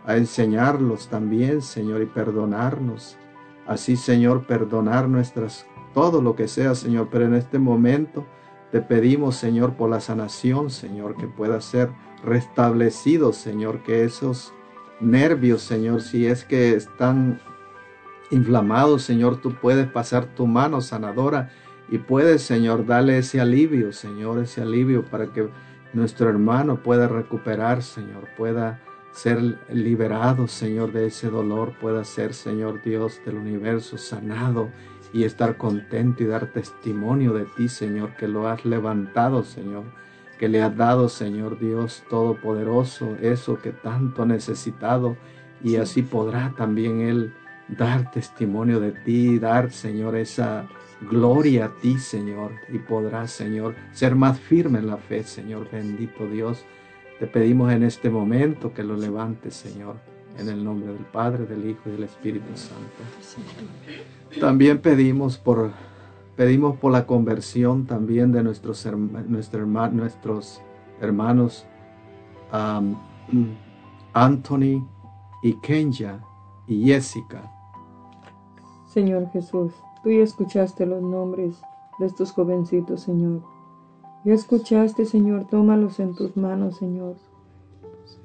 [0.06, 3.18] a enseñarlos también, Señor, y perdonarnos.
[3.66, 5.66] Así, Señor, perdonar nuestras,
[5.96, 8.28] todo lo que sea, Señor, pero en este momento
[8.72, 11.90] te pedimos, Señor, por la sanación, Señor, que pueda ser
[12.24, 14.54] restablecido, Señor, que esos
[15.00, 17.40] nervios, Señor, si es que están
[18.32, 21.50] inflamados, Señor, tú puedes pasar tu mano sanadora
[21.90, 25.48] y puedes, Señor, darle ese alivio, Señor, ese alivio para que
[25.94, 28.82] nuestro hermano pueda recuperar, Señor, pueda
[29.12, 34.70] ser liberado, Señor, de ese dolor, pueda ser, Señor Dios del universo, sanado
[35.16, 39.86] y estar contento y dar testimonio de ti, Señor, que lo has levantado, Señor,
[40.38, 45.16] que le has dado, Señor Dios Todopoderoso, eso que tanto ha necesitado.
[45.64, 47.34] Y así podrá también Él
[47.70, 50.68] dar testimonio de ti, dar, Señor, esa
[51.10, 56.28] gloria a ti, Señor, y podrá, Señor, ser más firme en la fe, Señor, bendito
[56.28, 56.66] Dios.
[57.20, 59.96] Te pedimos en este momento que lo levantes, Señor,
[60.38, 63.04] en el nombre del Padre, del Hijo y del Espíritu Santo.
[64.40, 65.72] También pedimos por,
[66.36, 68.86] pedimos por la conversión también de nuestros,
[69.28, 70.62] nuestro nuestros
[71.02, 71.66] hermanos
[72.52, 72.96] um,
[74.14, 74.88] Anthony
[75.44, 76.20] y Kenya
[76.68, 77.52] y Jessica.
[78.88, 81.62] Señor Jesús, tú ya escuchaste los nombres
[82.00, 83.42] de estos jovencitos, Señor.
[84.24, 87.16] Ya escuchaste, Señor, tómalos en tus manos, Señor.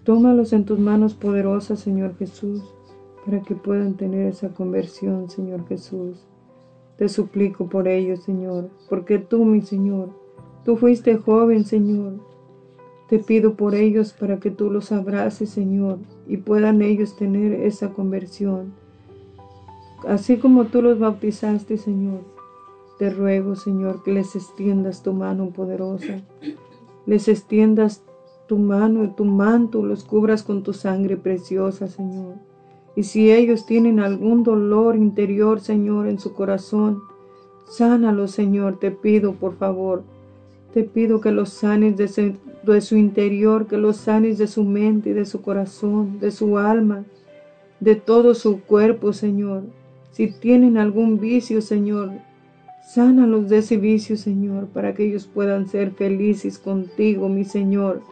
[0.04, 2.62] Tómalos en tus manos poderosas, Señor Jesús,
[3.24, 6.26] para que puedan tener esa conversión, Señor Jesús.
[6.96, 10.10] Te suplico por ellos, Señor, porque tú, mi Señor,
[10.64, 12.14] tú fuiste joven, Señor.
[13.08, 17.92] Te pido por ellos para que tú los abraces, Señor, y puedan ellos tener esa
[17.92, 18.72] conversión.
[20.08, 22.20] Así como tú los bautizaste, Señor,
[22.98, 26.20] Te ruego, Señor, que les extiendas tu mano poderosa,
[27.06, 28.04] les extiendas
[28.50, 32.34] tu mano y tu manto, los cubras con tu sangre preciosa, Señor.
[32.96, 37.00] Y si ellos tienen algún dolor interior, Señor, en su corazón,
[37.68, 40.02] sánalo, Señor, te pido, por favor.
[40.74, 45.10] Te pido que los sanes de, de su interior, que los sanes de su mente
[45.10, 47.04] y de su corazón, de su alma,
[47.78, 49.62] de todo su cuerpo, Señor.
[50.10, 52.10] Si tienen algún vicio, Señor,
[52.82, 58.02] sánalos de ese vicio, Señor, para que ellos puedan ser felices contigo, mi Señor.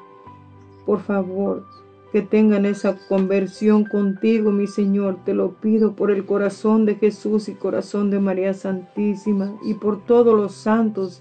[0.88, 1.64] Por favor,
[2.12, 5.18] que tengan esa conversión contigo, mi Señor.
[5.22, 10.02] Te lo pido por el corazón de Jesús y corazón de María Santísima y por
[10.06, 11.20] todos los santos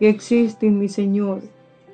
[0.00, 1.42] que existen, mi Señor.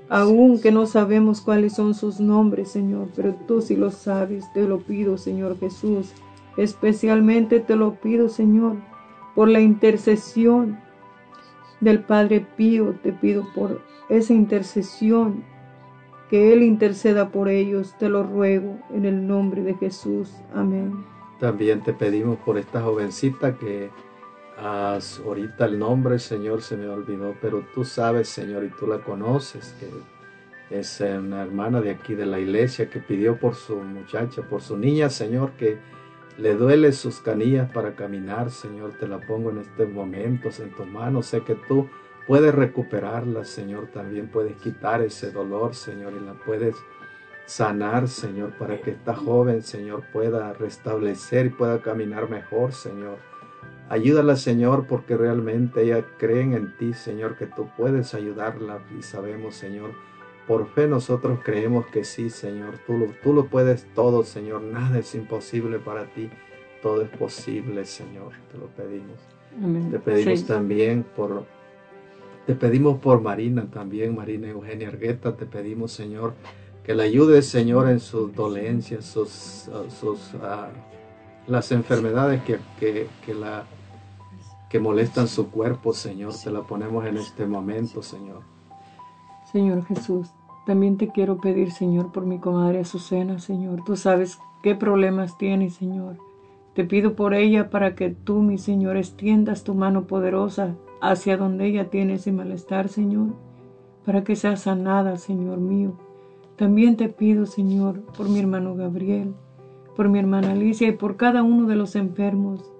[0.08, 4.50] Aun que no sabemos cuáles son sus nombres, Señor, pero tú sí lo sabes.
[4.54, 6.14] Te lo pido, Señor Jesús.
[6.56, 8.76] Especialmente te lo pido, Señor,
[9.34, 10.78] por la intercesión
[11.82, 12.94] del Padre Pío.
[13.02, 15.52] Te pido por esa intercesión
[16.34, 20.32] que Él interceda por ellos, te lo ruego en el nombre de Jesús.
[20.52, 21.04] Amén.
[21.38, 23.88] También te pedimos por esta jovencita que
[24.58, 28.98] ah, ahorita el nombre, Señor, se me olvidó, pero tú sabes, Señor, y tú la
[28.98, 34.42] conoces, que es una hermana de aquí de la iglesia que pidió por su muchacha,
[34.42, 35.78] por su niña, Señor, que
[36.36, 40.88] le duele sus canillas para caminar, Señor, te la pongo en estos momentos en tus
[40.88, 41.88] manos, sé que tú
[42.26, 46.76] puedes recuperarla, Señor, también puedes quitar ese dolor, Señor, y la puedes
[47.46, 53.18] sanar, Señor, para que esta joven, Señor, pueda restablecer y pueda caminar mejor, Señor.
[53.90, 59.56] Ayúdala, Señor, porque realmente ella creen en ti, Señor, que tú puedes ayudarla y sabemos,
[59.56, 59.90] Señor,
[60.46, 62.78] por fe nosotros creemos que sí, Señor.
[62.86, 64.62] Tú lo, tú lo puedes todo, Señor.
[64.62, 66.30] Nada es imposible para ti.
[66.82, 68.32] Todo es posible, Señor.
[68.52, 69.18] Te lo pedimos.
[69.62, 69.90] Amén.
[69.90, 70.46] Te pedimos Sí.
[70.46, 71.44] también por,
[72.46, 76.34] te pedimos por Marina también, Marina Eugenia Argueta, te pedimos, Señor,
[76.84, 80.68] que la ayudes, Señor, en sus dolencias, sus, ah, sus ah,
[81.46, 83.64] las enfermedades que, que, que la
[84.68, 88.40] que molestan su cuerpo, Señor, te la ponemos en este momento, Señor.
[89.52, 90.28] Señor Jesús,
[90.66, 93.84] también te quiero pedir, Señor, por mi comadre Azucena, Señor.
[93.84, 96.16] Tú sabes qué problemas tiene, Señor.
[96.74, 100.74] Te pido por ella para que tú, mi Señor, extiendas tu mano poderosa
[101.10, 103.34] hacia donde ella tiene ese malestar, Señor,
[104.06, 105.92] para que sea sanada, Señor mío.
[106.56, 109.34] También te pido, Señor, por mi hermano Gabriel,
[109.96, 112.72] por mi hermana Alicia y por cada uno de los enfermos.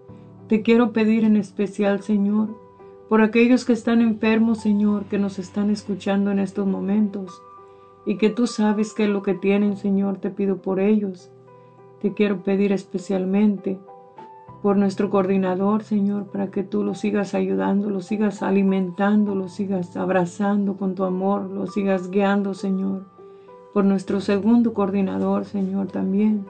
[0.49, 2.49] Te quiero pedir en especial, Señor,
[3.09, 7.43] por aquellos que están enfermos, Señor, que nos están escuchando en estos momentos
[8.07, 11.31] y que tú sabes qué es lo que tienen, Señor, te pido por ellos.
[12.01, 13.79] Te quiero pedir especialmente
[14.65, 19.95] por nuestro coordinador, Señor, para que tú lo sigas ayudando, lo sigas alimentando, lo sigas
[19.95, 23.05] abrazando con tu amor, lo sigas guiando, Señor.
[23.75, 26.47] Por nuestro segundo coordinador, Señor, también,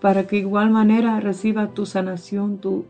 [0.00, 2.86] para que igual manera reciba tu sanación, tu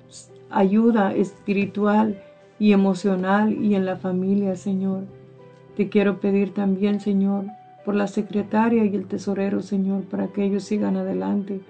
[0.50, 2.22] ayuda espiritual
[2.60, 5.02] y emocional y en la familia, Señor.
[5.76, 7.46] Te quiero pedir también, Señor,
[7.84, 11.60] por la secretaria y el tesorero, Señor, para que ellos sigan adelante,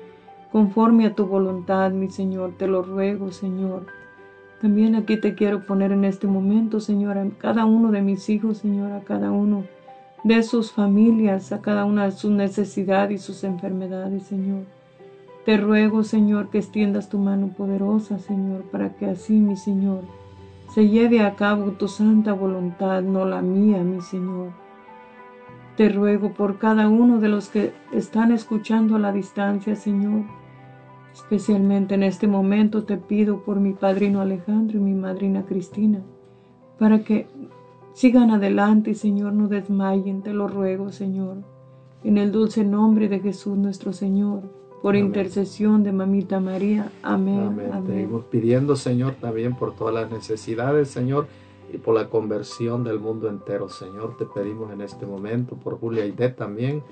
[0.55, 3.87] conforme a tu voluntad, mi Señor, te lo ruego, Señor.
[4.63, 8.59] También aquí te quiero poner en este momento, Señor, a cada uno de mis hijos,
[8.59, 9.65] Señor, a cada uno
[10.23, 14.63] de sus familias, a cada una de sus necesidades y sus enfermedades, Señor.
[15.45, 20.03] Te ruego, Señor, que extiendas tu mano poderosa, Señor, para que así, mi Señor,
[20.73, 24.51] se lleve a cabo tu santa voluntad, no la mía, mi Señor.
[25.77, 30.44] Te ruego por cada uno de los que están escuchando a la distancia, Señor.
[31.15, 36.03] Especialmente en este momento te pido por mi padrino Alejandro y mi madrina Cristina,
[36.77, 37.29] para que
[37.93, 41.37] sigan adelante, Señor, no desmayen, te lo ruego, Señor.
[42.03, 44.43] En el dulce nombre de Jesús nuestro Señor,
[44.83, 45.07] por Amén.
[45.07, 46.91] intercesión de Mamita María.
[47.03, 47.47] Amén.
[47.47, 47.71] Amén.
[47.73, 47.87] Amén.
[47.87, 51.29] Seguimos pidiendo, Señor, también por todas las necesidades, Señor,
[51.73, 54.17] y por la conversión del mundo entero, Señor.
[54.17, 56.83] Te pedimos en este momento por Julia Aide también,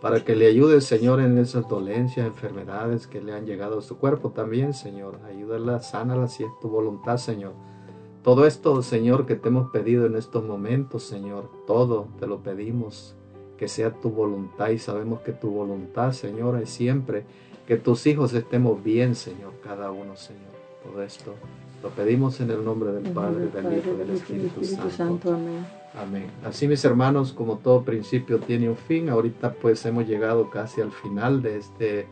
[0.00, 3.98] para que le ayudes, Señor, en esas dolencias, enfermedades que le han llegado a su
[3.98, 5.20] cuerpo también, Señor.
[5.26, 7.54] Ayúdala, sánala si es tu voluntad, Señor.
[8.22, 13.14] Todo esto, Señor, que te hemos pedido en estos momentos, Señor, todo te lo pedimos,
[13.56, 17.24] que sea tu voluntad y sabemos que tu voluntad, Señor, es siempre
[17.66, 20.42] que tus hijos estemos bien, Señor, cada uno, Señor.
[20.84, 21.34] Todo esto
[21.82, 25.32] lo pedimos en el nombre del Padre, del Hijo y del Espíritu, Santo.
[25.32, 25.64] Amén.
[26.00, 26.26] Amén.
[26.44, 30.92] Así mis hermanos, como todo principio tiene un fin, ahorita pues hemos llegado casi al
[30.92, 32.06] final de este,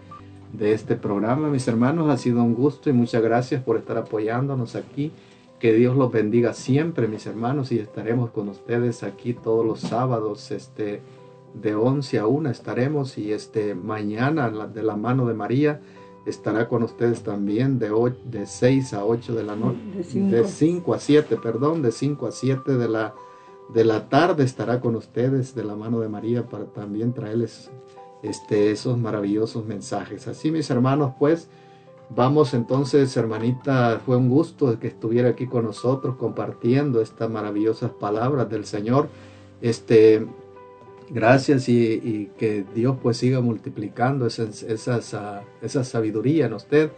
[0.52, 1.48] de este programa.
[1.51, 5.12] Mis hermanos, ha sido un gusto y muchas gracias por estar apoyándonos aquí.
[5.61, 10.51] Que Dios los bendiga siempre, mis hermanos, y estaremos con ustedes aquí todos los sábados,
[10.51, 11.01] este,
[11.55, 15.81] de 11 a 1 estaremos, y este, mañana de la mano de María
[16.27, 20.36] estará con ustedes también de, o- de 6 a 8 de la noche, De cinco.
[20.36, 23.15] de 5 a 7, perdón, de 5 a 7 de la,
[23.73, 27.70] de la tarde estará con ustedes de la mano de María para también traerles
[28.23, 30.28] este, esos maravillosos mensajes.
[30.28, 31.49] Así, mis hermanos, pues,
[32.11, 38.49] Vamos entonces, hermanita, fue un gusto que estuviera aquí con nosotros compartiendo estas maravillosas palabras
[38.51, 39.09] del Señor.
[39.62, 40.27] Este,
[41.11, 46.91] gracias y, que Dios pues siga multiplicando esas, ah, esa sabiduría en usted.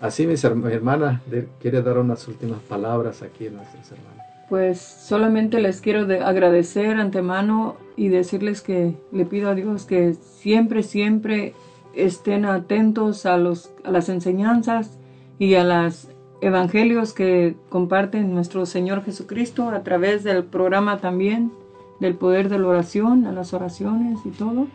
[0.00, 1.22] Así, mis herma- hermanas,
[1.60, 4.25] quiere dar unas últimas palabras aquí a nuestras hermanas.
[4.48, 10.14] Pues solamente les quiero de- agradecer antemano y decirles que le pido a Dios que
[10.14, 11.54] siempre, siempre
[11.94, 14.98] estén atentos a, los, a las enseñanzas
[15.38, 16.08] y a los
[16.42, 21.50] evangelios que comparten nuestro Señor Jesucristo a través del programa también,
[21.98, 24.68] del poder de la oración, a las oraciones y todo.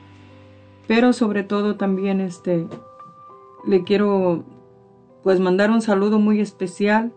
[0.88, 2.68] Pero sobre todo también este,
[3.66, 4.44] le quiero
[5.24, 7.14] pues mandar un saludo muy especial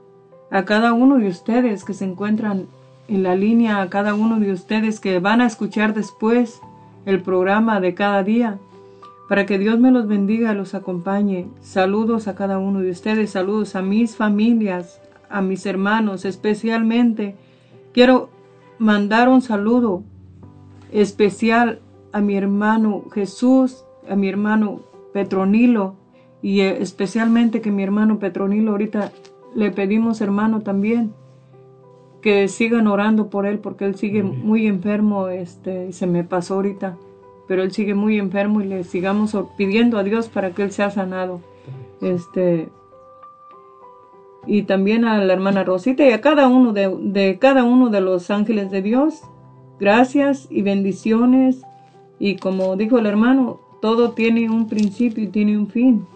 [0.54, 2.68] a cada uno de ustedes que se encuentran
[3.08, 6.60] en la línea, a cada uno de ustedes que van a escuchar después
[7.06, 8.60] el programa de cada día,
[9.28, 11.48] para que Dios me los bendiga y los acompañe.
[11.60, 17.34] Saludos a cada uno de ustedes, saludos a mis familias, a mis hermanos, especialmente.
[17.92, 18.28] Quiero
[18.78, 20.04] mandar un saludo
[20.92, 21.80] especial
[22.12, 24.82] a mi hermano Jesús, a mi hermano
[25.12, 25.96] Petronilo,
[26.42, 29.10] y eh, especialmente que mi hermano Petronilo ahorita
[29.54, 31.12] le pedimos hermano también
[32.20, 36.96] que sigan orando por él porque él sigue muy enfermo este se me pasó ahorita
[37.46, 40.90] pero él sigue muy enfermo y le sigamos pidiendo a Dios para que él sea
[40.90, 41.40] sanado.
[42.00, 42.68] Este
[44.46, 48.02] y también a la hermana Rosita y a cada uno de, de cada uno de
[48.02, 49.22] los ángeles de Dios
[49.80, 51.62] gracias y bendiciones.
[52.18, 56.06] Y como dijo el hermano todo tiene un principio y tiene un fin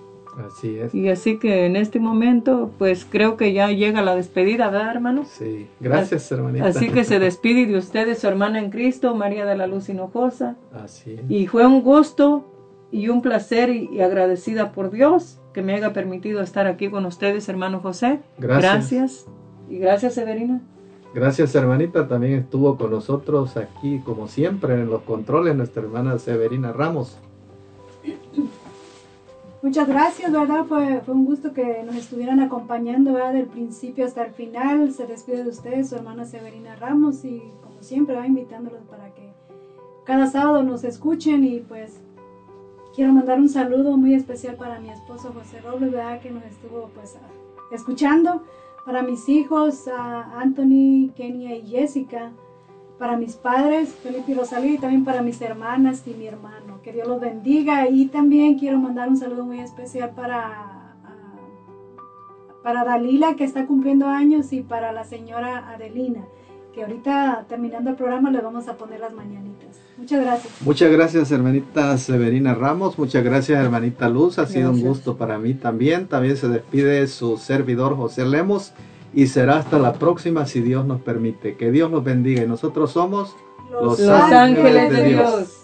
[0.46, 0.94] Así es.
[0.94, 5.24] y así que en este momento, pues creo que ya llega la despedida, ¿verdad, hermano?
[5.24, 6.66] Sí, gracias, hermanita.
[6.66, 10.56] Así que se despide de ustedes su hermana en Cristo, María de la Luz Hinojosa.
[10.72, 11.30] Así es.
[11.30, 12.54] Y fue un gusto
[12.90, 17.04] y un placer y, y agradecida por Dios que me haya permitido estar aquí con
[17.06, 18.20] ustedes, hermano José.
[18.38, 18.62] Gracias.
[18.62, 19.26] Gracias.
[19.68, 20.60] Y gracias, Severina.
[21.14, 22.06] Gracias, hermanita.
[22.06, 27.18] También estuvo con nosotros aquí, como siempre, en los controles, nuestra hermana Severina Ramos.
[29.60, 30.66] Muchas gracias, ¿verdad?
[30.66, 33.32] Fue, fue un gusto que nos estuvieran acompañando, ¿verdad?
[33.32, 34.92] Del principio hasta el final.
[34.92, 39.32] Se despide de ustedes su hermana Severina Ramos y como siempre va invitándolos para que
[40.04, 42.00] cada sábado nos escuchen y pues
[42.94, 46.20] quiero mandar un saludo muy especial para mi esposo José Robles, ¿verdad?
[46.20, 47.16] Que nos estuvo pues
[47.72, 48.44] escuchando.
[48.86, 52.30] Para mis hijos, a Anthony, Kenia y Jessica.
[52.96, 56.67] Para mis padres, Felipe y Rosalía, y también para mis hermanas y mi hermano.
[56.82, 57.88] Que Dios los bendiga.
[57.88, 60.94] Y también quiero mandar un saludo muy especial para, a-
[62.62, 66.24] para Dalila, que está cumpliendo años, y para la señora Adelina,
[66.74, 69.76] que ahorita terminando el programa le vamos a poner las mañanitas.
[69.96, 70.52] Muchas gracias.
[70.62, 72.98] Muchas gracias, hermanita Severina Ramos.
[72.98, 74.38] Muchas gracias, hermanita Luz.
[74.38, 76.06] Ha sido un gusto para mí también.
[76.06, 78.72] También se despide su servidor José Lemos.
[79.14, 81.56] Y será hasta la próxima si Dios nos permite.
[81.56, 82.44] Que Dios los bendiga.
[82.44, 83.34] Y nosotros somos
[83.72, 85.57] Los Los ángeles de Dios.